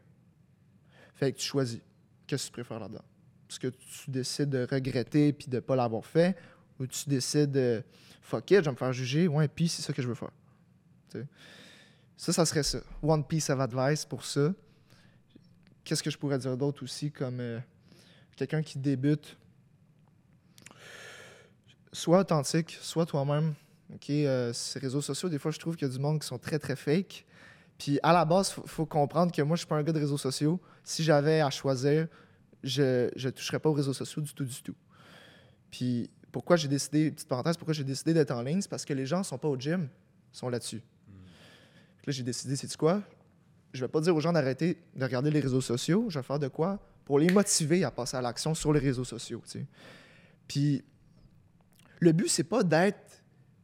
Fait 1.19 1.33
que 1.33 1.37
tu 1.37 1.45
choisis. 1.45 1.81
Qu'est-ce 2.25 2.43
que 2.43 2.47
tu 2.47 2.53
préfères 2.53 2.79
là-dedans? 2.79 3.03
Est-ce 3.49 3.59
que 3.59 3.67
tu 3.67 4.09
décides 4.09 4.51
de 4.51 4.65
regretter 4.71 5.33
puis 5.33 5.47
de 5.49 5.59
pas 5.59 5.75
l'avoir 5.75 6.05
fait? 6.05 6.37
Ou 6.79 6.87
tu 6.87 7.09
décides 7.09 7.51
de 7.51 7.83
fuck 8.21 8.49
it, 8.51 8.59
je 8.59 8.63
vais 8.63 8.71
me 8.71 8.77
faire 8.77 8.93
juger, 8.93 9.27
ouais, 9.27 9.49
puis 9.49 9.67
c'est 9.67 9.81
ça 9.81 9.91
que 9.91 10.01
je 10.01 10.07
veux 10.07 10.15
faire. 10.15 10.31
Ça, 12.15 12.31
ça 12.31 12.45
serait 12.45 12.63
ça. 12.63 12.79
One 13.03 13.25
piece 13.25 13.49
of 13.49 13.59
advice 13.59 14.05
pour 14.05 14.23
ça. 14.23 14.53
Qu'est-ce 15.83 16.01
que 16.01 16.09
je 16.09 16.17
pourrais 16.17 16.37
dire 16.37 16.55
d'autre 16.55 16.83
aussi 16.83 17.11
comme 17.11 17.41
euh, 17.41 17.59
quelqu'un 18.37 18.61
qui 18.61 18.79
débute? 18.79 19.35
Sois 21.91 22.19
authentique, 22.19 22.77
sois 22.81 23.05
toi-même. 23.05 23.55
OK, 23.93 24.09
euh, 24.09 24.53
ces 24.53 24.79
réseaux 24.79 25.01
sociaux, 25.01 25.27
des 25.27 25.39
fois, 25.39 25.51
je 25.51 25.59
trouve 25.59 25.75
qu'il 25.75 25.85
y 25.85 25.91
a 25.91 25.93
du 25.93 25.99
monde 25.99 26.21
qui 26.21 26.27
sont 26.27 26.37
très, 26.37 26.59
très 26.59 26.77
fake. 26.77 27.25
Puis 27.79 27.97
à 28.03 28.11
la 28.11 28.25
base, 28.25 28.53
il 28.57 28.69
faut, 28.69 28.85
comprendre 28.85 29.31
que 29.31 29.41
moi, 29.41 29.55
je 29.55 29.61
suis 29.61 29.67
pas 29.67 29.77
un 29.77 29.83
gars 29.83 29.93
de 29.93 29.99
réseaux 29.99 30.17
sociaux. 30.17 30.59
Si 30.83 31.01
j'avais 31.01 31.39
à 31.39 31.49
choisir, 31.49 32.07
je 32.61 33.09
ne 33.15 33.29
toucherais 33.31 33.59
pas 33.59 33.69
aux 33.69 33.73
réseaux 33.73 33.93
sociaux 33.93 34.21
du 34.21 34.33
tout, 34.33 34.43
du 34.43 34.61
tout. 34.61 34.75
Puis 35.71 36.09
pourquoi 36.29 36.57
j'ai 36.57 36.67
décidé, 36.67 37.09
petite 37.09 37.29
parenthèse, 37.29 37.55
pourquoi 37.55 37.73
j'ai 37.73 37.85
décidé 37.85 38.13
d'être 38.13 38.31
en 38.31 38.41
ligne, 38.41 38.61
c'est 38.61 38.69
parce 38.69 38.83
que 38.83 38.93
les 38.93 39.05
gens 39.05 39.23
sont 39.23 39.37
pas 39.37 39.47
au 39.47 39.57
gym, 39.57 39.87
ils 40.33 40.37
sont 40.37 40.49
là-dessus. 40.49 40.81
Puis 41.07 42.07
Là, 42.07 42.11
j'ai 42.11 42.23
décidé, 42.23 42.57
c'est 42.57 42.75
quoi? 42.75 43.01
Je 43.71 43.79
vais 43.79 43.87
pas 43.87 44.01
dire 44.01 44.13
aux 44.13 44.19
gens 44.19 44.33
d'arrêter 44.33 44.77
de 44.95 45.03
regarder 45.03 45.31
les 45.31 45.39
réseaux 45.39 45.61
sociaux. 45.61 46.07
Je 46.09 46.19
vais 46.19 46.23
faire 46.23 46.39
de 46.39 46.49
quoi? 46.49 46.79
Pour 47.05 47.17
les 47.17 47.31
motiver 47.31 47.85
à 47.85 47.91
passer 47.91 48.17
à 48.17 48.21
l'action 48.21 48.53
sur 48.53 48.73
les 48.73 48.79
réseaux 48.79 49.05
sociaux. 49.05 49.41
Puis 50.47 50.83
le 51.99 52.11
but, 52.11 52.27
c'est 52.27 52.43
pas 52.43 52.61
d'être 52.61 53.08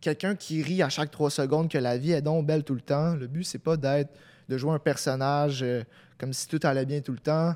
quelqu'un 0.02 0.36
qui 0.36 0.62
rit 0.62 0.82
à 0.82 0.90
chaque 0.90 1.12
trois 1.12 1.30
secondes 1.30 1.70
que 1.70 1.78
la 1.78 1.98
vie 1.98 2.12
est 2.12 2.22
donc 2.22 2.46
belle 2.46 2.64
tout 2.64 2.76
le 2.76 2.82
temps. 2.82 3.16
Le 3.16 3.28
but, 3.28 3.44
c'est 3.44 3.60
pas 3.60 3.78
d'être 3.78 4.12
de 4.48 4.58
jouer 4.58 4.74
un 4.74 4.80
personnage 4.80 5.64
euh, 5.64 5.84
comme 6.18 6.34
si 6.34 6.48
tout 6.48 6.60
allait 6.64 6.86
bien 6.86 7.02
tout 7.02 7.12
le 7.12 7.20
temps. 7.20 7.56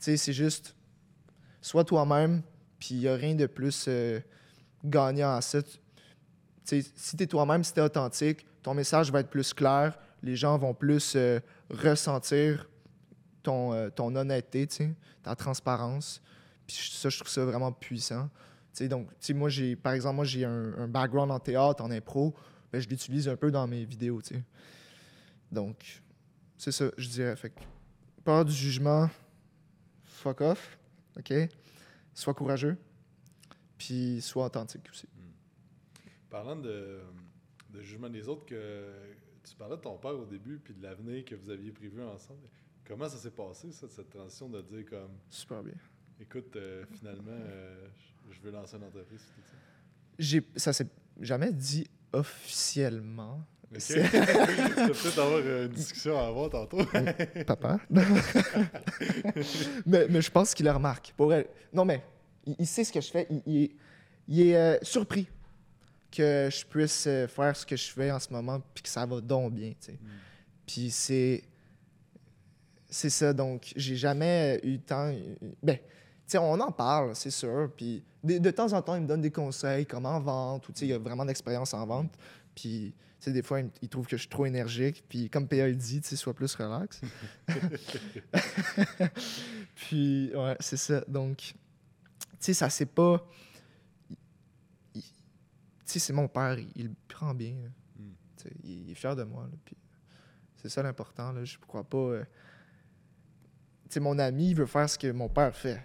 Tu 0.00 0.16
c'est 0.16 0.32
juste 0.32 0.74
sois 1.60 1.84
toi-même, 1.84 2.42
puis 2.78 2.90
il 2.94 2.98
n'y 3.00 3.08
a 3.08 3.14
rien 3.14 3.34
de 3.34 3.46
plus 3.46 3.86
euh, 3.88 4.20
gagnant 4.84 5.34
à 5.34 5.40
ça. 5.40 5.58
Si 6.64 7.16
tu 7.16 7.22
es 7.22 7.26
toi-même, 7.26 7.64
si 7.64 7.72
tu 7.72 7.80
es 7.80 7.82
authentique, 7.82 8.46
ton 8.62 8.74
message 8.74 9.10
va 9.10 9.20
être 9.20 9.30
plus 9.30 9.54
clair, 9.54 9.98
les 10.22 10.36
gens 10.36 10.58
vont 10.58 10.74
plus 10.74 11.14
euh, 11.16 11.40
ressentir 11.70 12.68
ton, 13.42 13.72
honnêteté, 13.98 14.68
ta 15.22 15.34
transparence. 15.34 16.20
Puis 16.66 16.90
ça, 16.92 17.08
je 17.08 17.16
trouve 17.18 17.30
ça 17.30 17.44
vraiment 17.46 17.72
puissant. 17.72 18.28
Donc, 18.86 19.08
moi, 19.34 19.48
j'ai, 19.48 19.74
par 19.74 19.94
exemple, 19.94 20.16
moi, 20.16 20.24
j'ai 20.24 20.44
un, 20.44 20.74
un 20.78 20.86
background 20.86 21.32
en 21.32 21.40
théâtre, 21.40 21.82
en 21.82 21.90
impro, 21.90 22.34
ben, 22.70 22.80
je 22.80 22.88
l'utilise 22.88 23.28
un 23.28 23.36
peu 23.36 23.50
dans 23.50 23.66
mes 23.66 23.84
vidéos, 23.84 24.20
tu 24.22 24.34
sais. 24.34 24.42
Donc, 25.50 26.02
c'est 26.58 26.70
ça, 26.72 26.90
je 26.96 27.08
dirais. 27.08 27.34
Fait 27.34 27.50
que, 27.50 27.60
peur 28.24 28.44
du 28.44 28.52
jugement, 28.52 29.08
fuck 30.04 30.42
off, 30.42 30.78
OK? 31.18 31.32
Sois 32.14 32.34
courageux, 32.34 32.76
puis 33.78 34.20
sois 34.20 34.46
authentique 34.46 34.86
aussi. 34.90 35.08
Parlant 36.28 36.56
de, 36.56 37.00
de 37.70 37.80
jugement 37.82 38.10
des 38.10 38.28
autres, 38.28 38.44
que 38.44 38.92
tu 39.42 39.56
parlais 39.56 39.76
de 39.76 39.80
ton 39.80 39.96
père 39.96 40.18
au 40.18 40.26
début, 40.26 40.58
puis 40.58 40.74
de 40.74 40.82
l'avenir 40.82 41.24
que 41.24 41.34
vous 41.34 41.48
aviez 41.48 41.72
prévu 41.72 42.02
ensemble. 42.02 42.40
Comment 42.86 43.08
ça 43.08 43.16
s'est 43.16 43.30
passé, 43.30 43.72
ça, 43.72 43.86
cette 43.88 44.10
transition 44.10 44.48
de 44.48 44.60
dire 44.62 44.84
comme, 44.84 45.10
Super 45.30 45.62
bien. 45.62 45.74
écoute, 46.20 46.54
euh, 46.56 46.84
finalement, 46.98 47.30
euh, 47.30 47.88
je- 47.98 48.17
je 48.30 48.40
veux 48.40 48.50
lancer 48.50 48.76
une 48.76 48.84
entreprise, 48.84 49.20
tout 49.20 49.42
ça. 49.42 49.56
J'ai, 50.18 50.42
ça 50.56 50.72
s'est 50.72 50.86
jamais 51.20 51.52
dit 51.52 51.86
officiellement. 52.12 53.40
Ok. 53.70 53.80
C'est- 53.80 54.02
peut-être 54.10 55.18
avoir 55.18 55.40
euh, 55.44 55.66
une 55.66 55.72
discussion 55.72 56.18
à 56.18 56.26
avoir 56.28 56.50
tantôt. 56.50 56.78
Papa. 57.46 57.78
mais, 59.86 60.06
mais 60.08 60.22
je 60.22 60.30
pense 60.30 60.54
qu'il 60.54 60.66
le 60.66 60.72
remarque. 60.72 61.12
Pour 61.16 61.32
elle. 61.32 61.46
Non, 61.72 61.84
mais 61.84 62.02
il, 62.46 62.56
il 62.58 62.66
sait 62.66 62.84
ce 62.84 62.92
que 62.92 63.00
je 63.00 63.10
fais. 63.10 63.26
Il, 63.30 63.42
il 63.46 63.62
est, 63.62 63.70
il 64.28 64.40
est, 64.48 64.56
euh, 64.56 64.78
surpris 64.82 65.28
que 66.10 66.48
je 66.50 66.64
puisse 66.64 67.06
euh, 67.06 67.28
faire 67.28 67.54
ce 67.54 67.66
que 67.66 67.76
je 67.76 67.90
fais 67.90 68.10
en 68.10 68.18
ce 68.18 68.32
moment 68.32 68.60
puis 68.74 68.82
que 68.82 68.88
ça 68.88 69.04
va 69.04 69.20
donc 69.20 69.52
bien. 69.54 69.70
tu 69.80 69.92
sais. 69.92 69.98
Puis 70.66 70.90
c'est. 70.90 71.44
C'est 72.90 73.10
ça. 73.10 73.34
Donc, 73.34 73.70
j'ai 73.76 73.96
jamais 73.96 74.58
eu 74.62 74.72
le 74.72 74.78
temps. 74.80 75.12
Ben, 75.62 75.76
tu 75.76 75.82
sais, 76.26 76.38
on 76.38 76.58
en 76.58 76.72
parle, 76.72 77.14
c'est 77.14 77.30
sûr. 77.30 77.70
Puis 77.76 78.02
de, 78.28 78.38
de 78.38 78.50
temps 78.50 78.72
en 78.72 78.82
temps, 78.82 78.94
il 78.94 79.02
me 79.02 79.06
donne 79.06 79.20
des 79.20 79.30
conseils, 79.30 79.86
comment 79.86 80.10
en 80.10 80.20
vente, 80.20 80.68
ou 80.68 80.72
il 80.82 80.92
a 80.92 80.98
vraiment 80.98 81.24
d'expérience 81.24 81.74
en 81.74 81.86
vente. 81.86 82.12
Puis, 82.54 82.94
des 83.26 83.42
fois, 83.42 83.60
il, 83.82 83.88
trouve 83.88 84.06
que 84.06 84.16
je 84.16 84.22
suis 84.22 84.28
trop 84.28 84.46
énergique. 84.46 85.04
Puis, 85.08 85.28
comme 85.28 85.48
PA 85.48 85.66
le 85.66 85.74
dit, 85.74 86.00
tu 86.00 86.16
sois 86.16 86.34
plus 86.34 86.54
relax. 86.54 87.00
puis, 89.74 90.30
ouais, 90.34 90.56
c'est 90.60 90.76
ça. 90.76 91.04
Donc, 91.08 91.36
tu 91.38 91.54
sais, 92.38 92.54
ça 92.54 92.70
c'est 92.70 92.86
pas. 92.86 93.26
Tu 94.94 95.02
sais, 95.84 95.98
c'est 95.98 96.12
mon 96.12 96.28
père, 96.28 96.56
il, 96.76 96.94
prend 97.08 97.34
bien. 97.34 97.54
Mm. 97.98 98.10
Sais, 98.36 98.52
il, 98.62 98.82
il 98.84 98.90
est 98.90 98.94
fier 98.94 99.16
de 99.16 99.24
moi. 99.24 99.44
là, 99.44 99.56
puis 99.64 99.76
c'est 100.56 100.68
ça 100.68 100.82
l'important. 100.82 101.32
là. 101.32 101.44
Je 101.44 101.58
crois 101.58 101.84
pas. 101.84 101.96
euh, 101.98 102.24
Tu 103.84 103.94
sais, 103.94 104.00
mon 104.00 104.18
ami, 104.18 104.50
il 104.50 104.54
veut 104.54 104.66
faire 104.66 104.88
ce 104.88 104.98
que 104.98 105.10
mon 105.10 105.28
père 105.28 105.54
fait. 105.54 105.82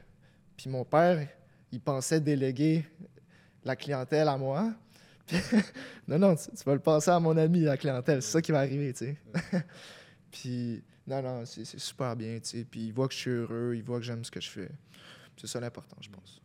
Puis 0.57 0.69
mon 0.69 0.85
père, 0.85 1.27
il 1.73 1.81
pensait 1.81 2.21
déléguer 2.21 2.85
la 3.65 3.75
clientèle 3.75 4.27
à 4.27 4.37
moi. 4.37 4.73
Puis- 5.27 5.37
non, 6.07 6.19
non, 6.19 6.35
tu, 6.35 6.49
tu 6.51 6.63
vas 6.63 6.73
le 6.73 6.79
passer 6.79 7.11
à 7.11 7.19
mon 7.19 7.35
ami, 7.35 7.61
la 7.61 7.77
clientèle. 7.77 8.21
C'est 8.21 8.31
ça 8.31 8.41
qui 8.41 8.51
va 8.51 8.59
arriver, 8.59 8.93
tu 8.93 9.05
sais. 9.05 9.17
Puis, 10.31 10.83
non, 11.05 11.21
non, 11.21 11.45
c'est 11.45 11.65
super 11.79 12.15
bien, 12.15 12.39
tu 12.39 12.49
sais. 12.49 12.63
Puis 12.63 12.85
il 12.87 12.93
voit 12.93 13.07
que 13.07 13.13
je 13.13 13.19
suis 13.19 13.29
heureux, 13.31 13.73
il 13.75 13.83
voit 13.83 13.99
que 13.99 14.05
j'aime 14.05 14.23
ce 14.23 14.31
que 14.31 14.39
je 14.39 14.49
fais. 14.49 14.69
C'est 15.37 15.47
ça 15.47 15.59
l'important, 15.59 15.97
je 15.99 16.09
pense. 16.09 16.39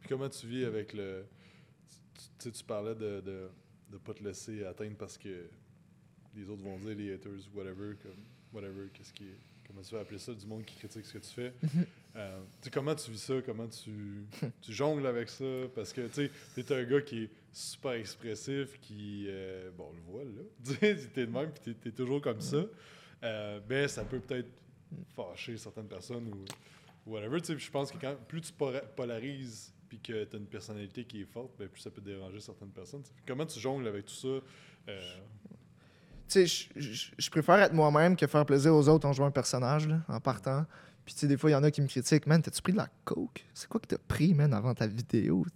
Puis 0.00 0.08
comment 0.08 0.28
tu 0.28 0.46
vis 0.46 0.64
avec 0.64 0.92
le. 0.92 1.24
Tu, 2.38 2.52
tu 2.52 2.64
parlais 2.64 2.94
de, 2.94 3.20
de 3.20 3.50
de 3.90 3.98
pas 3.98 4.14
te 4.14 4.22
laisser 4.22 4.64
atteindre 4.64 4.96
parce 4.96 5.16
que 5.16 5.46
les 6.34 6.48
autres 6.48 6.62
vont 6.62 6.78
dire, 6.78 6.94
les 6.96 7.14
haters, 7.14 7.48
whatever, 7.54 7.94
comme, 8.02 8.16
whatever, 8.52 8.88
qu'est-ce 8.92 9.12
qui 9.12 9.24
est. 9.24 9.38
Comment 9.66 9.80
tu 9.82 9.94
vas 9.94 10.00
appeler 10.00 10.18
ça, 10.18 10.32
du 10.34 10.46
monde 10.46 10.64
qui 10.64 10.76
critique 10.76 11.06
ce 11.06 11.12
que 11.14 11.18
tu 11.18 11.30
fais. 11.30 11.52
Euh, 12.16 12.40
tu 12.62 12.70
comment 12.70 12.94
tu 12.94 13.10
vis 13.10 13.18
ça, 13.22 13.34
comment 13.44 13.68
tu, 13.68 14.26
tu 14.62 14.72
jongles 14.72 15.06
avec 15.06 15.28
ça, 15.28 15.44
parce 15.74 15.92
que, 15.92 16.06
tu 16.06 16.30
t'es 16.54 16.74
un 16.74 16.84
gars 16.84 17.02
qui 17.02 17.24
est 17.24 17.30
super 17.52 17.92
expressif, 17.92 18.80
qui, 18.80 19.26
euh, 19.28 19.70
bon, 19.76 19.90
on 19.90 19.94
le 19.94 20.00
voit, 20.00 20.24
là, 20.24 20.42
tu 20.96 21.08
t'es 21.08 21.26
de 21.26 21.30
même, 21.30 21.50
puis 21.50 21.62
t'es, 21.62 21.74
t'es 21.74 21.92
toujours 21.92 22.20
comme 22.20 22.40
ça, 22.40 22.64
Euh, 23.22 23.60
mais 23.68 23.88
ça 23.88 24.04
peut 24.04 24.20
peut-être 24.20 24.48
fâcher 25.14 25.56
certaines 25.56 25.88
personnes 25.88 26.28
ou 26.28 27.10
whatever. 27.10 27.40
Tu 27.40 27.58
je 27.58 27.70
pense 27.70 27.90
que 27.90 27.98
quand, 27.98 28.14
plus 28.28 28.42
tu 28.42 28.52
polarises 28.94 29.72
puis 29.88 29.98
que 30.00 30.24
tu 30.24 30.36
as 30.36 30.38
une 30.38 30.46
personnalité 30.46 31.04
qui 31.04 31.22
est 31.22 31.24
forte, 31.32 31.52
ben, 31.58 31.66
plus 31.68 31.80
ça 31.80 31.90
peut 31.90 32.02
déranger 32.02 32.40
certaines 32.40 32.70
personnes. 32.70 33.02
tu. 33.02 33.10
Comment 33.26 33.46
tu 33.46 33.58
jongles 33.58 33.88
avec 33.88 34.04
tout 34.04 34.14
ça? 34.14 34.28
Euh, 34.88 35.16
Tu 36.28 36.46
sais, 36.46 36.68
je 36.76 37.30
préfère 37.30 37.56
être 37.60 37.72
moi-même 37.72 38.16
que 38.16 38.26
faire 38.26 38.44
plaisir 38.44 38.74
aux 38.74 38.88
autres 38.88 39.06
en 39.06 39.12
jouant 39.12 39.26
un 39.26 39.30
personnage, 39.30 39.88
là, 39.88 40.02
en 40.08 40.20
partant. 40.20 40.66
Puis, 41.06 41.14
tu 41.14 41.20
sais, 41.20 41.28
des 41.28 41.36
fois, 41.36 41.50
il 41.50 41.52
y 41.52 41.56
en 41.56 41.62
a 41.62 41.70
qui 41.70 41.80
me 41.80 41.86
critiquent. 41.86 42.26
Man, 42.26 42.42
t'as-tu 42.42 42.60
pris 42.60 42.72
de 42.72 42.78
la 42.78 42.88
coke? 43.04 43.46
C'est 43.54 43.68
quoi 43.68 43.80
que 43.80 43.86
t'as 43.86 43.96
pris, 44.08 44.34
man, 44.34 44.52
avant 44.52 44.74
ta 44.74 44.88
vidéo? 44.88 45.46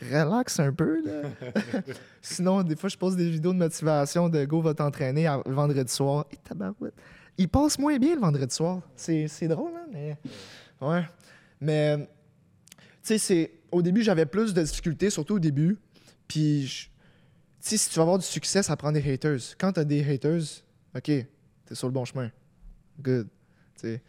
Relax 0.00 0.60
un 0.60 0.72
peu, 0.72 1.02
là. 1.04 1.28
Sinon, 2.22 2.62
des 2.62 2.76
fois, 2.76 2.88
je 2.88 2.96
pose 2.96 3.16
des 3.16 3.28
vidéos 3.28 3.52
de 3.52 3.58
motivation 3.58 4.28
de 4.28 4.44
go, 4.44 4.60
va 4.62 4.74
t'entraîner 4.74 5.26
vendredi 5.44 5.92
soir. 5.92 6.26
Et 6.30 6.36
tabarouette. 6.36 6.94
Il 7.36 7.48
passe 7.48 7.80
moins 7.80 7.98
bien 7.98 8.14
le 8.14 8.20
vendredi 8.20 8.54
soir. 8.54 8.80
C'est 8.94 9.48
drôle, 9.48 9.72
hein, 9.74 9.88
mais. 9.92 10.16
Ouais. 10.80 11.02
Mais, 11.60 11.98
tu 11.98 12.04
sais, 13.02 13.18
c'est. 13.18 13.52
Au 13.72 13.82
début, 13.82 14.02
j'avais 14.02 14.26
plus 14.26 14.54
de 14.54 14.62
difficultés, 14.62 15.10
surtout 15.10 15.34
au 15.34 15.40
début. 15.40 15.78
Puis, 16.28 16.88
tu 17.60 17.68
sais, 17.68 17.76
si 17.76 17.90
tu 17.90 17.96
vas 17.96 18.02
avoir 18.02 18.18
du 18.18 18.24
succès, 18.24 18.62
ça 18.62 18.76
prend 18.76 18.92
des 18.92 19.12
haters. 19.12 19.40
Quand 19.58 19.72
t'as 19.72 19.82
des 19.82 20.08
haters, 20.08 20.62
OK, 20.94 21.02
t'es 21.02 21.74
sur 21.74 21.88
le 21.88 21.92
bon 21.92 22.04
chemin. 22.04 22.30
Good. 23.00 23.26
Tu 23.74 23.80
sais, 23.80 24.02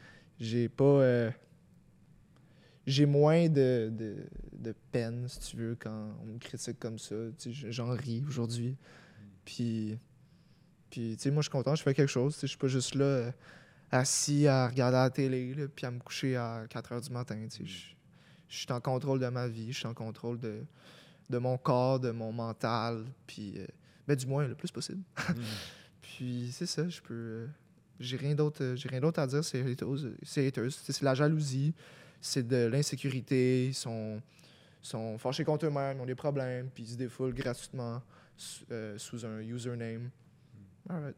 j'ai 0.43 0.69
pas. 0.69 0.83
euh, 0.83 1.31
j'ai 2.85 3.05
moins 3.05 3.47
de, 3.47 3.89
de, 3.97 4.15
de 4.51 4.75
peine, 4.91 5.27
si 5.29 5.39
tu 5.39 5.57
veux, 5.57 5.75
quand 5.79 6.09
on 6.21 6.25
me 6.25 6.37
critique 6.37 6.79
comme 6.79 6.99
ça. 6.99 7.15
J'en 7.69 7.89
ris 7.91 8.23
aujourd'hui. 8.27 8.75
Puis, 9.45 9.97
puis 10.89 11.15
tu 11.15 11.23
sais, 11.23 11.31
moi, 11.31 11.41
je 11.41 11.45
suis 11.47 11.51
content, 11.51 11.75
je 11.75 11.83
fais 11.83 11.93
quelque 11.93 12.09
chose. 12.09 12.37
Je 12.41 12.47
suis 12.47 12.57
pas 12.57 12.67
juste 12.67 12.95
là, 12.95 13.05
euh, 13.05 13.31
assis 13.91 14.47
à 14.47 14.67
regarder 14.67 14.97
la 14.97 15.09
télé, 15.09 15.53
là, 15.53 15.67
puis 15.73 15.85
à 15.85 15.91
me 15.91 15.99
coucher 15.99 16.35
à 16.35 16.65
4 16.69 16.93
h 16.93 17.03
du 17.07 17.09
matin. 17.11 17.47
Je 17.49 18.57
suis 18.57 18.71
en 18.71 18.81
contrôle 18.81 19.19
de 19.19 19.27
ma 19.27 19.47
vie, 19.47 19.71
je 19.71 19.77
suis 19.79 19.87
en 19.87 19.93
contrôle 19.93 20.37
de, 20.39 20.63
de 21.29 21.37
mon 21.37 21.57
corps, 21.57 21.99
de 22.01 22.11
mon 22.11 22.31
mental, 22.33 23.05
puis 23.25 23.53
euh, 23.57 23.65
ben, 24.07 24.15
du 24.15 24.27
moins 24.27 24.45
le 24.45 24.55
plus 24.55 24.71
possible. 24.71 25.03
puis 26.01 26.49
c'est 26.51 26.65
ça, 26.65 26.87
je 26.89 27.01
peux. 27.01 27.13
euh, 27.13 27.47
j'ai 27.99 28.17
rien 28.17 28.35
d'autre, 28.35 28.63
euh, 28.63 28.75
j'ai 28.75 28.89
rien 28.89 28.99
d'autre 28.99 29.19
à 29.19 29.27
dire. 29.27 29.43
C'est 29.43 29.61
haters, 29.61 30.63
euh, 30.63 30.69
c'est 30.69 31.01
la 31.01 31.15
jalousie, 31.15 31.73
c'est 32.19 32.47
de 32.47 32.67
l'insécurité. 32.67 33.67
Ils 33.67 33.73
sont, 33.73 34.21
sont 34.81 35.17
fâchés 35.17 35.43
contre 35.43 35.65
eux-mêmes, 35.65 35.97
ils 35.97 36.01
ont 36.01 36.05
des 36.05 36.15
problèmes, 36.15 36.69
puis 36.73 36.83
ils 36.83 36.89
se 36.91 36.97
défoulent 36.97 37.33
gratuitement 37.33 38.01
sous, 38.35 38.65
euh, 38.71 38.97
sous 38.97 39.25
un 39.25 39.39
username. 39.39 40.09
Alright. 40.89 41.15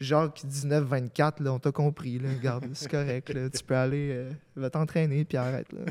Jacques 0.00 0.44
1924, 0.44 1.40
là, 1.40 1.52
on 1.52 1.58
t'a 1.58 1.72
compris, 1.72 2.18
là, 2.18 2.28
regarde, 2.32 2.66
c'est 2.74 2.90
correct, 2.90 3.32
là, 3.32 3.48
tu 3.48 3.62
peux 3.62 3.76
aller, 3.76 4.10
euh, 4.12 4.32
va 4.56 4.68
t'entraîner, 4.68 5.24
puis 5.24 5.36
arrête, 5.36 5.72
là. 5.72 5.84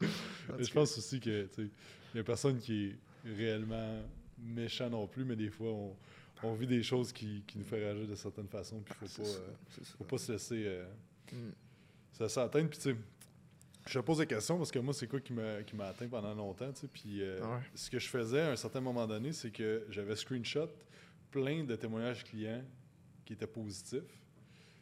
Je 0.58 0.72
pense 0.72 0.98
aussi 0.98 1.20
que, 1.20 1.44
tu 1.44 1.54
sais, 1.54 1.70
il 2.12 2.16
y 2.16 2.20
a 2.20 2.24
personne 2.24 2.58
qui 2.58 2.86
est 2.86 3.36
réellement 3.36 4.02
méchant 4.38 4.90
non 4.90 5.06
plus, 5.06 5.24
mais 5.24 5.36
des 5.36 5.48
fois, 5.48 5.70
on, 5.70 5.94
on 6.42 6.54
vit 6.54 6.66
des 6.66 6.82
choses 6.82 7.12
qui, 7.12 7.42
qui 7.46 7.58
nous 7.58 7.64
font 7.64 7.76
réagir 7.76 8.06
de 8.06 8.14
certaines 8.14 8.48
façons, 8.48 8.80
puis 8.80 8.94
il 9.02 9.08
faut, 9.08 9.22
pas, 9.22 9.28
ça, 9.28 9.38
euh, 9.38 9.84
faut 9.98 10.04
pas 10.04 10.18
se 10.18 10.32
laisser, 10.32 10.64
euh, 10.66 10.84
Mm. 11.32 11.50
se 12.12 12.22
laisser 12.24 12.40
atteindre. 12.40 12.68
Puis, 12.68 12.78
tu 12.78 12.90
sais, 12.90 12.96
je 13.86 13.98
te 13.98 14.04
pose 14.04 14.18
des 14.18 14.26
questions 14.26 14.58
parce 14.58 14.70
que 14.70 14.78
moi, 14.78 14.92
c'est 14.92 15.06
quoi 15.06 15.20
qui 15.20 15.32
m'a 15.32 15.62
qui 15.62 15.74
m'a 15.76 15.86
atteint 15.86 16.08
pendant 16.08 16.34
longtemps, 16.34 16.70
tu 16.72 16.80
sais, 16.80 16.88
puis 16.88 17.22
euh, 17.22 17.40
Ouais. 17.40 17.60
ce 17.74 17.88
que 17.90 17.98
je 17.98 18.08
faisais 18.08 18.40
à 18.42 18.50
un 18.50 18.56
certain 18.56 18.80
moment 18.80 19.06
donné, 19.06 19.32
c'est 19.32 19.50
que 19.50 19.86
j'avais 19.88 20.14
screenshot 20.16 20.68
plein 21.30 21.64
de 21.64 21.74
témoignages 21.76 22.22
clients 22.24 22.62
qui 23.24 23.32
étaient 23.32 23.46
positifs. 23.46 24.02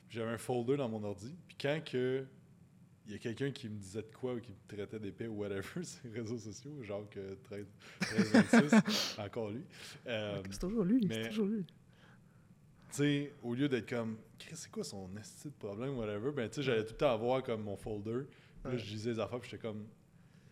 J'avais 0.09 0.33
un 0.33 0.39
folder 0.39 0.77
dans 0.77 0.89
mon 0.89 1.05
ordi. 1.05 1.33
Puis 1.47 1.57
quand 1.61 1.81
que 1.85 2.27
il 3.11 3.15
y 3.15 3.17
a 3.17 3.19
quelqu'un 3.19 3.51
qui 3.51 3.69
me 3.69 3.77
disait 3.79 4.03
de 4.03 4.13
quoi 4.13 4.35
ou 4.35 4.41
qui 4.41 4.51
me 4.53 4.57
traitait 4.69 4.99
d'épais 4.99 5.27
ou 5.27 5.41
whatever 5.41 5.63
sur 5.85 6.01
les 6.05 6.21
réseaux 6.21 6.39
sociaux, 6.39 6.83
genre 6.83 7.09
que 7.11 7.35
13, 7.45 7.67
13 8.01 8.33
26, 8.33 9.19
encore 9.19 9.51
lui. 9.51 9.65
Euh, 10.07 10.43
C'est 10.51 10.61
toujours 10.61 10.85
lui, 10.85 11.07
mais- 11.07 11.25
c'est 11.25 11.29
toujours 11.31 11.47
lui. 11.47 11.65
tu 11.65 12.97
sais, 12.97 13.33
au 13.43 13.55
lieu 13.55 13.69
d'être 13.69 13.89
comme, 13.89 14.17
c'est 14.53 14.71
quoi 14.71 14.85
son 14.85 15.09
esti 15.17 15.49
de 15.49 15.55
problème, 15.55 15.97
whatever, 15.99 16.33
ben, 16.33 16.49
tu 16.49 16.57
sais, 16.57 16.63
j'allais 16.63 16.85
tout 16.85 16.93
le 16.93 16.97
temps 16.99 17.13
avoir 17.13 17.43
comme 17.43 17.63
mon 17.63 17.77
folder. 17.77 18.27
Là, 18.65 18.71
Ouais. 18.71 18.79
je 18.79 18.85
disais 18.85 19.11
les 19.13 19.19
affaires, 19.21 19.41
puis 19.41 19.51
j'étais 19.51 19.63
comme, 19.63 19.87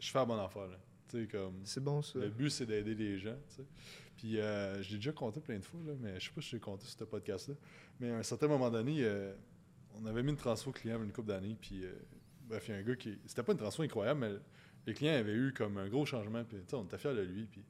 je 0.01 0.11
fais 0.11 0.19
la 0.19 0.25
bonne 0.25 0.41
affaire, 0.41 0.67
là. 0.69 0.79
Tu 1.09 1.23
sais, 1.23 1.27
comme, 1.29 1.61
C'est 1.65 1.83
bon, 1.83 2.01
ça. 2.03 2.19
le 2.19 2.29
but, 2.29 2.51
c'est 2.51 2.67
d'aider 2.67 2.95
les 2.95 3.19
gens, 3.19 3.37
tu 3.49 3.57
sais. 3.57 3.65
Puis, 4.17 4.39
euh, 4.41 4.83
je 4.83 4.91
l'ai 4.91 4.97
déjà 4.97 5.13
compté 5.13 5.41
plein 5.41 5.59
de 5.59 5.65
fois, 5.65 5.81
là, 5.87 5.93
mais 6.01 6.19
je 6.19 6.27
sais 6.27 6.33
pas 6.35 6.41
si 6.41 6.49
je 6.51 6.57
l'ai 6.57 6.61
compté 6.61 6.85
sur 6.87 6.99
ce 6.99 7.05
podcast-là. 7.05 7.55
Mais 8.01 8.11
à 8.11 8.17
un 8.19 8.23
certain 8.23 8.49
moment 8.49 8.71
donné, 8.71 8.99
euh, 9.05 9.33
on 9.95 10.07
avait 10.07 10.23
mis 10.23 10.31
une 10.31 10.37
transfo 10.37 10.71
client 10.73 11.03
une 11.03 11.13
couple 11.13 11.29
d'années, 11.29 11.57
puis, 11.61 11.85
euh, 11.85 11.93
bref, 12.49 12.68
il 12.68 12.74
y 12.74 12.74
a 12.74 12.80
un 12.80 12.82
gars 12.82 12.96
qui. 12.96 13.18
C'était 13.26 13.42
pas 13.42 13.53
une 13.53 13.59
transfo 13.59 13.82
incroyable, 13.82 14.20
mais 14.20 14.32
le 14.86 14.92
client 14.92 15.14
avait 15.14 15.34
eu 15.34 15.53
comme 15.53 15.76
un 15.78 15.88
gros 15.88 16.07
changement, 16.07 16.44
puis, 16.44 16.59
on 16.72 16.84
était 16.84 16.99
fiers 16.99 17.14
de 17.14 17.22
lui, 17.22 17.44
puis. 17.46 17.64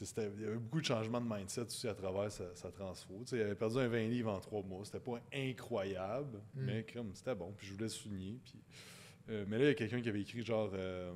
Il 0.00 0.42
y 0.42 0.44
avait 0.46 0.56
beaucoup 0.56 0.80
de 0.80 0.84
changements 0.86 1.20
de 1.20 1.32
mindset 1.32 1.60
aussi 1.66 1.86
à 1.86 1.94
travers 1.94 2.30
sa, 2.32 2.52
sa 2.56 2.72
transfo. 2.72 3.24
Il 3.30 3.40
avait 3.40 3.54
perdu 3.54 3.78
un 3.78 3.86
20 3.86 4.08
livres 4.08 4.32
en 4.32 4.40
trois 4.40 4.60
mois. 4.64 4.84
C'était 4.84 4.98
pas 4.98 5.20
incroyable, 5.32 6.38
Mm. 6.56 6.64
mais 6.64 6.84
comme 6.92 7.14
c'était 7.14 7.36
bon. 7.36 7.52
Puis 7.56 7.68
je 7.68 7.72
voulais 7.74 7.84
le 7.84 7.88
souligner. 7.90 8.40
Puis, 8.44 8.60
euh, 9.28 9.44
mais 9.46 9.56
là, 9.56 9.64
il 9.64 9.68
y 9.68 9.70
a 9.70 9.74
quelqu'un 9.74 10.00
qui 10.00 10.08
avait 10.08 10.22
écrit 10.22 10.44
genre 10.44 10.70
euh, 10.74 11.14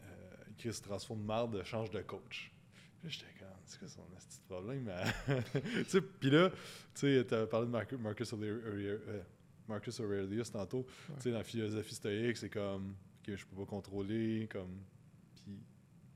euh, 0.00 0.36
Chris 0.56 0.80
transfo 0.82 1.14
de 1.14 1.20
marde, 1.20 1.62
change 1.64 1.90
de 1.90 2.00
coach. 2.00 2.50
J'étais 3.04 3.26
comme, 3.38 3.48
c'est 3.66 3.78
quoi 3.78 3.88
son 3.88 4.02
petit 4.04 4.40
problème? 4.48 4.90
Sais, 5.86 6.00
Puis 6.00 6.30
là, 6.30 6.48
tu 6.94 7.22
sais, 7.22 7.24
parlé 7.46 7.66
de 7.66 7.70
Marcus, 7.98 8.32
euh, 8.32 9.22
Marcus 9.70 9.98
Aurelius 10.00 10.50
tantôt. 10.50 10.84
Tu 11.16 11.22
sais, 11.22 11.30
dans 11.30 11.38
la 11.38 11.44
philosophie 11.44 11.94
stoïque, 11.94 12.36
c'est 12.36 12.50
comme 12.50 12.94
que 13.22 13.36
je 13.36 13.46
peux 13.46 13.56
pas 13.56 13.66
contrôler, 13.66 14.48
comme. 14.50 14.80
Puis 15.34 15.58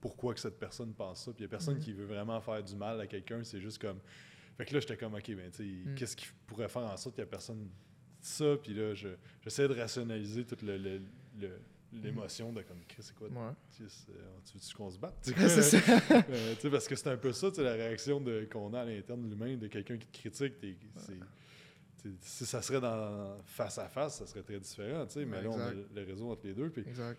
pourquoi 0.01 0.35
que 0.35 0.41
cette 0.41 0.59
personne 0.59 0.93
pense 0.93 1.25
ça? 1.25 1.33
Puis 1.33 1.41
il 1.41 1.43
y 1.43 1.47
a 1.47 1.49
personne 1.49 1.77
Mhm. 1.77 1.81
qui 1.81 1.93
veut 1.93 2.05
vraiment 2.07 2.41
faire 2.41 2.63
du 2.63 2.77
mal 2.77 3.01
à 3.01 3.07
quelqu'un, 3.07 3.43
c'est 3.45 3.61
juste 3.61 3.79
comme. 3.81 3.99
Fait 4.57 4.65
que 4.67 4.75
là, 4.75 4.81
j'étais 4.81 4.97
comme, 4.97 5.15
OK, 5.15 5.35
ben, 5.35 5.51
tu 5.51 5.57
sais, 5.57 5.65
Mm. 5.91 5.95
qu'est-ce 5.97 6.17
qui 6.17 6.27
pourrait 6.47 6.69
faire 6.69 6.83
en 6.83 6.97
sorte 6.97 7.15
qu'il 7.17 7.23
y 7.23 7.27
a 7.27 7.31
personne 7.31 7.69
ça? 8.21 8.57
Puis 8.63 8.73
là, 8.75 8.95
je- 8.95 9.09
j'essaie 9.43 9.67
de 9.67 9.75
rationaliser 9.75 10.45
toute 10.45 10.63
le- 10.63 10.77
le- 10.79 11.01
le- 11.41 11.61
l'émotion 11.93 12.53
de 12.53 12.63
comme, 12.63 12.79
Chris, 12.89 13.03
c'est 13.03 13.15
quoi? 13.15 13.29
Ouais. 13.29 13.53
Tu 13.77 13.83
veux-tu 13.85 14.75
qu'on 14.77 14.91
se 14.91 14.99
batte? 14.99 15.15
Euh, 16.31 16.71
parce 16.71 16.87
que 16.89 16.95
c'est 16.97 17.09
un 17.09 17.17
peu 17.17 17.33
ça, 17.33 17.49
la 17.59 17.73
réaction 17.75 18.23
qu'on 18.51 18.73
a 18.75 18.81
à 18.81 18.85
l'interne 18.85 19.23
de 19.23 19.29
l'humain, 19.29 19.57
de 19.57 19.67
quelqu'un 19.69 19.97
qui 19.99 20.07
te 20.07 20.19
critique. 20.19 20.55
sais, 20.97 21.15
si 22.21 22.47
ça 22.47 22.63
serait 22.63 22.81
dans 22.81 23.39
face 23.45 23.79
à 23.79 23.89
face, 23.89 24.19
ça 24.19 24.27
serait 24.27 24.43
très 24.43 24.61
différent, 24.61 25.07
tu 25.07 25.15
sais, 25.15 25.25
mais 25.25 25.43
là, 25.43 25.51
on 25.51 25.61
a 25.61 25.73
le 25.73 26.05
réseau 26.05 26.31
entre 26.31 26.47
les 26.47 26.55
deux. 26.55 26.71
Puis, 26.71 26.83
Exact. 26.87 27.19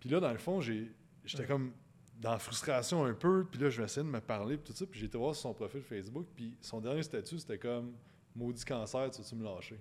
puis 0.00 0.08
là, 0.08 0.20
dans 0.20 0.32
le 0.32 0.38
fond, 0.38 0.60
j'étais 0.60 1.46
comme 1.46 1.72
dans 2.20 2.32
la 2.32 2.38
frustration 2.38 3.04
un 3.04 3.14
peu, 3.14 3.46
puis 3.50 3.60
là, 3.60 3.68
je 3.68 3.78
vais 3.78 3.84
essayer 3.84 4.06
de 4.06 4.10
me 4.10 4.20
parler, 4.20 4.56
puis 4.56 4.72
tout 4.72 4.78
ça, 4.78 4.86
puis 4.86 5.00
j'ai 5.00 5.06
été 5.06 5.18
voir 5.18 5.34
sur 5.34 5.42
son 5.42 5.54
profil 5.54 5.82
Facebook, 5.82 6.26
puis 6.36 6.56
son 6.60 6.80
dernier 6.80 7.02
statut, 7.02 7.38
c'était 7.38 7.58
comme 7.58 7.94
«Maudit 8.36 8.64
cancer, 8.64 9.10
tu 9.10 9.22
veux-tu 9.22 9.34
me 9.34 9.44
lâcher?» 9.44 9.80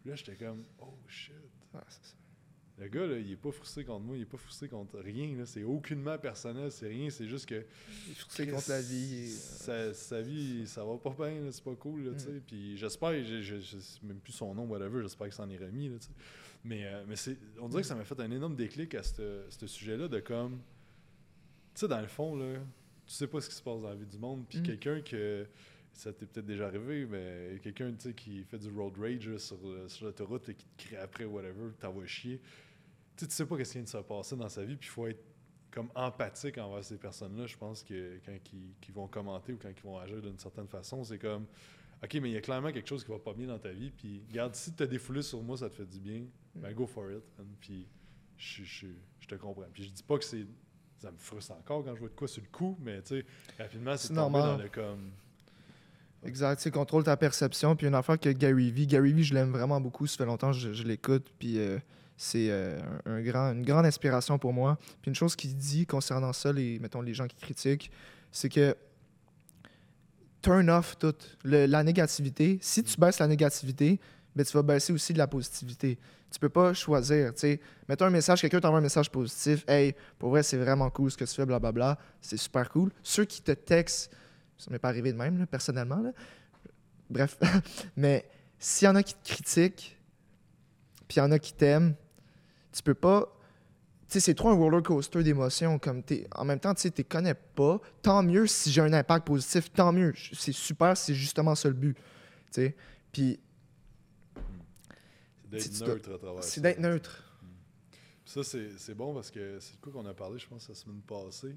Puis 0.00 0.10
là, 0.10 0.16
j'étais 0.16 0.36
comme 0.36 0.64
«Oh 0.78 0.94
shit!» 1.06 1.34
ça. 1.72 2.16
Le 2.78 2.88
gars, 2.88 3.06
là, 3.06 3.18
il 3.18 3.32
est 3.32 3.36
pas 3.36 3.50
frustré 3.52 3.84
contre 3.86 4.04
moi, 4.04 4.16
il 4.16 4.22
est 4.22 4.26
pas 4.26 4.36
frustré 4.36 4.68
contre 4.68 4.98
rien, 4.98 5.34
là, 5.34 5.46
c'est 5.46 5.64
aucunement 5.64 6.18
personnel, 6.18 6.70
c'est 6.70 6.88
rien, 6.88 7.08
c'est 7.08 7.26
juste 7.26 7.46
que 7.46 7.64
Il 8.06 8.12
est 8.12 8.14
frustré 8.16 8.46
contre 8.48 8.68
la 8.68 8.82
vie. 8.82 9.22
et, 9.24 9.26
sa, 9.28 9.94
sa 9.94 10.20
vie, 10.20 10.66
ça 10.66 10.84
va 10.84 10.98
pas 10.98 11.14
bien, 11.18 11.50
c'est 11.50 11.64
pas 11.64 11.74
cool, 11.74 12.04
là, 12.04 12.10
tu 12.12 12.24
sais. 12.24 12.30
Mm. 12.32 12.40
Puis 12.46 12.76
j'espère, 12.76 13.12
même 14.02 14.20
plus 14.22 14.32
son 14.32 14.54
nom, 14.54 14.64
whatever, 14.66 15.00
j'espère 15.00 15.28
que 15.28 15.34
ça 15.34 15.44
en 15.44 15.50
est 15.50 15.56
remis, 15.56 15.88
là, 15.88 15.96
tu 15.98 16.06
sais. 16.08 16.12
Mais, 16.64 16.84
euh, 16.84 17.04
mais 17.08 17.16
c'est, 17.16 17.38
on 17.60 17.68
dirait 17.68 17.80
que 17.80 17.88
ça 17.88 17.94
m'a 17.94 18.04
fait 18.04 18.20
un 18.20 18.30
énorme 18.30 18.56
déclic 18.56 18.94
à 18.94 19.02
ce 19.02 19.66
sujet-là 19.66 20.08
de 20.08 20.20
comme, 20.20 20.58
tu 21.74 21.80
sais, 21.80 21.88
dans 21.88 22.00
le 22.00 22.08
fond, 22.08 22.36
là, 22.36 22.56
tu 23.06 23.14
sais 23.14 23.26
pas 23.26 23.40
ce 23.40 23.48
qui 23.48 23.54
se 23.54 23.62
passe 23.62 23.80
dans 23.80 23.88
la 23.88 23.94
vie 23.94 24.04
du 24.06 24.18
monde, 24.18 24.44
puis 24.48 24.58
Mm. 24.58 24.62
quelqu'un 24.64 25.00
que, 25.00 25.46
ça 25.94 26.12
t'est 26.12 26.26
peut-être 26.26 26.44
déjà 26.44 26.66
arrivé, 26.66 27.06
mais 27.06 27.58
quelqu'un, 27.62 27.94
qui 28.14 28.44
fait 28.44 28.58
du 28.58 28.68
road 28.68 28.98
rage 28.98 29.26
là, 29.30 29.38
sur, 29.38 29.56
sur 29.88 30.04
l'autoroute 30.04 30.50
et 30.50 30.54
qui 30.54 30.66
te 30.66 30.84
crie 30.88 30.96
après, 30.96 31.24
whatever, 31.24 31.70
t'envoie 31.80 32.04
chier. 32.04 32.38
Tu 33.16 33.24
sais, 33.24 33.28
tu 33.28 33.34
sais 33.34 33.46
pas 33.46 33.56
ce 33.56 33.62
qui 33.62 33.72
vient 33.74 33.82
de 33.82 33.88
se 33.88 33.98
passer 33.98 34.36
dans 34.36 34.48
sa 34.48 34.64
vie, 34.64 34.76
puis 34.76 34.88
il 34.88 34.92
faut 34.92 35.06
être 35.06 35.24
comme 35.70 35.90
empathique 35.94 36.58
envers 36.58 36.82
ces 36.84 36.96
personnes-là. 36.96 37.46
Je 37.46 37.56
pense 37.56 37.82
que 37.82 38.18
quand 38.24 38.32
ils, 38.52 38.94
vont 38.94 39.08
commenter 39.08 39.52
ou 39.52 39.58
quand 39.60 39.68
ils 39.68 39.82
vont 39.82 39.98
agir 39.98 40.22
d'une 40.22 40.38
certaine 40.38 40.68
façon, 40.68 41.04
c'est 41.04 41.18
comme 41.18 41.46
OK, 42.02 42.14
mais 42.14 42.30
il 42.30 42.32
y 42.32 42.36
a 42.36 42.40
clairement 42.40 42.72
quelque 42.72 42.88
chose 42.88 43.04
qui 43.04 43.10
va 43.10 43.18
pas 43.18 43.32
bien 43.32 43.46
dans 43.46 43.58
ta 43.58 43.70
vie. 43.72 43.90
Puis, 43.90 44.22
regarde, 44.28 44.54
si 44.54 44.72
tu 44.74 44.82
as 44.82 44.86
défoulé 44.86 45.22
sur 45.22 45.42
moi, 45.42 45.56
ça 45.56 45.70
te 45.70 45.76
fait 45.76 45.86
du 45.86 45.98
bien, 45.98 46.22
ben 46.54 46.72
go 46.72 46.86
for 46.86 47.10
it. 47.10 47.22
Puis, 47.60 47.86
je, 48.36 48.64
je, 48.64 48.86
je 49.20 49.26
te 49.26 49.34
comprends. 49.34 49.64
Puis, 49.72 49.84
je 49.84 49.90
dis 49.90 50.02
pas 50.02 50.18
que 50.18 50.24
c'est. 50.24 50.46
Ça 50.98 51.10
me 51.10 51.18
frustre 51.18 51.52
encore 51.52 51.84
quand 51.84 51.94
je 51.94 52.00
vois 52.00 52.08
de 52.08 52.14
quoi 52.14 52.26
sur 52.26 52.42
le 52.42 52.48
coup, 52.48 52.74
mais 52.80 53.02
tu 53.02 53.18
sais, 53.18 53.26
rapidement, 53.58 53.98
c'est 53.98 54.08
tombé 54.08 54.20
normal. 54.20 54.56
dans 54.56 54.62
le 54.62 54.68
comme. 54.70 55.10
Exact, 56.24 56.58
tu 56.58 56.70
contrôle 56.70 57.04
ta 57.04 57.18
perception. 57.18 57.76
Puis 57.76 57.86
une 57.86 57.94
affaire 57.94 58.18
que 58.18 58.30
Gary 58.30 58.70
Vee, 58.70 58.86
Gary 58.86 59.12
Vee, 59.12 59.22
je 59.22 59.34
l'aime 59.34 59.50
vraiment 59.50 59.78
beaucoup. 59.78 60.06
Ça 60.06 60.16
fait 60.16 60.24
longtemps 60.24 60.52
que 60.52 60.56
je, 60.56 60.72
je 60.72 60.84
l'écoute. 60.84 61.30
Puis 61.38 61.58
euh, 61.58 61.78
c'est 62.16 62.48
euh, 62.50 62.78
une 63.06 63.64
grande 63.64 63.84
inspiration 63.86 64.38
pour 64.38 64.52
moi. 64.52 64.78
Puis 65.02 65.10
une 65.10 65.14
chose 65.14 65.36
qu'il 65.36 65.54
dit 65.56 65.86
concernant 65.86 66.32
ça, 66.32 66.52
les, 66.52 66.78
mettons 66.78 67.02
les 67.02 67.14
gens 67.14 67.26
qui 67.26 67.36
critiquent, 67.36 67.90
c'est 68.32 68.48
que 68.48 68.74
turn 70.42 70.70
off 70.70 70.96
toute 70.98 71.36
le- 71.44 71.66
la 71.66 71.82
négativité. 71.82 72.58
Si 72.62 72.82
tu 72.82 72.98
baisses 72.98 73.18
la 73.18 73.26
négativité, 73.26 74.00
ben, 74.34 74.44
tu 74.44 74.52
vas 74.52 74.62
baisser 74.62 74.92
aussi 74.92 75.12
de 75.12 75.18
la 75.18 75.26
positivité. 75.26 75.98
tu 76.30 76.40
peux 76.40 76.48
pas 76.48 76.74
choisir. 76.74 77.32
Tu 77.32 77.40
sais, 77.40 77.60
mettons 77.88 78.04
un 78.04 78.10
message, 78.10 78.40
quelqu'un 78.40 78.60
t'envoie 78.60 78.80
un 78.80 78.82
message 78.82 79.10
positif. 79.10 79.64
Hey, 79.66 79.94
pour 80.18 80.30
vrai, 80.30 80.42
c'est 80.42 80.58
vraiment 80.58 80.90
cool 80.90 81.10
ce 81.10 81.16
que 81.16 81.24
tu 81.24 81.34
fais, 81.34 81.46
blablabla. 81.46 81.96
C'est 82.20 82.36
super 82.36 82.68
cool. 82.68 82.90
Ceux 83.02 83.24
qui 83.24 83.40
te 83.40 83.52
textent, 83.52 84.10
ça 84.58 84.70
m'est 84.70 84.78
pas 84.78 84.88
arrivé 84.88 85.12
de 85.12 85.16
même, 85.16 85.46
personnellement. 85.46 86.02
Bref. 87.08 87.38
Mais 87.96 88.28
s'il 88.58 88.86
y 88.86 88.88
en 88.88 88.96
a 88.96 89.02
qui 89.02 89.14
te 89.14 89.28
critiquent, 89.28 89.96
puis 91.08 91.16
il 91.16 91.20
y 91.20 91.22
en 91.22 91.30
a 91.30 91.38
qui 91.38 91.54
t'aiment, 91.54 91.94
tu 92.76 92.82
peux 92.82 92.94
pas. 92.94 93.32
Tu 94.08 94.14
sais, 94.14 94.20
c'est 94.20 94.34
trop 94.34 94.50
un 94.50 94.54
roller 94.54 94.82
coaster 94.82 95.22
d'émotions. 95.24 95.78
Comme 95.80 96.02
t'es- 96.02 96.28
en 96.34 96.44
même 96.44 96.60
temps, 96.60 96.72
tu 96.74 96.82
sais, 96.82 96.90
tu 96.92 97.02
connais 97.02 97.34
pas. 97.34 97.80
Tant 98.02 98.22
mieux 98.22 98.46
si 98.46 98.70
j'ai 98.70 98.80
un 98.80 98.92
impact 98.92 99.26
positif, 99.26 99.72
tant 99.72 99.92
mieux. 99.92 100.12
C'est 100.32 100.52
super, 100.52 100.96
c'est 100.96 101.14
justement 101.14 101.54
ça 101.56 101.68
le 101.68 101.74
but. 101.74 101.96
Tu 101.96 102.02
sais. 102.52 102.76
Puis 103.10 103.40
C'est 105.58 105.70
d'être 105.72 105.88
neutre 105.88 106.14
à 106.14 106.18
travers 106.18 106.44
c'est 106.44 106.60
d'être 106.60 106.78
neutre. 106.80 107.22
Ça, 108.24 108.42
c'est 108.42 108.70
c'est 108.78 108.94
bon 108.94 109.14
parce 109.14 109.30
que 109.30 109.58
c'est 109.60 109.76
de 109.76 109.80
quoi 109.80 109.92
qu'on 109.92 110.06
a 110.06 110.14
parlé, 110.14 110.38
je 110.38 110.46
pense, 110.46 110.68
la 110.68 110.74
semaine 110.74 111.00
passée. 111.00 111.56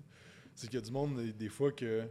C'est 0.55 0.67
qu'il 0.67 0.79
y 0.79 0.81
a 0.81 0.85
du 0.85 0.91
monde, 0.91 1.17
des, 1.17 1.33
des 1.33 1.49
fois, 1.49 1.71
que 1.71 2.07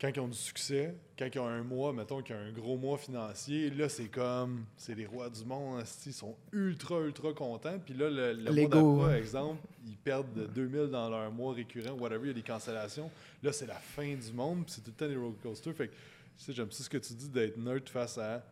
quand 0.00 0.10
ils 0.14 0.20
ont 0.20 0.28
du 0.28 0.36
succès, 0.38 0.94
quand 1.18 1.28
ils 1.34 1.38
ont 1.38 1.46
un 1.46 1.62
mois, 1.62 1.92
mettons 1.92 2.22
qu'ils 2.22 2.34
ont 2.34 2.38
un 2.38 2.52
gros 2.52 2.78
mois 2.78 2.96
financier, 2.96 3.68
là, 3.70 3.88
c'est 3.90 4.08
comme, 4.08 4.64
c'est 4.76 4.94
les 4.94 5.04
rois 5.04 5.28
du 5.28 5.44
monde, 5.44 5.84
ils 6.06 6.12
sont 6.14 6.36
ultra, 6.52 7.00
ultra 7.00 7.34
contents. 7.34 7.78
Puis 7.84 7.92
là, 7.92 8.08
le, 8.08 8.32
le 8.32 8.50
mois 8.66 9.02
d'après, 9.02 9.18
exemple, 9.18 9.60
ils 9.86 9.96
perdent 9.98 10.32
de 10.32 10.46
2000 10.46 10.86
dans 10.86 11.10
leur 11.10 11.30
mois 11.30 11.52
récurrent, 11.52 11.92
whatever, 11.98 12.22
il 12.24 12.28
y 12.28 12.30
a 12.30 12.34
des 12.34 12.42
cancellations. 12.42 13.10
Là, 13.42 13.52
c'est 13.52 13.66
la 13.66 13.74
fin 13.74 14.14
du 14.14 14.32
monde, 14.32 14.64
puis 14.64 14.74
c'est 14.74 14.80
tout 14.80 14.90
le 14.90 14.96
temps 14.96 15.08
des 15.08 15.16
roller 15.16 15.38
coasters. 15.42 15.74
Fait 15.74 15.88
que, 15.88 15.92
tu 15.92 15.98
sais, 16.44 16.52
j'aime 16.54 16.70
ça 16.70 16.82
ce 16.82 16.88
que 16.88 16.98
tu 16.98 17.12
dis 17.12 17.28
d'être 17.28 17.58
neutre 17.58 17.92
face 17.92 18.16
à, 18.16 18.42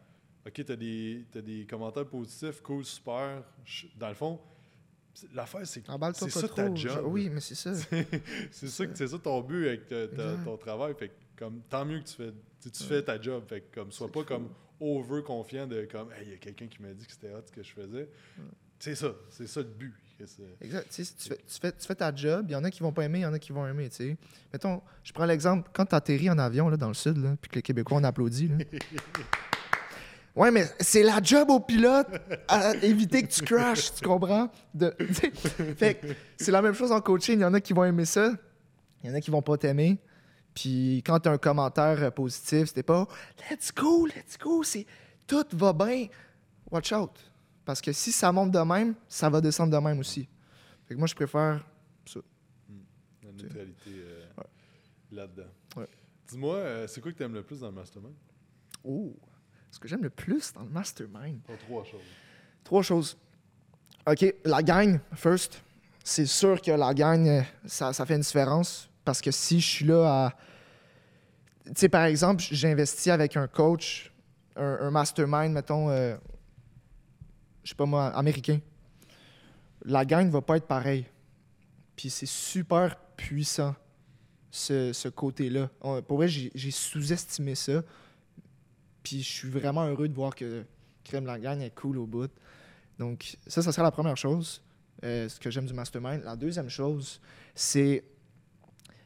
OK, 0.46 0.62
t'as 0.66 0.76
des, 0.76 1.24
t'as 1.32 1.40
des 1.40 1.64
commentaires 1.64 2.06
positifs, 2.06 2.60
cool, 2.60 2.84
super. 2.84 3.42
Dans 3.96 4.08
le 4.08 4.14
fond, 4.14 4.38
l'affaire, 5.34 5.66
c'est 5.66 5.80
que 5.80 5.90
c'est 6.14 6.30
ça 6.30 6.48
ta 6.48 6.74
job. 6.74 7.04
Oui, 7.06 7.30
mais 7.30 7.40
c'est 7.40 7.54
ça. 7.54 7.72
c'est 8.50 8.68
ça, 8.68 8.84
ça 8.94 9.18
ton 9.18 9.40
but 9.40 9.66
avec 9.68 9.86
ta- 9.86 10.08
ta- 10.08 10.32
Exact. 10.32 10.44
ton 10.44 10.56
travail. 10.58 10.94
Fait 10.94 11.08
que, 11.08 11.14
comme, 11.38 11.60
tant 11.68 11.84
mieux 11.84 12.00
que 12.00 12.08
tu 12.08 12.14
fais, 12.14 12.32
tu, 12.60 12.70
tu 12.70 12.84
fais 12.84 13.02
ta 13.02 13.20
job. 13.20 13.44
Fait 13.48 13.62
comme, 13.72 13.92
sois 13.92 14.10
pas 14.10 14.24
comme 14.24 14.48
over 14.80 15.22
confiant 15.22 15.66
de 15.66 15.86
comme, 15.90 16.10
hey, 16.12 16.26
il 16.26 16.30
y 16.30 16.34
a 16.34 16.38
quelqu'un 16.38 16.66
qui 16.66 16.82
m'a 16.82 16.92
dit 16.92 17.06
que 17.06 17.12
c'était 17.12 17.32
hot 17.32 17.42
ce 17.46 17.52
que 17.52 17.62
je 17.62 17.72
faisais. 17.72 18.08
C'est 18.78 18.94
ça, 18.94 19.12
c'est 19.30 19.46
ça 19.46 19.60
le 19.60 19.68
but. 19.68 19.94
Exact. 20.60 20.88
Tu, 20.90 21.04
fais, 21.04 21.36
tu, 21.36 21.60
fais, 21.60 21.72
tu 21.72 21.86
fais 21.86 21.94
ta 21.94 22.14
job, 22.14 22.46
il 22.48 22.52
y 22.52 22.56
en 22.56 22.64
a 22.64 22.70
qui 22.70 22.80
vont 22.80 22.92
pas 22.92 23.04
aimer, 23.04 23.20
il 23.20 23.22
y 23.22 23.26
en 23.26 23.32
a 23.32 23.38
qui 23.38 23.52
vont 23.52 23.66
aimer. 23.66 23.88
tu 23.88 23.96
sais. 23.96 24.16
Mettons, 24.52 24.82
je 25.04 25.12
prends 25.12 25.26
l'exemple, 25.26 25.70
quand 25.72 25.86
tu 25.86 25.94
atterris 25.94 26.30
en 26.30 26.38
avion 26.38 26.68
là, 26.68 26.76
dans 26.76 26.88
le 26.88 26.94
sud, 26.94 27.18
là, 27.18 27.36
puis 27.40 27.50
que 27.50 27.56
les 27.56 27.62
Québécois 27.62 27.98
on 27.98 28.04
applaudit. 28.04 28.48
Là. 28.48 28.56
ouais, 30.36 30.50
mais 30.50 30.66
c'est 30.80 31.02
la 31.02 31.22
job 31.22 31.50
au 31.50 31.60
pilote 31.60 32.08
à 32.48 32.74
éviter 32.82 33.22
que 33.22 33.28
tu 33.28 33.42
crashes, 33.42 33.94
tu 33.94 34.04
comprends? 34.04 34.50
De, 34.74 34.94
fait 35.76 35.94
que 35.94 36.06
c'est 36.36 36.52
la 36.52 36.62
même 36.62 36.74
chose 36.74 36.90
en 36.90 37.00
coaching. 37.00 37.38
Il 37.38 37.42
y 37.42 37.44
en 37.44 37.54
a 37.54 37.60
qui 37.60 37.72
vont 37.72 37.84
aimer 37.84 38.04
ça, 38.04 38.32
il 39.02 39.10
y 39.10 39.12
en 39.12 39.14
a 39.14 39.20
qui 39.20 39.30
vont 39.30 39.42
pas 39.42 39.56
t'aimer. 39.56 39.98
Puis 40.58 41.02
quand 41.06 41.20
tu 41.20 41.28
as 41.28 41.32
un 41.32 41.38
commentaire 41.38 42.02
euh, 42.02 42.10
positif, 42.10 42.68
c'était 42.68 42.82
pas 42.82 43.06
Let's 43.48 43.72
go, 43.72 44.06
let's 44.06 44.36
go, 44.38 44.64
c'est 44.64 44.86
tout 45.26 45.44
va 45.52 45.72
bien. 45.72 46.08
Watch 46.70 46.92
out. 46.92 47.12
Parce 47.64 47.80
que 47.80 47.92
si 47.92 48.10
ça 48.10 48.32
monte 48.32 48.50
de 48.50 48.58
même, 48.58 48.94
ça 49.08 49.28
va 49.30 49.40
descendre 49.40 49.72
de 49.72 49.78
même 49.78 49.98
aussi. 50.00 50.28
Fait 50.86 50.94
que 50.94 50.98
moi, 50.98 51.06
je 51.06 51.14
préfère 51.14 51.64
ça. 52.06 52.20
La 53.22 53.30
neutralité 53.32 53.90
euh, 53.90 54.24
Ouais. 54.36 54.44
là-dedans. 55.12 55.48
Ouais. 55.76 55.86
Dis-moi, 56.28 56.56
euh, 56.56 56.86
c'est 56.88 57.00
quoi 57.00 57.12
que 57.12 57.16
tu 57.18 57.22
aimes 57.22 57.34
le 57.34 57.42
plus 57.42 57.60
dans 57.60 57.68
le 57.68 57.74
mastermind? 57.74 58.14
Oh, 58.82 59.14
ce 59.70 59.78
que 59.78 59.86
j'aime 59.86 60.02
le 60.02 60.10
plus 60.10 60.52
dans 60.52 60.62
le 60.62 60.70
mastermind? 60.70 61.40
Trois 61.66 61.84
choses. 61.84 62.00
Trois 62.64 62.82
choses. 62.82 63.16
OK, 64.06 64.34
la 64.44 64.62
gagne, 64.62 64.98
first. 65.14 65.62
C'est 66.02 66.26
sûr 66.26 66.60
que 66.60 66.70
la 66.72 66.92
gagne, 66.94 67.44
ça, 67.66 67.92
ça 67.92 68.04
fait 68.06 68.14
une 68.16 68.22
différence. 68.22 68.88
Parce 69.08 69.22
que 69.22 69.30
si 69.30 69.58
je 69.58 69.66
suis 69.66 69.84
là 69.86 70.04
à. 70.04 70.34
Tu 71.64 71.72
sais, 71.76 71.88
par 71.88 72.04
exemple, 72.04 72.44
j'ai 72.50 72.70
investi 72.70 73.10
avec 73.10 73.38
un 73.38 73.46
coach, 73.46 74.12
un, 74.54 74.90
mastermind, 74.90 75.50
mettons, 75.50 75.88
euh, 75.88 76.14
je 77.64 77.70
sais 77.70 77.74
pas 77.74 77.86
moi, 77.86 78.08
américain. 78.08 78.60
La 79.86 80.04
gagne 80.04 80.28
va 80.28 80.42
pas 80.42 80.58
être 80.58 80.66
pareille. 80.66 81.06
Puis 81.96 82.10
c'est 82.10 82.26
super 82.26 82.98
puissant, 83.16 83.74
ce, 84.50 84.92
ce 84.92 85.08
côté-là. 85.08 85.70
Pour 86.06 86.18
vrai, 86.18 86.28
j'ai 86.28 86.70
sous-estimé 86.70 87.54
ça. 87.54 87.82
Puis 89.02 89.22
je 89.22 89.32
suis 89.32 89.48
vraiment 89.48 89.86
heureux 89.86 90.08
de 90.08 90.14
voir 90.14 90.34
que 90.34 90.66
Crème 91.02 91.24
la 91.24 91.38
gagne 91.38 91.62
est 91.62 91.74
cool 91.74 91.96
au 91.96 92.06
bout. 92.06 92.30
Donc, 92.98 93.38
ça, 93.46 93.62
ça 93.62 93.72
serait 93.72 93.84
la 93.84 93.90
première 93.90 94.18
chose, 94.18 94.62
euh, 95.02 95.30
ce 95.30 95.40
que 95.40 95.50
j'aime 95.50 95.64
du 95.64 95.72
mastermind. 95.72 96.22
La 96.24 96.36
deuxième 96.36 96.68
chose, 96.68 97.22
c'est 97.54 98.04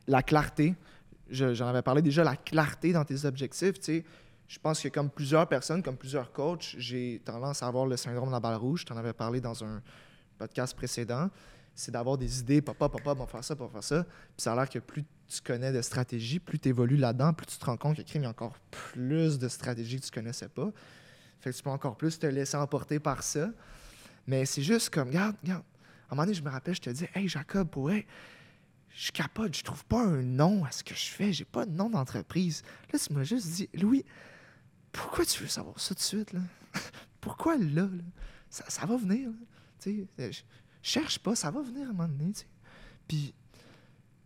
la 0.06 0.22
clarté. 0.22 0.74
Je- 1.30 1.54
J'en 1.54 1.66
avais 1.68 1.82
parlé 1.82 2.02
déjà, 2.02 2.24
la 2.24 2.36
clarté 2.36 2.92
dans 2.92 3.04
tes 3.04 3.24
objectifs. 3.24 3.74
Je 4.48 4.58
pense 4.58 4.80
que 4.80 4.88
comme 4.88 5.08
plusieurs 5.08 5.46
personnes, 5.48 5.82
comme 5.82 5.96
plusieurs 5.96 6.30
coachs, 6.32 6.74
j'ai 6.76 7.22
tendance 7.24 7.62
à 7.62 7.66
avoir 7.68 7.86
le 7.86 7.96
syndrome 7.96 8.28
de 8.28 8.32
la 8.34 8.40
balle 8.40 8.56
rouge. 8.56 8.80
Je 8.80 8.86
t'en 8.86 8.96
avais 8.96 9.12
parlé 9.14 9.40
dans 9.40 9.64
un 9.64 9.80
podcast 10.38 10.74
précédent. 10.76 11.30
C'est 11.74 11.90
d'avoir 11.90 12.18
des 12.18 12.40
idées, 12.40 12.60
papa, 12.60 12.88
papa, 12.90 13.12
on 13.12 13.14
va 13.14 13.26
faire 13.26 13.42
ça, 13.42 13.54
on 13.58 13.64
va 13.64 13.68
faire 13.70 13.84
ça. 13.84 14.04
Puis 14.04 14.42
ça 14.42 14.52
a 14.52 14.56
l'air 14.56 14.68
que 14.68 14.78
plus 14.78 15.04
tu 15.26 15.40
connais 15.40 15.72
de 15.72 15.80
stratégie, 15.80 16.38
plus 16.38 16.58
tu 16.58 16.68
évolues 16.68 16.98
là-dedans, 16.98 17.32
plus 17.32 17.46
tu 17.46 17.56
te 17.56 17.64
rends 17.64 17.78
compte 17.78 17.96
que 18.04 18.18
y 18.18 18.24
a 18.26 18.28
encore 18.28 18.58
plus 18.70 19.38
de 19.38 19.48
stratégies 19.48 19.98
que 19.98 20.04
tu 20.04 20.10
connaissais 20.10 20.48
pas. 20.50 20.70
Fait 21.40 21.50
que 21.50 21.56
tu 21.56 21.62
peux 21.62 21.70
encore 21.70 21.96
plus 21.96 22.18
te 22.18 22.26
laisser 22.26 22.58
emporter 22.58 22.98
par 23.00 23.22
ça. 23.22 23.48
Mais 24.26 24.44
c'est 24.44 24.62
juste 24.62 24.90
comme, 24.90 25.08
regarde, 25.08 25.34
regarde. 25.42 25.62
À 26.10 26.12
un 26.12 26.16
moment 26.16 26.24
donné, 26.24 26.34
je 26.34 26.42
me 26.42 26.50
rappelle, 26.50 26.74
je 26.74 26.80
te 26.82 26.90
dis, 26.90 27.06
hey 27.14 27.26
Jacob, 27.26 27.68
pour 27.68 27.84
vrai, 27.84 28.06
je 28.94 29.10
capote, 29.10 29.56
je 29.56 29.62
trouve 29.62 29.84
pas 29.86 30.02
un 30.02 30.22
nom 30.22 30.64
à 30.64 30.70
ce 30.70 30.84
que 30.84 30.94
je 30.94 31.06
fais, 31.06 31.32
j'ai 31.32 31.44
pas 31.44 31.64
de 31.64 31.72
nom 31.72 31.88
d'entreprise. 31.88 32.62
Là, 32.92 32.98
tu 32.98 33.12
m'as 33.12 33.24
juste 33.24 33.48
dit, 33.48 33.68
Louis, 33.74 34.04
pourquoi 34.92 35.24
tu 35.24 35.42
veux 35.42 35.48
savoir 35.48 35.80
ça 35.80 35.94
tout 35.94 36.00
de 36.00 36.04
suite, 36.04 36.32
là? 36.32 36.40
pourquoi 37.20 37.56
là? 37.56 37.88
Ça, 38.50 38.64
ça 38.68 38.84
va 38.86 38.96
venir. 38.96 39.30
Tu 39.80 40.06
sais, 40.18 40.32
je 40.32 40.42
cherche 40.82 41.18
pas, 41.18 41.34
ça 41.34 41.50
va 41.50 41.62
venir 41.62 41.86
à 41.86 41.90
un 41.90 41.94
moment 41.94 42.08
donné, 42.08 42.32
tu 42.32 42.40
sais. 42.40 42.46
Puis, 43.08 43.34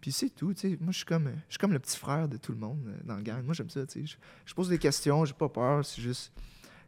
puis 0.01 0.13
c'est 0.13 0.31
tout, 0.31 0.53
tu 0.53 0.61
sais. 0.61 0.79
Moi, 0.81 0.91
je 0.91 0.99
suis 0.99 1.07
comme, 1.07 1.31
comme 1.61 1.73
le 1.73 1.79
petit 1.79 1.97
frère 1.97 2.29
de 2.29 2.37
tout 2.37 2.53
le 2.53 2.59
monde 2.59 2.83
euh, 2.87 2.99
dans 3.05 3.17
le 3.17 3.23
gang. 3.23 3.45
Moi, 3.45 3.55
j'aime 3.55 3.71
ça. 3.71 3.81
Je, 3.95 4.55
pose 4.55 4.69
des 4.69 4.79
questions, 4.79 5.25
j'ai 5.25 5.35
pas 5.35 5.49
peur, 5.49 5.85
c'est 5.85 6.03
juste 6.03 6.33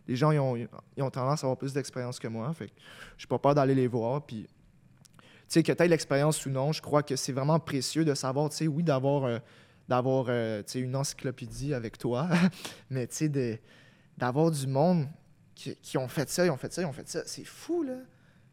les 0.06 0.16
gens 0.16 0.32
ont, 0.32 0.56
ont 0.56 1.10
tendance 1.10 1.44
à 1.44 1.46
avoir 1.46 1.58
plus 1.58 1.74
d'expérience 1.74 2.18
que 2.18 2.28
moi. 2.28 2.52
Fait 2.54 2.72
j'ai 3.18 3.26
pas 3.26 3.38
peur 3.38 3.54
d'aller 3.54 3.74
les 3.74 3.86
voir. 3.86 4.24
Puis, 4.24 4.48
sais, 5.48 5.62
que 5.62 5.72
tu 5.72 5.82
aies 5.82 5.88
l'expérience 5.88 6.44
ou 6.46 6.50
non, 6.50 6.72
je 6.72 6.82
crois 6.82 7.02
que 7.02 7.16
c'est 7.16 7.32
vraiment 7.32 7.58
précieux 7.58 8.04
de 8.04 8.14
savoir, 8.14 8.50
tu 8.50 8.56
sais, 8.56 8.66
oui, 8.66 8.82
d'avoir 8.82 9.24
euh, 9.24 9.38
d'avoir 9.88 10.26
euh, 10.28 10.62
une 10.74 10.94
encyclopédie 10.96 11.72
avec 11.72 11.96
toi, 11.96 12.28
mais 12.90 13.06
tu 13.06 13.16
sais, 13.30 13.60
d'avoir 14.16 14.50
du 14.50 14.66
monde 14.66 15.08
qui, 15.54 15.74
qui 15.76 15.96
ont 15.96 16.08
fait 16.08 16.28
ça, 16.28 16.44
ils 16.44 16.50
ont 16.50 16.56
fait 16.58 16.72
ça, 16.72 16.82
ils 16.82 16.86
ont 16.86 16.92
fait 16.92 17.08
ça. 17.08 17.22
C'est 17.24 17.44
fou, 17.44 17.82
là. 17.82 17.96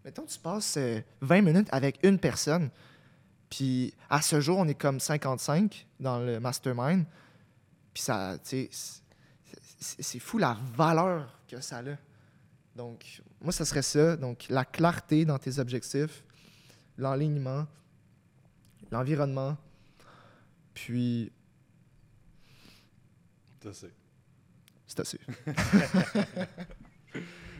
Mettons, 0.05 0.25
tu 0.25 0.39
passes 0.39 0.77
euh, 0.77 1.01
20 1.21 1.41
minutes 1.41 1.67
avec 1.71 1.99
une 2.03 2.19
personne, 2.19 2.69
puis 3.49 3.93
à 4.09 4.21
ce 4.21 4.39
jour, 4.39 4.57
on 4.59 4.67
est 4.67 4.75
comme 4.75 4.99
55 4.99 5.87
dans 5.99 6.19
le 6.19 6.39
mastermind, 6.39 7.05
puis 7.93 8.03
ça, 8.03 8.37
tu 8.43 8.69
sais, 8.71 9.01
c'est 9.79 10.19
fou 10.19 10.37
la 10.37 10.57
valeur 10.75 11.39
que 11.47 11.59
ça 11.59 11.79
a. 11.79 11.97
Donc, 12.75 13.21
moi, 13.41 13.51
ça 13.51 13.65
serait 13.65 13.81
ça. 13.81 14.17
Donc, 14.17 14.45
la 14.49 14.65
clarté 14.65 15.25
dans 15.25 15.37
tes 15.37 15.59
objectifs, 15.59 16.23
l'enlignement, 16.97 17.67
l'environnement, 18.91 19.57
puis 20.73 21.31
c'est. 23.71 23.93
c'est 24.87 24.99
assez. 24.99 25.19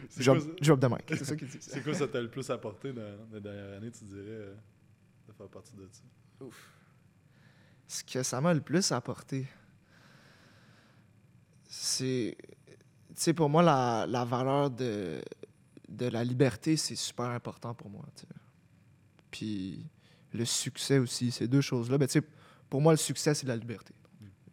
C'est 0.08 0.22
Job, 0.24 0.38
quoi, 0.38 0.48
ça- 0.48 0.54
job 0.62 0.80
de 0.80 0.88
Mike. 0.88 1.06
C'est 1.10 1.26
ça 1.26 1.36
qu'il 1.36 1.48
dit. 1.48 1.58
c'est 1.60 1.84
quoi 1.84 1.94
ça 1.94 2.08
t'a 2.08 2.22
le 2.22 2.30
plus 2.30 2.50
apporté 2.50 2.94
dans 2.94 3.18
la 3.34 3.40
dernière 3.40 3.78
année, 3.78 3.92
tu 3.92 4.04
dirais, 4.06 4.22
euh, 4.28 4.56
de 5.28 5.34
faire 5.34 5.48
partie 5.50 5.74
de 5.76 5.90
ça? 5.92 6.46
Ce 7.88 8.04
que 8.04 8.22
ça 8.24 8.40
m'a 8.40 8.54
le 8.54 8.62
plus 8.62 8.92
apporté, 8.92 9.48
c'est. 11.68 12.38
Tu 12.38 12.76
sais, 13.16 13.34
pour 13.34 13.50
moi, 13.50 13.64
la, 13.64 14.06
la 14.08 14.24
valeur 14.26 14.70
de, 14.70 15.22
de 15.90 16.06
la 16.08 16.24
liberté, 16.24 16.78
c'est 16.78 16.96
super 16.96 17.26
important 17.26 17.74
pour 17.74 17.90
moi. 17.90 18.06
tu 18.16 18.22
sais. 18.22 18.28
Puis 19.36 19.86
le 20.32 20.46
succès 20.46 20.98
aussi, 20.98 21.30
ces 21.30 21.46
deux 21.46 21.60
choses-là. 21.60 21.98
Ben, 21.98 22.08
pour 22.70 22.80
moi, 22.80 22.94
le 22.94 22.98
succès, 22.98 23.34
c'est 23.34 23.46
la 23.46 23.58
liberté. 23.58 23.94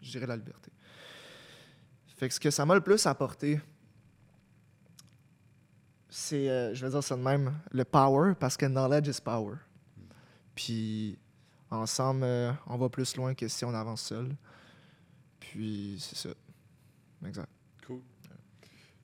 Je 0.00 0.10
dirais 0.10 0.26
la 0.26 0.34
liberté. 0.34 0.72
Fait 2.16 2.26
que 2.26 2.34
ce 2.34 2.40
que 2.40 2.50
ça 2.50 2.66
m'a 2.66 2.74
le 2.74 2.80
plus 2.80 3.06
apporté, 3.06 3.60
c'est, 6.10 6.50
euh, 6.50 6.74
je 6.74 6.84
vais 6.84 6.90
dire 6.90 7.02
ça 7.04 7.16
de 7.16 7.22
même, 7.22 7.56
le 7.70 7.84
power, 7.84 8.34
parce 8.34 8.56
que 8.56 8.66
knowledge 8.66 9.06
is 9.06 9.20
power. 9.22 9.54
Puis 10.56 11.16
ensemble, 11.70 12.24
euh, 12.24 12.52
on 12.66 12.76
va 12.76 12.88
plus 12.88 13.14
loin 13.16 13.34
que 13.34 13.46
si 13.46 13.64
on 13.64 13.72
avance 13.72 14.02
seul. 14.02 14.34
Puis 15.38 15.96
c'est 16.00 16.16
ça. 16.16 16.34
Exact. 17.24 17.48
Cool. 17.86 18.00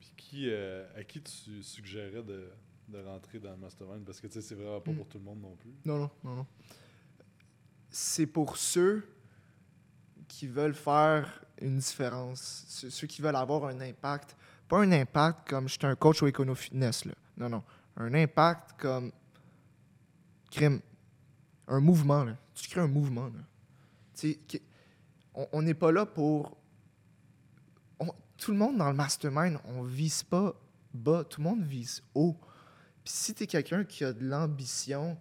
Puis 0.01 0.13
qui, 0.17 0.49
euh, 0.49 0.85
à 0.97 1.05
qui 1.05 1.21
tu 1.21 1.63
suggérais 1.63 2.23
de, 2.23 2.49
de 2.89 2.99
rentrer 3.03 3.39
dans 3.39 3.51
le 3.51 3.57
mastermind 3.57 4.03
parce 4.05 4.19
que 4.19 4.27
tu 4.27 4.33
sais, 4.33 4.41
c'est 4.41 4.55
vraiment 4.55 4.81
pas 4.81 4.91
Mm. 4.91 4.95
pour 4.97 5.07
tout 5.07 5.17
le 5.19 5.23
monde 5.23 5.41
non 5.41 5.55
plus. 5.55 5.73
Non, 5.85 5.97
non, 5.99 6.09
non, 6.23 6.35
non. 6.37 6.45
C'est 7.89 8.27
pour 8.27 8.57
ceux 8.57 9.03
qui 10.27 10.47
veulent 10.47 10.75
faire 10.75 11.43
une 11.61 11.77
différence, 11.77 12.65
ceux 12.89 13.07
qui 13.07 13.21
veulent 13.21 13.35
avoir 13.35 13.65
un 13.65 13.79
impact. 13.81 14.35
Pas 14.67 14.79
un 14.81 14.91
impact 14.91 15.49
comme 15.49 15.67
je 15.67 15.73
suis 15.73 15.85
un 15.87 15.95
coach 15.95 16.21
au 16.21 16.27
Econo 16.27 16.53
Fitness, 16.55 17.05
là. 17.05 17.13
Non, 17.37 17.49
non. 17.49 17.63
Un 17.97 18.13
impact 18.13 18.79
comme. 18.79 19.11
Crime. 20.51 20.79
Un 21.67 21.79
mouvement, 21.79 22.23
là. 22.23 22.35
Tu 22.55 22.67
crées 22.69 22.81
un 22.81 22.87
mouvement, 22.87 23.25
là. 23.27 23.39
Tu 24.15 24.37
sais, 24.49 24.61
on- 25.33 25.47
on 25.53 25.61
n'est 25.61 25.73
pas 25.73 25.91
là 25.91 26.05
pour. 26.05 26.57
on- 27.99 28.13
tout 28.37 28.51
le 28.51 28.57
monde 28.57 28.77
dans 28.77 28.89
le 28.89 28.95
mastermind, 28.95 29.59
on 29.65 29.83
vise 29.83 30.23
pas 30.23 30.53
bas, 30.93 31.23
tout 31.23 31.41
le 31.41 31.49
monde 31.49 31.63
vise 31.63 32.01
haut. 32.15 32.35
Si 33.11 33.33
tu 33.33 33.41
es 33.41 33.47
quelqu'un 33.47 33.83
qui 33.83 34.05
a 34.05 34.13
de 34.13 34.23
l'ambition, 34.23 35.17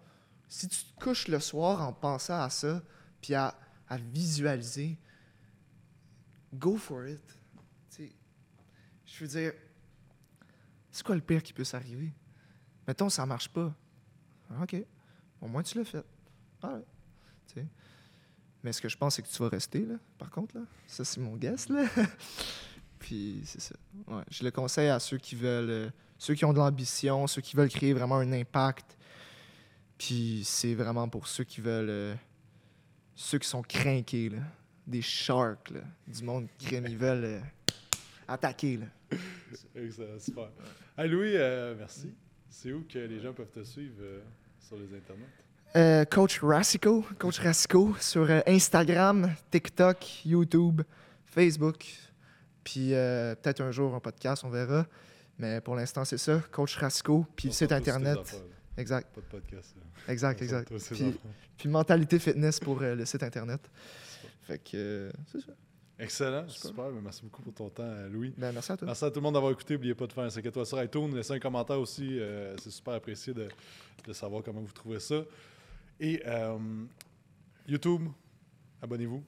si 0.47 0.69
tu 0.69 0.85
te 0.85 1.03
couches 1.03 1.27
le 1.27 1.41
soir 1.41 1.81
en 1.81 1.95
pensant 1.95 2.39
à 2.39 2.51
ça, 2.51 2.83
puis 3.23 3.35
à, 3.35 3.55
visualiser, 4.13 4.99
go 6.53 6.77
for 6.77 7.07
it. 7.07 7.23
Je 9.07 9.25
veux 9.25 9.29
dire, 9.29 9.53
c'est 10.91 11.03
quoi 11.03 11.15
le 11.15 11.23
pire 11.23 11.43
qui 11.43 11.55
peut 11.55 11.65
s'arriver? 11.65 12.13
Mettons, 12.87 13.09
ça 13.09 13.25
marche 13.25 13.49
pas. 13.49 13.75
Ah, 14.51 14.65
OK. 14.65 14.77
Au 15.41 15.49
moins, 15.49 15.63
tu 15.63 15.79
l'as 15.79 15.85
fait. 15.87 16.05
Ah. 16.61 16.81
Tu 17.47 17.55
sais. 17.55 17.67
Mais 18.63 18.75
ce 18.75 18.83
que 18.83 18.91
je 18.91 18.99
pense, 18.99 19.17
c'est 19.17 19.23
que 19.23 19.29
tu 19.29 19.43
vas 19.43 19.49
rester, 19.49 19.87
là, 19.87 19.95
par 20.19 20.31
contre. 20.31 20.59
Là. 20.59 20.65
Ça, 20.87 21.07
c'est 21.07 21.21
mon 21.21 21.37
guess. 21.39 21.71
Là. 21.71 21.87
Puis, 23.09 23.41
c'est 23.47 23.63
ça. 23.63 23.75
Ouais, 24.07 24.23
je 24.31 24.45
le 24.45 24.51
conseille 24.51 24.91
à 24.91 24.99
ceux 24.99 25.17
qui 25.17 25.35
veulent, 25.35 25.71
euh, 25.71 25.89
ceux 26.19 26.35
qui 26.35 26.45
ont 26.45 26.53
de 26.53 26.59
l'ambition, 26.59 27.27
ceux 27.27 27.41
qui 27.41 27.57
veulent 27.57 27.71
créer 27.71 27.95
vraiment 27.95 28.17
un 28.17 28.33
impact. 28.33 28.99
Puis, 29.97 30.43
c'est 30.45 30.75
vraiment 30.75 31.09
pour 31.09 31.27
ceux 31.27 31.45
qui 31.45 31.63
veulent, 31.63 31.89
euh, 31.89 32.15
ceux 33.15 33.39
qui 33.39 33.49
sont 33.49 33.63
craqués, 33.63 34.29
là, 34.29 34.41
des 34.87 35.01
sharks, 35.01 35.71
là, 35.71 35.81
du 36.07 36.23
monde 36.23 36.49
ils 36.61 36.99
veulent 36.99 37.25
euh, 37.25 37.41
attaquer. 38.29 38.77
Là. 38.77 39.17
Excellent, 39.75 40.19
super. 40.19 40.51
Hey 40.99 41.09
Louis, 41.09 41.33
merci. 41.79 42.13
C'est 42.51 42.75
où 42.75 42.85
que 42.87 42.99
les 42.99 43.21
gens 43.21 43.33
peuvent 43.33 43.51
te 43.51 43.65
suivre 43.65 44.03
sur 44.61 44.77
les 44.77 44.95
internets? 44.95 45.25
Euh, 45.77 46.05
Coach 46.05 46.41
Rassico, 46.43 47.07
Coach 47.19 47.39
Rassico 47.39 47.95
sur 48.01 48.31
euh, 48.31 48.41
Instagram, 48.47 49.35
TikTok, 49.51 50.27
YouTube, 50.27 50.83
Facebook. 51.25 51.87
Puis 52.71 52.93
euh, 52.93 53.35
peut-être 53.35 53.63
un 53.63 53.71
jour 53.71 53.95
un 53.95 54.01
podcast, 54.01 54.45
on 54.45 54.51
verra. 54.51 54.87
Mais 55.39 55.61
pour 55.63 55.75
l'instant, 55.75 56.05
c'est 56.05 56.19
ça. 56.19 56.43
Coach 56.53 56.77
Rassico, 56.77 57.25
puis 57.35 57.49
le 57.49 57.55
site 57.55 57.73
internet. 57.73 58.19
Exact, 58.77 59.09
Pas 59.15 59.21
de 59.23 59.27
podcast. 59.27 59.75
là. 59.77 60.13
exact, 60.13 60.39
On 60.41 60.45
exact. 60.45 60.73
Puis, 61.57 61.69
mentalité 61.69 62.19
fitness 62.19 62.61
pour 62.61 62.83
euh, 62.83 62.95
le 62.95 63.05
site 63.07 63.23
internet. 63.23 63.61
Fait 64.43 64.59
que 64.59 64.71
euh, 64.77 65.11
c'est 65.33 65.41
ça. 65.41 65.53
Excellent, 65.99 66.47
Super. 66.49 66.69
super. 66.71 66.91
Merci 67.03 67.23
beaucoup 67.23 67.43
pour 67.43 67.55
ton 67.55 67.71
temps, 67.71 67.91
Louis. 68.13 68.35
Ben, 68.37 68.53
merci 68.53 68.71
à 68.71 68.77
toi. 68.77 68.87
Merci 68.87 69.05
à 69.05 69.11
tout 69.11 69.17
le 69.17 69.23
monde 69.23 69.35
d'avoir 69.35 69.51
écouté. 69.51 69.75
N'oubliez 69.75 69.95
pas 69.95 70.07
de 70.07 70.13
faire 70.13 70.25
un 70.25 70.31
5 70.31 70.45
étoiles 70.45 70.67
sur 70.67 70.81
iTunes. 70.83 71.13
Laissez 71.15 71.33
un 71.33 71.41
commentaire 71.41 71.81
aussi. 71.81 72.21
euh, 72.21 72.55
c'est 72.63 72.71
super 72.71 72.95
apprécié 72.95 73.33
de, 73.33 73.49
de 74.07 74.13
savoir 74.13 74.43
comment 74.45 74.61
vous 74.61 74.73
trouvez 74.73 75.01
ça. 75.01 75.23
Et 75.99 76.23
euh, 76.27 76.57
YouTube, 77.67 78.03
abonnez-vous. 78.83 79.25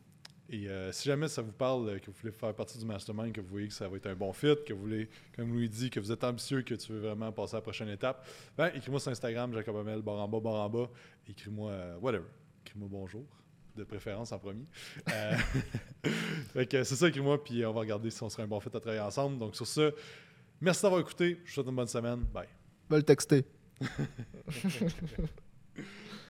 Et 0.53 0.69
euh, 0.69 0.91
si 0.91 1.09
jamais 1.09 1.29
ça 1.29 1.43
vous 1.43 1.53
parle, 1.53 1.89
euh, 1.89 1.99
que 2.01 2.07
vous 2.07 2.17
voulez 2.21 2.33
faire 2.33 2.53
partie 2.53 2.77
du 2.77 2.85
mastermind, 2.85 3.33
que 3.33 3.41
vous 3.41 3.47
voyez 3.47 3.69
que 3.69 3.73
ça 3.73 3.89
va 3.89 3.97
être 3.97 4.07
un 4.07 4.17
bon 4.17 4.33
fit, 4.33 4.57
que 4.67 4.73
vous 4.73 4.81
voulez, 4.81 5.09
comme 5.37 5.53
Louis 5.53 5.69
dit, 5.69 5.91
que 5.91 6.01
vous 6.01 6.11
êtes 6.11 6.25
ambitieux, 6.25 6.63
que 6.63 6.75
tu 6.75 6.93
veux 6.93 6.99
vraiment 6.99 7.31
passer 7.31 7.55
à 7.55 7.59
la 7.59 7.63
prochaine 7.63 7.89
étape, 7.89 8.27
ben, 8.59 8.67
écris-moi 8.75 8.99
sur 8.99 9.13
Instagram, 9.13 9.55
Jacob 9.55 9.77
Amel, 9.77 10.03
en 10.05 10.29
bas. 10.29 10.91
Écris-moi 11.29 11.71
euh, 11.71 11.97
whatever. 11.99 12.27
Écris-moi 12.67 12.89
bonjour, 12.91 13.25
de 13.77 13.85
préférence 13.85 14.33
en 14.33 14.41
premier. 14.41 14.65
Euh, 15.13 15.37
fait 16.53 16.67
que 16.67 16.83
c'est 16.83 16.97
ça, 16.97 17.07
écris-moi, 17.07 17.45
puis 17.45 17.65
on 17.65 17.73
va 17.73 17.81
regarder 17.81 18.11
si 18.11 18.21
on 18.25 18.29
serait 18.29 18.43
un 18.43 18.49
bon 18.49 18.59
fit 18.59 18.71
à 18.75 18.81
travailler 18.81 19.01
ensemble. 19.01 19.39
Donc 19.39 19.55
sur 19.55 19.69
ce, 19.69 19.95
merci 20.61 20.83
d'avoir 20.83 21.01
écouté. 21.01 21.39
Je 21.45 21.49
vous 21.49 21.55
souhaite 21.55 21.69
une 21.69 21.77
bonne 21.77 21.87
semaine. 21.87 22.25
Bye. 22.35 22.49
Va 22.89 22.97
le 22.97 23.05
texter. 23.05 23.45